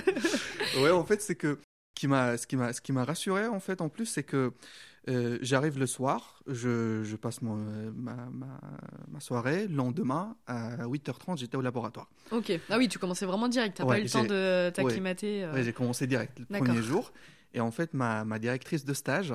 Ouais, 0.79 0.91
en 0.91 1.03
fait, 1.05 1.21
c'est 1.21 1.35
que 1.35 1.59
qui 1.95 2.07
m'a, 2.07 2.37
ce 2.37 2.45
qui 2.47 2.55
m'a, 2.57 2.73
ce 2.73 2.81
qui 2.81 2.91
m'a 2.91 3.03
rassuré 3.05 3.47
en 3.47 3.59
fait, 3.59 3.79
en 3.81 3.89
plus, 3.89 4.05
c'est 4.05 4.23
que 4.23 4.51
euh, 5.07 5.37
j'arrive 5.41 5.77
le 5.77 5.85
soir, 5.87 6.41
je, 6.47 7.03
je 7.03 7.15
passe 7.15 7.41
mon, 7.41 7.57
euh, 7.57 7.91
ma, 7.95 8.15
ma, 8.31 8.59
ma 9.11 9.19
soirée, 9.19 9.67
le 9.67 9.75
lendemain 9.75 10.35
à 10.47 10.85
8h30, 10.87 11.37
j'étais 11.37 11.57
au 11.57 11.61
laboratoire. 11.61 12.09
ok. 12.31 12.51
Ah 12.69 12.77
oui, 12.77 12.87
tu 12.87 12.97
commençais 12.99 13.25
vraiment 13.25 13.47
direct. 13.47 13.77
T'as 13.77 13.83
pas 13.85 13.91
Ouais, 13.91 13.99
eu 14.01 14.03
le 14.03 14.09
temps 14.09 14.23
de 14.23 14.69
t'acclimater. 14.71 15.43
euh. 15.43 15.53
Ouais, 15.53 15.63
j'ai 15.63 15.73
commencé 15.73 16.07
direct 16.07 16.39
le 16.39 16.45
premier 16.45 16.81
jour, 16.81 17.13
et 17.53 17.59
en 17.61 17.71
fait, 17.71 17.93
ma, 17.93 18.25
ma 18.25 18.39
directrice 18.39 18.83
de 18.85 18.93
stage, 18.93 19.33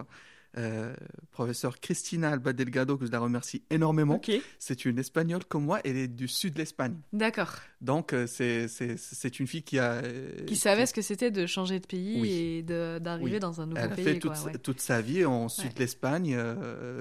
euh, 0.58 0.92
professeure 1.30 1.78
Cristina 1.78 2.30
Alba 2.30 2.52
Delgado, 2.52 2.96
que 2.96 3.06
je 3.06 3.12
la 3.12 3.20
remercie 3.20 3.62
énormément, 3.70 4.20
c'est 4.58 4.84
une 4.84 4.98
espagnole 4.98 5.44
comme 5.44 5.64
moi, 5.64 5.80
elle 5.84 5.96
est 5.96 6.08
du 6.08 6.26
sud 6.26 6.54
de 6.54 6.58
l'Espagne, 6.58 6.96
d'accord. 7.12 7.52
donc 7.80 8.12
euh, 8.12 8.26
c'est, 8.26 9.38
une 9.38 9.46
fille 9.46 9.62
qui 9.62 9.78
a, 9.78 9.92
euh, 10.02 10.32
Qui 10.46 10.56
savait 10.56 10.86
ce 10.86 10.92
que 10.94 11.02
c'était 11.02 11.30
de 11.30 11.46
changer 11.46 11.78
de 11.78 11.86
pays 11.86 12.18
Oui. 12.20 12.32
et 12.32 12.62
d'arriver 12.64 13.34
Oui. 13.34 13.38
dans 13.38 13.60
un 13.60 13.66
nouveau 13.66 13.78
Elle 13.80 13.92
a 13.92 13.94
pays. 13.94 14.04
fait 14.04 14.18
quoi, 14.18 14.34
toute, 14.34 14.44
ouais. 14.46 14.58
toute 14.58 14.80
sa 14.80 15.00
vie 15.00 15.24
en 15.24 15.48
sud 15.48 15.66
Ouais. 15.66 15.72
de 15.74 15.78
l'Espagne, 15.78 16.36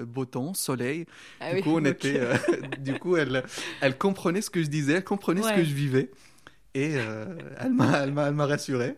beau 0.06 0.26
temps, 0.26 0.54
soleil. 0.54 1.06
Ah 1.40 1.50
du 1.50 1.56
oui, 1.56 1.62
coup, 1.62 1.70
on 1.76 1.84
était, 1.84 2.20
du 2.78 2.94
coup, 3.00 3.16
elle, 3.16 3.42
elle 3.80 3.98
comprenait 3.98 4.42
ce 4.42 4.50
que 4.50 4.62
je 4.62 4.68
disais, 4.68 4.92
elle 4.92 5.04
comprenait 5.04 5.42
ce 5.42 5.52
que 5.54 5.64
je 5.64 5.74
vivais, 5.74 6.10
et 6.74 6.92
elle 6.92 7.36
elle 7.58 7.72
elle 7.76 8.12
m'a 8.12 8.46
rassuré, 8.46 8.96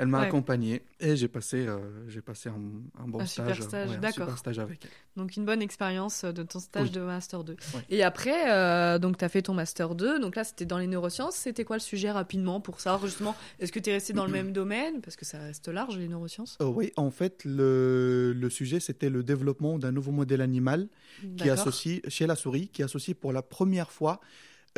elle 0.00 0.08
m'a 0.08 0.20
Ouais. 0.20 0.26
accompagné, 0.26 0.82
et 0.98 1.14
j'ai 1.14 1.28
passé, 1.28 1.66
euh, 1.66 1.78
j'ai 2.08 2.20
passé 2.22 2.48
un, 2.48 3.02
un 3.02 3.06
bon 3.06 3.20
Un 3.20 3.26
stage, 3.26 3.56
super 3.56 3.68
stage, 3.68 3.88
ouais, 3.90 3.96
un 3.96 4.00
d'accord. 4.00 4.24
super 4.26 4.38
stage 4.38 4.58
avec 4.58 4.84
elle. 4.84 4.90
Donc 5.16 5.36
une 5.36 5.44
bonne 5.44 5.60
expérience 5.62 6.24
de 6.24 6.42
ton 6.42 6.58
stage 6.58 6.84
Oui. 6.88 6.90
de 6.90 7.00
Master 7.00 7.44
2. 7.44 7.52
Ouais. 7.52 7.58
Et 7.90 8.02
après, 8.02 8.50
euh, 8.50 8.98
donc 8.98 9.18
tu 9.18 9.24
as 9.24 9.28
fait 9.28 9.42
ton 9.42 9.54
Master 9.54 9.94
2, 9.94 10.18
donc 10.18 10.36
là 10.36 10.44
c'était 10.44 10.64
dans 10.64 10.78
les 10.78 10.86
neurosciences. 10.86 11.36
C'était 11.36 11.64
quoi 11.64 11.76
le 11.76 11.80
sujet 11.80 12.10
rapidement 12.10 12.60
pour 12.60 12.80
savoir 12.80 13.04
justement, 13.06 13.36
est-ce 13.58 13.70
que 13.72 13.78
tu 13.78 13.90
es 13.90 13.92
resté 13.92 14.12
dans 14.12 14.24
le 14.24 14.32
même 14.32 14.52
domaine? 14.52 15.00
Parce 15.02 15.16
que 15.16 15.24
ça 15.24 15.38
reste 15.38 15.68
large 15.68 15.96
les 15.98 16.08
neurosciences. 16.08 16.56
Euh, 16.62 16.66
oui, 16.66 16.92
en 16.96 17.10
fait, 17.10 17.44
le, 17.44 18.32
le 18.34 18.50
sujet, 18.50 18.80
c'était 18.80 19.10
le 19.10 19.22
développement 19.22 19.78
d'un 19.78 19.92
nouveau 19.92 20.12
modèle 20.12 20.40
animal 20.40 20.88
qui 21.36 21.50
associe, 21.50 22.00
chez 22.08 22.26
la 22.26 22.36
souris, 22.36 22.68
qui 22.68 22.82
associe 22.82 23.16
pour 23.16 23.32
la 23.32 23.42
première 23.42 23.90
fois 23.92 24.20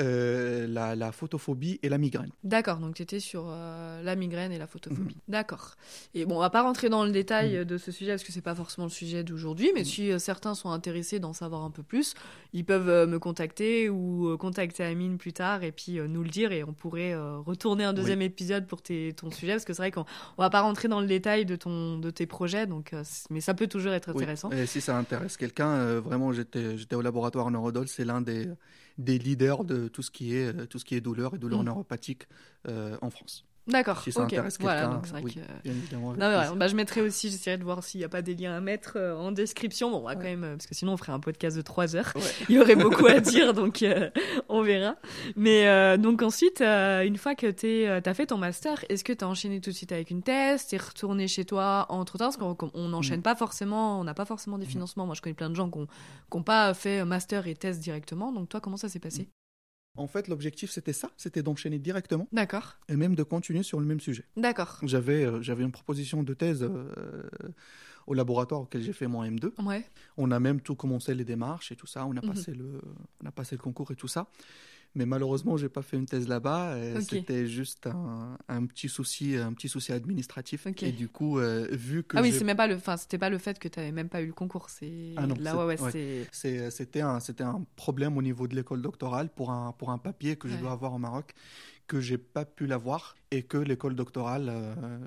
euh, 0.01 0.67
la, 0.67 0.97
la 0.97 1.13
photophobie 1.13 1.79
et 1.83 1.89
la 1.89 1.99
migraine. 1.99 2.31
D'accord, 2.45 2.79
donc 2.79 2.95
tu 2.95 3.03
étais 3.03 3.21
sur 3.21 3.45
euh, 3.47 4.03
la 4.03 4.17
migraine 4.17 4.51
et 4.53 4.59
la 4.59 4.65
Mhm. 4.65 4.71
photophobie. 4.71 5.17
D'accord. 5.29 5.75
Et 6.15 6.25
bon, 6.25 6.37
on 6.37 6.41
va 6.41 6.49
pas 6.51 6.63
rentrer 6.63 6.89
dans 6.89 7.05
le 7.05 7.11
détail 7.13 7.59
euh, 7.59 7.65
de 7.65 7.77
ce 7.77 7.93
sujet 7.93 8.13
parce 8.13 8.25
que 8.25 8.33
c'est 8.33 8.41
pas 8.41 8.55
forcément 8.55 8.87
le 8.87 8.91
sujet 8.93 9.23
d'aujourd'hui, 9.23 9.67
Mhm. 9.69 9.73
mais 9.75 9.85
si 9.85 10.11
euh, 10.11 10.19
certains 10.19 10.55
sont 10.55 10.71
intéressés 10.71 11.19
d'en 11.21 11.33
savoir 11.35 11.63
un 11.63 11.71
peu 11.71 11.83
plus, 11.83 12.15
ils 12.55 12.65
peuvent 12.65 13.09
me 13.09 13.19
contacter 13.19 13.91
ou 13.91 14.37
contacter 14.39 14.83
Amine 14.85 15.19
plus 15.19 15.33
tard 15.33 15.63
et 15.63 15.73
puis 15.73 16.01
nous 16.09 16.23
le 16.23 16.31
dire 16.31 16.53
et 16.53 16.65
on 16.65 16.73
pourrait 16.73 17.15
retourner 17.15 17.85
un 17.85 17.93
deuxième 17.93 18.23
épisode 18.23 18.67
pour 18.67 18.83
tes, 18.83 19.13
ton 19.13 19.31
sujet 19.31 19.53
parce 19.53 19.65
que 19.65 19.73
c'est 19.73 19.83
vrai 19.83 19.91
qu'on 19.91 20.05
on 20.39 20.43
va 20.43 20.51
pas 20.51 20.61
rentrer 20.63 20.89
dans 20.89 21.01
le 21.01 21.07
détail 21.07 21.45
de, 21.45 21.57
ton, 21.57 21.99
de 21.99 22.11
tes 22.11 22.27
projets, 22.27 22.67
donc, 22.67 22.95
mais 23.31 23.41
ça 23.41 23.55
peut 23.55 23.67
toujours 23.67 23.93
être 23.93 24.09
Oui, 24.13 24.17
intéressant. 24.23 24.51
Et 24.51 24.67
si 24.67 24.81
ça 24.81 24.97
intéresse 24.97 25.37
quelqu'un, 25.37 26.01
vraiment, 26.01 26.33
j'étais, 26.33 26.77
j'étais 26.79 26.95
au 26.97 27.03
laboratoire 27.03 27.51
Neurodol, 27.51 27.89
c'est 27.89 28.05
l'un 28.05 28.21
des, 28.21 28.49
des 28.99 29.19
leaders 29.19 29.65
de 29.65 29.89
tout 29.89 30.03
ce 30.03 30.11
qui 30.11 30.35
est, 30.37 30.55
euh, 30.55 30.67
tout 30.67 30.79
ce 30.79 30.85
qui 30.85 30.95
est 30.95 31.01
douleur 31.01 31.35
et 31.35 31.39
douleur 31.39 31.63
Mm. 31.63 31.67
neuropathique 31.67 32.27
euh, 32.69 32.97
en 33.03 33.11
France. 33.11 33.47
D'accord, 33.68 34.01
Si 34.03 34.11
ça 34.11 34.20
ok. 34.22 34.27
intéresse 34.33 34.57
Voilà, 34.59 34.81
quelqu'un, 34.81 34.94
donc 34.96 35.07
c'est 35.07 35.12
vrai 35.12 35.22
oui. 35.22 35.35
que... 35.35 35.68
Évidemment. 35.68 36.12
Non, 36.14 36.27
ouais, 36.27 36.57
bah, 36.57 36.66
je 36.66 36.75
mettrai 36.75 37.01
aussi, 37.01 37.31
j'essaierai 37.31 37.59
de 37.59 37.62
voir 37.62 37.85
s'il 37.85 37.98
n'y 38.01 38.05
a 38.05 38.09
pas 38.09 38.20
des 38.20 38.35
liens 38.35 38.57
à 38.57 38.61
mettre 38.61 38.94
euh, 38.96 39.16
en 39.16 39.31
description. 39.31 39.90
Bon, 39.90 39.98
on 39.98 40.03
va 40.03 40.16
quand 40.16 40.22
même, 40.22 40.42
euh, 40.42 40.57
parce 40.57 40.66
que 40.66 40.75
sinon 40.75 40.94
on 40.94 40.96
ferait 40.96 41.12
un 41.12 41.20
podcast 41.20 41.57
de 41.57 41.62
3 41.62 41.94
heures. 41.94 42.12
Ouais. 42.16 42.22
Il 42.48 42.57
y 42.57 42.59
aurait 42.59 42.75
beaucoup 42.75 43.07
à 43.07 43.20
dire, 43.20 43.55
donc 43.55 43.83
euh, 43.85 44.11
on 44.48 44.62
verra. 44.62 44.96
Mais 45.37 45.96
donc 45.98 46.22
ensuite, 46.22 46.61
une 46.61 47.16
fois 47.16 47.35
que 47.37 47.51
tu 47.53 47.87
as 47.87 48.14
fait 48.14 48.27
ton 48.27 48.38
master, 48.38 48.85
est-ce 48.88 49.05
que 49.05 49.12
tu 49.12 49.25
as 49.25 49.29
enchaîné 49.29 49.61
tout 49.61 49.70
de 49.70 49.77
suite 49.77 49.92
avec 49.92 50.11
une 50.11 50.22
thèse? 50.22 50.66
Tu 50.66 50.75
es 50.75 50.79
retourné 50.79 51.29
chez 51.29 51.44
toi 51.44 51.87
entre 51.88 52.18
temps 52.18 52.31
Parce 52.33 52.37
qu'on 52.37 52.57
on 52.75 52.88
n'enchaîne 52.88 53.20
Mm. 53.20 53.22
pas 53.22 53.37
forcément, 53.37 54.01
on 54.01 54.05
n'a 54.05 54.14
pas 54.14 54.25
forcément 54.25 54.59
des 54.59 54.66
financements. 54.66 55.07
Moi, 55.07 55.14
je 55.14 55.20
connais 55.22 55.35
plein 55.35 55.51
de 55.51 55.55
gens 55.55 55.70
qui 55.70 55.79
n'ont 56.35 56.42
pas 56.42 56.75
fait 56.75 57.05
master 57.05 57.46
et 57.46 57.55
thèse 57.55 57.79
directement. 57.79 58.33
Donc 58.33 58.48
toi, 58.48 58.61
comment 58.61 58.77
ça 58.77 58.88
s'est 58.88 58.98
passé? 58.98 59.29
En 59.95 60.07
fait, 60.07 60.29
l'objectif, 60.29 60.71
c'était 60.71 60.95
ça, 60.95 61.11
c'était 61.19 61.43
d'enchaîner 61.43 61.79
directement 61.79 62.27
D'accord, 62.33 62.77
et 62.89 62.97
même 62.97 63.15
de 63.15 63.23
continuer 63.23 63.63
sur 63.63 63.79
le 63.79 63.85
même 63.85 64.01
sujet. 64.01 64.25
d'accord. 64.37 64.79
J'avais, 64.83 65.25
euh, 65.27 65.43
j'avais 65.43 65.65
une 65.65 65.73
proposition 65.73 66.23
de 66.23 66.33
thèse 66.33 66.63
euh, 66.63 67.23
au 68.07 68.15
laboratoire 68.15 68.63
auquel 68.63 68.81
j'ai 68.83 68.95
fait 68.95 69.07
mon 69.07 69.23
M2. 69.23 69.53
Ouais, 69.63 69.85
On 70.17 70.31
a 70.31 70.41
même 70.41 70.61
tout 70.63 70.75
commencé 70.77 71.15
les 71.15 71.25
démarches 71.25 71.73
et 71.73 71.77
tout 71.77 71.87
ça. 71.87 72.07
On 72.07 72.13
a 72.17 72.23
Mhm. 72.23 72.33
passé 72.33 72.53
le, 72.55 72.81
on 73.23 73.27
a 73.27 73.33
passé 73.33 73.55
le 73.55 73.61
concours 73.63 73.91
et 73.91 73.97
tout 73.97 74.09
ça. 74.09 74.29
Mais 74.95 75.07
malheureusement, 75.07 75.57
j'ai 75.57 75.71
pas 75.71 75.81
fait 75.83 75.97
une 75.97 76.05
thèse 76.07 76.29
là-bas. 76.29 76.77
Ok. 76.97 77.03
C'était 77.09 77.47
juste 77.47 77.87
un, 77.87 78.37
un 78.49 78.67
petit 78.67 78.89
souci, 78.89 79.37
un 79.37 79.53
petit 79.55 79.69
souci 79.69 79.93
administratif. 79.93 80.67
Et 80.83 80.93
du 80.93 81.09
coup, 81.09 81.39
euh, 81.39 81.67
vu 81.73 82.03
que 82.03 82.17
ah 82.19 82.23
oui, 82.23 82.33
c'est 82.33 82.45
même 82.45 82.57
pas 82.57 82.67
le, 82.67 82.75
enfin, 82.77 82.97
c'était 82.99 83.19
pas 83.19 83.31
le 83.31 83.39
fait 83.39 83.59
que 83.59 83.69
tu 83.69 83.81
même 83.93 84.09
pas 84.09 84.21
eu 84.21 84.27
le 84.27 84.33
concours, 84.35 84.69
c'est 84.69 85.15
Ah 85.17 85.27
là, 85.39 85.67
ouais, 85.67 85.77
c'est 85.91 86.27
c'est- 86.31 86.71
c'était 86.71 87.01
un, 87.01 87.21
c'était 87.21 87.43
un 87.45 87.65
problème 87.77 88.17
au 88.19 88.23
niveau 88.23 88.47
de 88.47 88.55
l'école 88.55 88.83
doctorale 88.83 89.31
pour 89.31 89.51
un, 89.51 89.73
pour 89.73 89.91
un 89.91 89.99
papier 89.99 90.37
que 90.37 90.49
je 90.49 90.57
dois 90.57 90.73
avoir 90.73 90.93
au 90.93 90.99
Maroc 90.99 91.35
que 91.87 92.01
j'ai 92.01 92.18
pas 92.18 92.45
pu 92.45 92.66
l'avoir 92.66 93.16
et 93.31 93.42
que 93.42 93.57
l'école 93.59 93.95
doctorale 93.95 94.49
euh, 94.49 94.99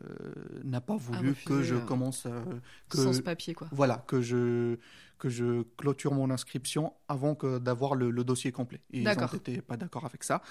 n'a 0.63 0.81
pas 0.81 0.95
voulu 0.95 1.29
refusé, 1.29 1.45
que 1.45 1.63
je 1.63 1.75
euh, 1.75 1.79
commence 1.79 2.25
euh, 2.25 2.43
que 2.89 2.97
sans 2.97 3.13
ce 3.13 3.21
papier, 3.21 3.53
quoi. 3.53 3.67
voilà 3.71 4.03
que 4.07 4.21
je 4.21 4.77
que 5.17 5.29
je 5.29 5.63
clôture 5.77 6.13
mon 6.13 6.29
inscription 6.29 6.93
avant 7.07 7.35
que 7.35 7.57
d'avoir 7.57 7.95
le, 7.95 8.11
le 8.11 8.23
dossier 8.25 8.51
complet. 8.51 8.81
Et 8.91 8.99
Ils 9.01 9.07
n'étaient 9.07 9.61
pas 9.61 9.77
d'accord 9.77 10.05
avec 10.05 10.25
ça. 10.25 10.41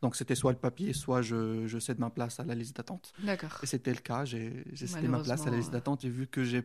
Donc 0.00 0.14
c'était 0.14 0.36
soit 0.36 0.52
le 0.52 0.58
papier, 0.58 0.92
soit 0.92 1.22
je, 1.22 1.66
je 1.66 1.78
cède 1.80 1.98
ma 1.98 2.08
place 2.08 2.38
à 2.38 2.44
la 2.44 2.54
liste 2.54 2.76
d'attente. 2.76 3.12
D'accord. 3.24 3.58
Et 3.64 3.66
c'était 3.66 3.92
le 3.92 3.98
cas. 4.00 4.24
J'ai 4.24 4.64
cédé 4.76 5.08
ma 5.08 5.18
place 5.20 5.46
à 5.46 5.50
la 5.50 5.56
liste 5.56 5.72
d'attente 5.72 6.04
et 6.04 6.08
vu 6.08 6.28
que 6.28 6.44
j'ai 6.44 6.62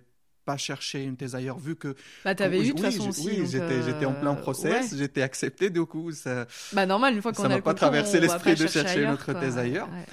pas 0.47 0.57
cherché 0.57 1.03
une 1.03 1.17
thèse 1.17 1.36
ailleurs, 1.36 1.60
vu 1.60 1.75
que 1.75 1.95
Bah, 2.23 2.33
t'avais 2.33 2.60
eu 2.62 2.67
de 2.67 2.69
toute 2.71 2.79
oui, 2.79 2.86
façon 2.86 3.10
aussi. 3.10 3.27
oui, 3.27 3.45
j'étais 3.45 3.83
j'étais 3.83 4.05
en 4.05 4.13
plein 4.13 4.31
euh, 4.31 4.41
process, 4.41 4.91
ouais. 4.93 4.97
j'étais 4.97 5.21
accepté 5.21 5.69
du 5.69 5.86
coup. 5.86 6.12
Ça... 6.13 6.47
Bah, 6.73 6.86
normal, 6.86 7.13
une 7.15 7.21
fois 7.21 7.33
qu'on 7.33 7.43
a 7.43 7.49
m'a 7.49 7.62
pas 7.62 7.73
traversé 7.73 8.19
l'esprit 8.21 8.55
de 8.55 8.65
chercher 8.65 8.99
ailleurs, 8.99 9.12
notre 9.12 9.31
quoi. 9.33 9.41
thèse 9.41 9.57
ailleurs. 9.57 9.89
Ouais. 9.89 10.05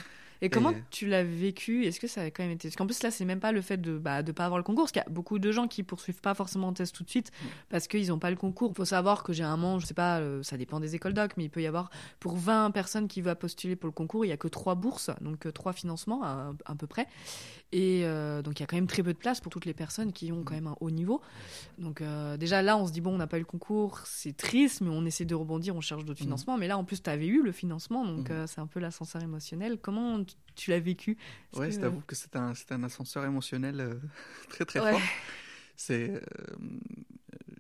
Et 0.42 0.50
comment 0.50 0.72
Et- 0.72 0.82
tu 0.90 1.06
l'as 1.06 1.22
vécu? 1.24 1.86
Est-ce 1.86 1.98
que 2.00 2.08
ça 2.08 2.20
a 2.22 2.26
quand 2.26 2.42
même 2.42 2.52
été 2.52 2.68
Parce 2.68 2.76
qu'en 2.76 2.84
plus 2.86 3.02
là, 3.02 3.10
c'est 3.10 3.24
même 3.24 3.40
pas 3.40 3.52
le 3.52 3.62
fait 3.62 3.78
de 3.78 3.96
bah, 3.96 4.22
de 4.22 4.30
pas 4.32 4.44
avoir 4.44 4.58
le 4.58 4.64
concours, 4.64 4.82
parce 4.84 4.92
qu'il 4.92 5.00
y 5.00 5.06
a 5.06 5.08
beaucoup 5.08 5.38
de 5.38 5.50
gens 5.52 5.68
qui 5.68 5.82
poursuivent 5.84 6.20
pas 6.20 6.34
forcément 6.34 6.68
en 6.68 6.72
thèse 6.74 6.92
tout 6.92 7.02
de 7.04 7.08
suite 7.08 7.30
Mm. 7.30 7.46
parce 7.70 7.86
qu'ils 7.86 8.12
ont 8.12 8.18
pas 8.18 8.28
le 8.30 8.36
concours. 8.36 8.72
Il 8.74 8.76
faut 8.76 8.84
savoir 8.84 9.22
que 9.22 9.32
généralement, 9.32 9.78
je 9.78 9.86
sais 9.86 9.94
pas, 9.94 10.18
euh, 10.18 10.42
ça 10.42 10.58
dépend 10.58 10.80
des 10.80 10.96
écoles 10.96 11.14
doc, 11.14 11.30
mais 11.38 11.44
il 11.44 11.50
peut 11.50 11.62
y 11.62 11.66
avoir 11.66 11.88
pour 12.20 12.36
20 12.36 12.72
personnes 12.72 13.08
qui 13.08 13.22
veulent 13.22 13.36
postuler 13.36 13.74
pour 13.76 13.86
le 13.86 13.92
concours, 13.92 14.26
il 14.26 14.28
y 14.28 14.32
a 14.32 14.36
que 14.36 14.48
trois 14.48 14.74
bourses, 14.74 15.10
donc 15.22 15.46
euh, 15.46 15.52
trois 15.52 15.72
financements 15.72 16.22
à, 16.24 16.52
à 16.66 16.74
peu 16.74 16.88
près. 16.88 17.06
Et 17.72 18.03
euh, 18.05 18.40
donc 18.42 18.61
il 18.61 18.62
y 18.62 18.64
a 18.64 18.66
quand 18.66 18.77
même 18.77 18.87
très 18.87 19.03
peu 19.03 19.12
de 19.12 19.18
place 19.18 19.40
pour 19.40 19.50
toutes 19.50 19.64
les 19.64 19.74
personnes 19.74 20.12
qui 20.12 20.31
ont 20.31 20.44
quand 20.44 20.55
même 20.55 20.68
un 20.68 20.77
haut 20.81 20.90
niveau. 20.92 21.20
Donc 21.79 22.00
euh, 22.00 22.37
déjà 22.37 22.62
là, 22.62 22.77
on 22.77 22.87
se 22.87 22.92
dit 22.92 23.00
bon, 23.00 23.14
on 23.14 23.18
n'a 23.18 23.27
pas 23.27 23.37
eu 23.37 23.40
le 23.40 23.46
concours, 23.46 24.00
c'est 24.07 24.37
triste, 24.37 24.81
mais 24.81 24.90
on 24.90 25.05
essaie 25.05 25.24
de 25.24 25.35
rebondir, 25.35 25.74
on 25.74 25.81
cherche 25.81 26.05
d'autres 26.05 26.20
Mhm. 26.20 26.27
financements. 26.27 26.57
Mais 26.57 26.68
là, 26.68 26.79
en 26.79 26.85
plus, 26.85 27.03
tu 27.03 27.11
avais 27.11 27.27
eu 27.27 27.42
le 27.42 27.50
financement, 27.50 28.05
donc 28.07 28.31
Mhm. 28.31 28.37
euh, 28.37 28.46
c'est 28.46 28.61
un 28.61 28.66
peu 28.68 28.79
l'ascenseur 28.79 29.22
émotionnel. 29.22 29.79
Comment 29.83 30.22
tu, 30.55 30.70
l'as 30.70 30.79
vécu? 30.79 31.16
Que- 31.53 31.70
je 31.70 31.79
t'avoue 31.81 32.03
que 32.07 32.14
c'est 32.14 32.37
un, 32.37 32.83
ascenseur 32.85 33.24
émotionnel 33.24 33.98
très 34.50 34.64
très 34.64 34.81
Ouais. 34.81 34.92
fort. 34.92 35.03
C'est, 35.77 36.22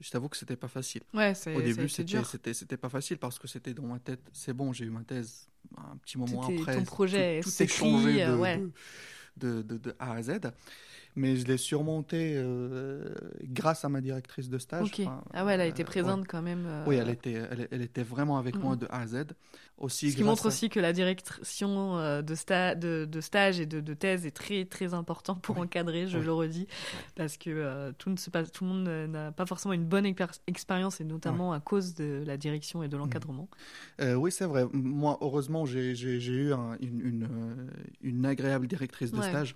je 0.00 0.10
t'avoue 0.10 0.28
que 0.28 0.36
c'était 0.36 0.54
pas 0.56 0.68
facile. 0.68 1.02
Ouais, 1.12 1.32
Au 1.54 1.60
début, 1.60 1.88
c'était 1.88 2.76
pas 2.76 2.88
facile 2.88 3.18
parce 3.18 3.38
que 3.38 3.48
c'était 3.48 3.74
dans 3.74 3.86
ma 3.86 3.98
tête. 3.98 4.20
C'est 4.32 4.52
bon, 4.52 4.72
j'ai 4.72 4.84
eu 4.84 4.90
ma 4.90 5.02
thèse 5.02 5.48
un 5.76 5.96
petit 5.96 6.18
moment 6.18 6.46
Tout 6.48 6.54
après. 6.60 6.76
ton 6.76 6.84
projet 6.84 7.40
tout, 7.42 7.50
tout 7.50 7.62
est 7.62 7.66
changé 7.66 8.24
de, 8.24 8.34
ouais. 8.36 8.58
de, 8.58 8.70
de, 9.36 9.62
de- 9.62 9.78
de 9.78 9.94
A 9.98 10.12
à 10.14 10.22
Z. 10.22 10.40
Mais 11.16 11.36
je 11.36 11.46
l'ai 11.46 11.58
surmonté 11.58 12.34
euh, 12.36 13.14
grâce 13.44 13.84
à 13.84 13.88
ma 13.88 14.00
directrice 14.00 14.48
de 14.48 14.58
stage. 14.58 14.88
Enfin, 14.98 15.22
Ah 15.32 15.44
ouais, 15.44 15.54
elle 15.54 15.60
a 15.60 15.64
euh, 15.64 15.68
été 15.68 15.82
ouais. 15.82 15.86
présente 15.86 16.26
quand 16.26 16.42
même. 16.42 16.64
euh, 16.66 16.84
Oui, 16.88 16.96
elle 16.96 17.08
était, 17.08 17.34
elle, 17.34 17.68
elle 17.70 17.82
était 17.82 18.02
vraiment 18.02 18.36
avec 18.36 18.56
moi 18.56 18.72
Mhm. 18.72 18.78
de 18.80 18.86
A 18.90 19.00
à 19.02 19.06
Z. 19.06 19.24
Aussi 19.78 20.10
Ce 20.12 20.16
qui 20.16 20.24
montre 20.24 20.44
à- 20.46 20.48
aussi 20.48 20.68
que 20.70 20.78
la 20.80 20.92
direction 20.92 21.98
euh, 21.98 22.22
de, 22.22 22.34
sta- 22.34 22.76
de, 22.78 23.04
de 23.04 23.20
stage 23.20 23.60
et 23.60 23.66
de, 23.66 23.80
de 23.80 23.94
thèse 23.94 24.24
est 24.26 24.30
très 24.32 24.64
très 24.64 24.92
important 24.94 25.34
pour 25.36 25.56
Oui. 25.56 25.62
encadrer, 25.62 26.06
je 26.08 26.18
Oui. 26.18 26.24
le 26.24 26.32
redis, 26.32 26.66
parce 27.16 27.36
que 27.36 27.50
euh, 27.50 27.92
tout, 27.98 28.10
ne 28.10 28.16
se 28.16 28.30
passe, 28.30 28.50
tout 28.52 28.64
le 28.64 28.70
monde 28.70 28.88
euh, 28.88 29.06
n'a 29.06 29.32
pas 29.32 29.46
forcément 29.46 29.74
une 29.74 29.84
bonne 29.84 30.04
expér- 30.06 30.38
expérience, 30.48 31.00
et 31.00 31.04
notamment 31.04 31.52
à 31.52 31.60
cause 31.60 31.94
de 31.94 32.22
la 32.26 32.36
direction 32.36 32.82
et 32.82 32.88
de 32.88 32.96
l'encadrement. 32.96 33.48
Euh, 34.00 34.14
oui, 34.14 34.30
c'est 34.32 34.46
vrai. 34.46 34.64
Moi, 34.72 35.18
heureusement, 35.20 35.64
j'ai 35.66 35.92
eu 35.92 36.52
un- 36.52 36.76
une, 36.80 37.00
une, 37.00 37.22
euh, 37.24 37.66
une 38.02 38.26
agréable 38.26 38.66
directrice 38.68 39.10
de 39.12 39.18
Ouais. 39.18 39.28
stage 39.28 39.54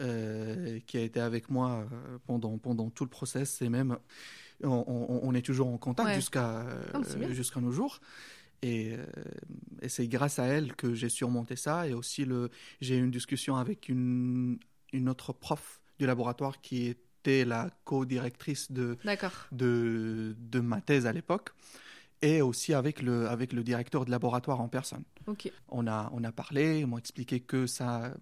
euh, 0.00 0.78
qui 0.86 0.96
a 0.96 1.02
été 1.02 1.20
avec 1.20 1.50
moi 1.50 1.86
euh, 1.92 2.18
pendant, 2.26 2.56
pendant 2.58 2.90
tout 2.90 3.04
le 3.04 3.10
process 3.10 3.60
et 3.62 3.68
même 3.68 3.98
on, 4.62 4.84
on- 4.86 5.20
on 5.22 5.34
est 5.34 5.42
toujours 5.42 5.68
en 5.68 5.78
contact 5.78 6.08
Ouais. 6.08 6.14
jusqu'à 6.14 6.64
bien. 6.92 7.02
euh, 7.28 7.32
jusqu'à 7.32 7.60
nos 7.60 7.70
jours. 7.72 8.00
Et, 8.62 8.94
euh, 8.94 9.04
et 9.80 9.88
c'est 9.88 10.06
grâce 10.06 10.38
à 10.38 10.44
elle 10.44 10.74
que 10.74 10.92
j'ai 10.94 11.08
surmonté 11.08 11.56
ça. 11.56 11.88
Et 11.88 11.94
aussi, 11.94 12.26
j'ai 12.82 12.96
eu 12.98 13.02
une 13.02 13.10
discussion 13.10 13.56
avec 13.56 13.88
une, 13.88 14.58
une 14.92 15.08
autre 15.08 15.32
prof 15.32 15.80
du 15.98 16.04
laboratoire 16.06 16.60
qui 16.60 16.86
était 16.88 17.46
la 17.46 17.70
co-directrice 17.84 18.70
de, 18.70 18.98
de, 19.52 20.36
de 20.38 20.60
ma 20.60 20.80
thèse 20.82 21.06
à 21.06 21.12
l'époque, 21.12 21.50
et 22.20 22.42
aussi 22.42 22.74
avec 22.74 23.00
le, 23.00 23.28
avec 23.28 23.54
le 23.54 23.62
directeur 23.62 24.04
de 24.04 24.10
laboratoire 24.10 24.60
en 24.60 24.68
personne. 24.68 25.04
Ok. 25.26 25.50
On 25.70 25.86
a, 25.86 26.10
on 26.12 26.22
a 26.24 26.32
parlé, 26.32 26.80
ils 26.80 26.86
m'ont 26.86 26.98
expliqué 26.98 27.40
que 27.40 27.66
ça 27.66 28.14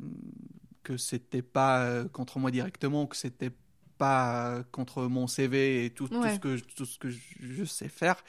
que 0.89 0.97
c'était 0.97 1.43
pas 1.43 1.85
euh, 1.85 2.09
contre 2.09 2.39
moi 2.39 2.51
directement, 2.51 3.07
que 3.07 3.17
c'était 3.17 3.51
pas 3.99 4.55
euh, 4.55 4.63
contre 4.73 5.03
mon 5.05 5.27
CV 5.27 5.85
et 5.85 5.91
tout, 5.91 6.07
ce 6.07 6.39
que 6.39 6.57
je- 6.57 6.65
tout 6.65 6.87
ce 6.87 6.99
que 6.99 7.11
je, 7.11 7.65
sais 7.65 7.89
faire. 7.89 8.25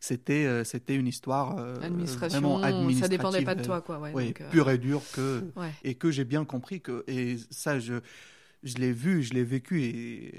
C'était 0.00 0.44
euh, 0.46 0.62
c'était 0.64 0.94
une 0.94 1.08
histoire 1.08 1.58
euh, 1.58 1.74
Administration, 1.82 2.28
vraiment 2.40 2.58
ça 2.60 2.66
administrative, 2.68 3.18
dépendait 3.18 3.42
pas 3.42 3.54
de 3.56 3.64
toi, 3.64 3.80
quoi. 3.80 3.98
Ouais, 3.98 4.12
ouais, 4.12 4.26
donc, 4.26 4.40
euh, 4.42 4.50
pure 4.50 4.70
et 4.70 4.78
dure 4.78 5.02
que 5.12 5.42
ouais. 5.56 5.70
et 5.82 5.94
que 5.96 6.10
j'ai 6.12 6.24
bien 6.24 6.44
compris 6.44 6.80
que 6.80 7.04
et 7.08 7.36
ça 7.50 7.80
je 7.80 7.94
je 8.62 8.74
l'ai 8.76 8.92
vu 8.92 9.22
je 9.22 9.34
l'ai 9.34 9.44
vécu 9.44 9.82
et, 9.82 10.36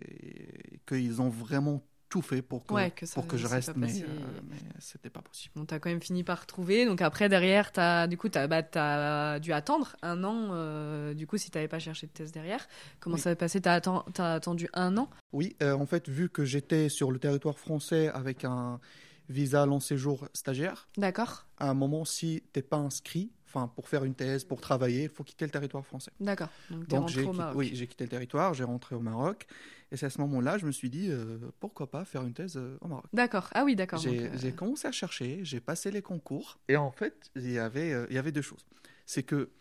et 0.75 0.79
qu'ils 0.88 1.21
ont 1.21 1.29
vraiment 1.29 1.83
tout 2.09 2.21
fait 2.21 2.41
pour 2.41 2.65
que 2.65 2.73
Ouais, 2.73 2.91
que 2.91 3.05
ça- 3.05 3.15
pour 3.15 3.27
que 3.27 3.35
je 3.37 3.47
reste 3.47 3.75
mais, 3.75 4.01
euh, 4.01 4.05
mais 4.49 4.57
c'était 4.79 5.09
pas 5.09 5.21
possible 5.21 5.53
Bon, 5.55 5.65
t'as 5.65 5.79
quand 5.79 5.89
même 5.89 6.01
fini 6.01 6.23
par 6.23 6.45
trouver. 6.45 6.85
Donc 6.85 7.01
après, 7.01 7.29
derrière, 7.29 7.71
t'as, 7.71 8.07
du 8.07 8.17
coup, 8.17 8.29
t'as, 8.29 8.47
bah, 8.47 9.39
dû 9.39 9.53
attendre 9.53 9.95
un 10.01 10.23
an. 10.23 10.49
euh, 10.51 11.13
du 11.13 11.27
coup, 11.27 11.37
si 11.37 11.49
t'avais 11.51 11.67
pas 11.67 11.79
cherché 11.79 12.07
de 12.07 12.11
thèse 12.11 12.31
derrière, 12.31 12.67
comment 12.99 13.15
Oui. 13.15 13.21
ça 13.21 13.31
s'est 13.31 13.35
passé? 13.35 13.61
T'as, 13.61 13.79
atten- 13.79 14.03
attendu 14.21 14.69
un 14.73 14.97
an? 14.97 15.09
Oui 15.33 15.55
euh, 15.61 15.73
en 15.73 15.85
fait 15.85 16.07
vu 16.07 16.29
que 16.29 16.45
j'étais 16.45 16.87
sur 16.89 17.11
le 17.11 17.19
territoire 17.19 17.57
français 17.59 18.07
avec 18.09 18.45
un 18.45 18.79
visa 19.27 19.65
long 19.65 19.79
séjour 19.79 20.27
stagiaire 20.33 20.87
D'accord. 20.97 21.45
à 21.57 21.69
un 21.69 21.73
moment 21.73 22.05
si 22.05 22.43
t'es 22.53 22.61
pas 22.61 22.77
inscrit 22.77 23.31
enfin 23.47 23.67
pour 23.67 23.89
faire 23.89 24.03
une 24.05 24.13
thèse 24.13 24.43
pour 24.43 24.61
travailler 24.61 25.03
il 25.03 25.09
faut 25.09 25.23
quitter 25.23 25.45
le 25.45 25.51
territoire 25.51 25.83
français 25.85 26.11
D'accord. 26.19 26.49
Donc 26.69 26.87
donc 26.87 27.09
j'ai 27.09 27.25
quitté- 27.27 27.43
oui 27.55 27.71
j'ai 27.73 27.87
quitté 27.87 28.03
le 28.03 28.09
territoire 28.11 28.53
j'ai 28.53 28.63
rentré 28.63 28.95
au 28.95 28.99
Maroc 28.99 29.47
et 29.95 29.97
c'est 29.97 30.08
à 30.08 30.10
ce 30.10 30.19
moment-là 30.19 30.58
je 30.58 30.65
me 30.65 30.73
suis 30.73 30.89
dit 30.89 31.08
euh, 31.10 31.38
pourquoi 31.62 31.89
pas 31.89 32.03
faire 32.03 32.23
une 32.23 32.34
thèse 32.34 32.58
euh, 32.58 32.77
au 32.81 32.89
Maroc 32.89 33.05
D'accord. 33.13 33.49
Ah 33.53 33.63
oui, 33.63 33.77
d'accord. 33.77 33.97
J'ai 33.97 34.25
euh, 34.25 34.29
j'ai 34.38 34.51
commencé 34.51 34.89
à 34.89 34.91
chercher, 34.91 35.39
j'ai 35.43 35.62
passé 35.62 35.89
les 35.89 36.01
concours. 36.01 36.60
Et 36.67 36.75
en 36.75 36.91
fait, 36.91 37.31
il 37.38 37.49
y 37.49 37.58
avait, 37.58 37.93
euh, 37.93 38.05
il 38.10 38.15
y 38.17 38.19
avait 38.19 38.34
deux 38.34 38.41
choses. 38.41 38.65
C'est 39.05 39.23
que 39.23 39.51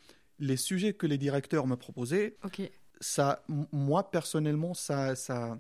les 0.41 0.57
sujets 0.57 0.93
que 0.93 1.07
les 1.07 1.19
directeurs 1.19 1.69
me 1.69 1.77
proposaient, 1.77 2.37
ça, 3.01 3.45
moi 3.71 4.11
personnellement, 4.11 4.75
ça, 4.75 5.15
ça, 5.15 5.57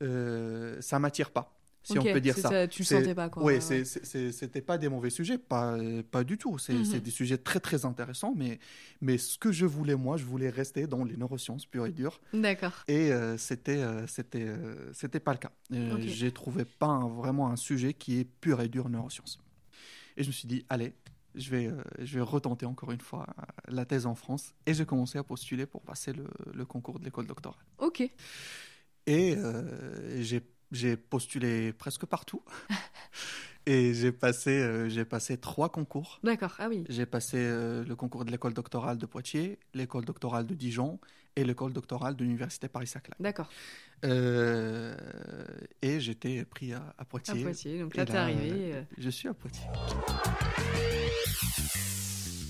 ça 0.00 0.98
m'attire 0.98 1.30
pas, 1.30 1.60
si 1.92 1.98
on 1.98 2.02
peut 2.02 2.20
dire 2.20 2.34
c'est 2.34 2.40
ça. 2.42 2.66
Tu 2.68 2.82
le 2.82 2.86
sentais 2.86 3.14
pas, 3.14 3.28
quoi. 3.28 3.42
Oui, 3.44 3.54
Ouais, 3.54 3.60
c'est- 3.60 4.32
c'était 4.32 4.60
pas 4.60 4.76
des 4.78 4.88
mauvais 4.88 5.10
sujets, 5.10 5.38
pas, 5.38 5.76
pas 6.10 6.24
du 6.24 6.36
tout. 6.36 6.58
C'est 6.58 6.72
Mhm. 6.74 6.84
c'est 6.84 7.00
des 7.00 7.10
sujets 7.10 7.38
très 7.38 7.60
très 7.60 7.84
intéressants, 7.84 8.34
mais, 8.36 8.58
mais 9.00 9.18
ce 9.18 9.38
que 9.38 9.52
je 9.52 9.66
voulais 9.66 9.94
moi, 9.96 10.16
je 10.16 10.24
voulais 10.24 10.50
rester 10.50 10.86
dans 10.86 11.04
les 11.04 11.16
neurosciences 11.16 11.64
pures 11.66 11.86
et 11.86 11.92
dures. 11.92 12.20
D'accord. 12.32 12.82
Et 12.88 13.12
euh, 13.12 13.36
c'était 13.38 13.78
euh, 13.82 14.06
c'était 14.06 14.46
euh, 14.46 14.92
c'était 14.92 15.20
pas 15.20 15.32
le 15.32 15.38
cas. 15.38 15.52
Euh, 15.72 15.94
Ok. 15.96 16.02
J'ai 16.06 16.32
trouvé 16.32 16.64
pas 16.64 16.86
un- 16.88 17.08
vraiment 17.08 17.48
un 17.50 17.56
sujet 17.56 17.94
qui 17.94 18.18
est 18.20 18.24
pur 18.24 18.60
et 18.60 18.68
dur 18.68 18.88
neurosciences. 18.88 19.38
Et 20.16 20.22
je 20.22 20.28
me 20.28 20.32
suis 20.32 20.48
dit 20.48 20.64
allez, 20.68 20.92
je 21.34 21.50
vais 21.50 21.70
je 22.00 22.14
vais 22.18 22.22
retenter 22.24 22.66
encore 22.66 22.90
une 22.92 23.00
fois 23.00 23.26
la 23.68 23.84
thèse 23.84 24.06
en 24.06 24.14
France 24.14 24.54
et 24.66 24.74
j'ai 24.74 24.86
commencé 24.86 25.18
à 25.18 25.22
postuler 25.22 25.66
pour 25.66 25.82
passer 25.82 26.12
le, 26.12 26.26
le 26.54 26.64
concours 26.64 26.98
de 26.98 27.04
l'école 27.04 27.26
doctorale. 27.26 27.60
Ok. 27.78 28.02
Et 29.06 29.36
j'ai 30.20 30.40
j'ai 30.72 30.96
postulé 30.96 31.72
presque 31.72 32.06
partout 32.06 32.42
et 33.66 33.94
j'ai 33.94 34.12
passé 34.12 34.50
euh, 34.50 34.88
j'ai 34.88 35.04
passé 35.04 35.36
trois 35.38 35.68
concours. 35.70 36.20
D'accord. 36.22 36.54
Ah 36.58 36.68
oui. 36.68 36.84
J'ai 36.88 37.06
passé 37.06 37.36
euh, 37.38 37.84
le 37.84 37.96
concours 37.96 38.24
de 38.24 38.30
l'école 38.30 38.54
doctorale 38.54 38.98
de 38.98 39.06
Poitiers, 39.06 39.58
l'école 39.74 40.04
doctorale 40.04 40.46
de 40.46 40.54
Dijon 40.54 40.98
et 41.36 41.44
l'école 41.44 41.72
doctorale 41.72 42.16
de 42.16 42.24
l'université 42.24 42.68
Paris-Saclay. 42.68 43.14
D'accord. 43.20 43.48
Euh, 44.04 44.96
et 45.82 46.00
j'étais 46.00 46.44
pris 46.44 46.72
à, 46.72 46.78
à 46.78 47.02
À 47.02 47.04
Poitiers. 47.04 47.42
Poitiers. 47.42 47.80
Donc 47.80 47.94
là, 47.96 48.04
t'es 48.06 48.16
arrivé. 48.16 48.84
Je 48.96 49.10
suis 49.10 49.28
à 49.28 49.34
Poitiers. 49.34 49.66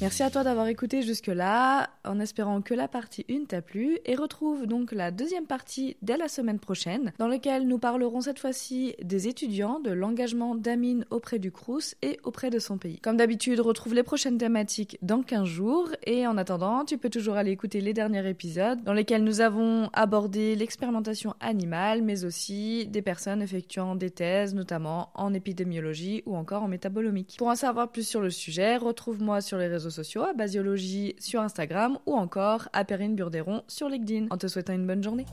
Merci 0.02 0.22
à 0.22 0.28
toi 0.28 0.44
d'avoir 0.44 0.66
écouté 0.66 1.00
jusque-là, 1.00 1.88
en 2.04 2.20
espérant 2.20 2.60
que 2.60 2.74
la 2.74 2.86
partie 2.86 3.24
1 3.30 3.46
t'a 3.46 3.62
plu, 3.62 3.98
et 4.04 4.14
retrouve 4.14 4.66
donc 4.66 4.92
la 4.92 5.10
deuxième 5.10 5.46
partie 5.46 5.96
dès 6.02 6.18
la 6.18 6.28
semaine 6.28 6.58
prochaine, 6.58 7.14
dans 7.18 7.28
laquelle 7.28 7.66
nous 7.66 7.78
parlerons 7.78 8.20
cette 8.20 8.38
fois-ci 8.38 8.94
des 9.02 9.26
étudiants, 9.26 9.80
de 9.80 9.90
l'engagement 9.90 10.54
d'Amine 10.54 11.06
auprès 11.08 11.38
du 11.38 11.50
Crous 11.50 11.94
et 12.02 12.20
auprès 12.24 12.50
de 12.50 12.58
son 12.58 12.76
pays. 12.76 12.98
Comme 13.00 13.16
d'habitude, 13.16 13.58
retrouve 13.58 13.94
les 13.94 14.02
prochaines 14.02 14.36
thématiques 14.36 14.98
dans 15.00 15.22
15 15.22 15.46
jours, 15.46 15.88
et 16.04 16.26
en 16.26 16.36
attendant, 16.36 16.84
tu 16.84 16.98
peux 16.98 17.08
toujours 17.08 17.36
aller 17.36 17.52
écouter 17.52 17.80
les 17.80 17.94
derniers 17.94 18.28
épisodes, 18.28 18.84
dans 18.84 18.92
lesquels 18.92 19.24
nous 19.24 19.40
avons 19.40 19.88
abordé 19.94 20.56
l'expérimentation 20.56 21.32
animale, 21.40 22.02
mais 22.02 22.26
aussi 22.26 22.86
des 22.86 23.00
personnes 23.00 23.40
effectuant 23.40 23.96
des 23.96 24.10
thèses, 24.10 24.54
notamment 24.54 25.08
en 25.14 25.32
épidémiologie 25.32 26.22
ou 26.26 26.36
encore 26.36 26.64
en 26.64 26.68
métabolomique. 26.68 27.36
Pour 27.38 27.48
en 27.48 27.56
savoir 27.56 27.90
plus 27.90 28.06
sur 28.06 28.20
le 28.20 28.28
sujet, 28.28 28.76
retrouve-moi 28.76 29.40
sur 29.40 29.56
les 29.56 29.68
réseaux 29.68 29.85
sociaux, 29.90 30.22
à 30.22 30.32
Basiologie 30.32 31.14
sur 31.18 31.40
Instagram 31.40 31.98
ou 32.06 32.14
encore 32.14 32.68
à 32.72 32.84
Perrine 32.84 33.14
Burderon 33.14 33.62
sur 33.68 33.88
LinkedIn. 33.88 34.26
En 34.30 34.38
te 34.38 34.46
souhaitant 34.48 34.72
une 34.74 34.86
bonne 34.86 35.02
journée. 35.02 35.26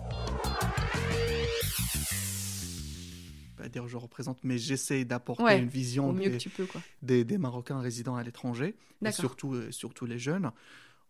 Pas 3.58 3.70
dire 3.70 3.88
je 3.88 3.98
représente, 3.98 4.40
mais 4.44 4.58
j'essaie 4.58 5.06
d'apporter 5.06 5.44
Ouais, 5.44 5.60
une 5.60 5.68
vision 5.68 6.12
des, 6.14 6.38
peux, 6.56 6.68
des, 7.02 7.24
des 7.24 7.38
Marocains 7.38 7.80
résidant 7.80 8.16
à 8.16 8.24
l'étranger, 8.24 8.76
et 9.06 9.12
surtout, 9.12 9.54
euh, 9.54 9.72
surtout 9.72 10.06
les 10.06 10.20
jeunes. 10.20 10.52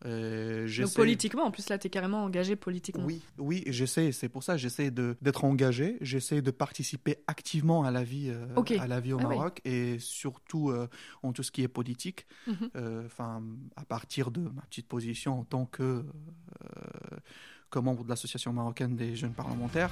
Euh, 0.06 0.68
Donc 0.82 0.94
politiquement, 0.94 1.44
en 1.44 1.52
plus 1.52 1.70
là, 1.70 1.78
t'es 1.78 1.90
carrément 1.90 2.24
engagé 2.24 2.56
politiquement. 2.56 3.06
Oui, 3.06 3.22
oui, 3.38 3.64
j'essaie. 3.68 4.12
C'est 4.12 4.30
pour 4.30 4.44
ça, 4.44 4.58
j'essaie 4.58 4.92
d'être 4.92 5.46
engagé. 5.46 5.98
J'essaie 6.02 6.42
de 6.42 6.52
participer 6.52 7.18
activement 7.28 7.84
à 7.84 7.92
la 7.92 8.04
vie, 8.04 8.30
euh, 8.30 8.80
à 8.80 8.88
la 8.88 9.00
vie 9.00 9.14
au 9.14 9.20
Ah 9.22 9.28
oui. 9.28 9.36
Maroc 9.36 9.62
et 9.66 9.98
surtout 10.00 10.70
euh, 10.70 10.88
en 11.22 11.32
tout 11.32 11.44
ce 11.44 11.52
qui 11.52 11.62
est 11.64 11.68
politique. 11.68 12.26
Mhm. 12.48 12.70
À 13.76 13.86
partir 13.86 14.32
de 14.32 14.42
ma 14.42 14.62
petite 14.64 14.88
position 14.88 15.40
en 15.40 15.44
tant 15.44 15.66
que 15.66 16.04
que 17.70 17.80
membre 17.80 18.04
de 18.04 18.10
l'association 18.10 18.54
marocaine 18.54 18.96
des 18.96 19.16
jeunes 19.16 19.34
parlementaires. 19.34 19.90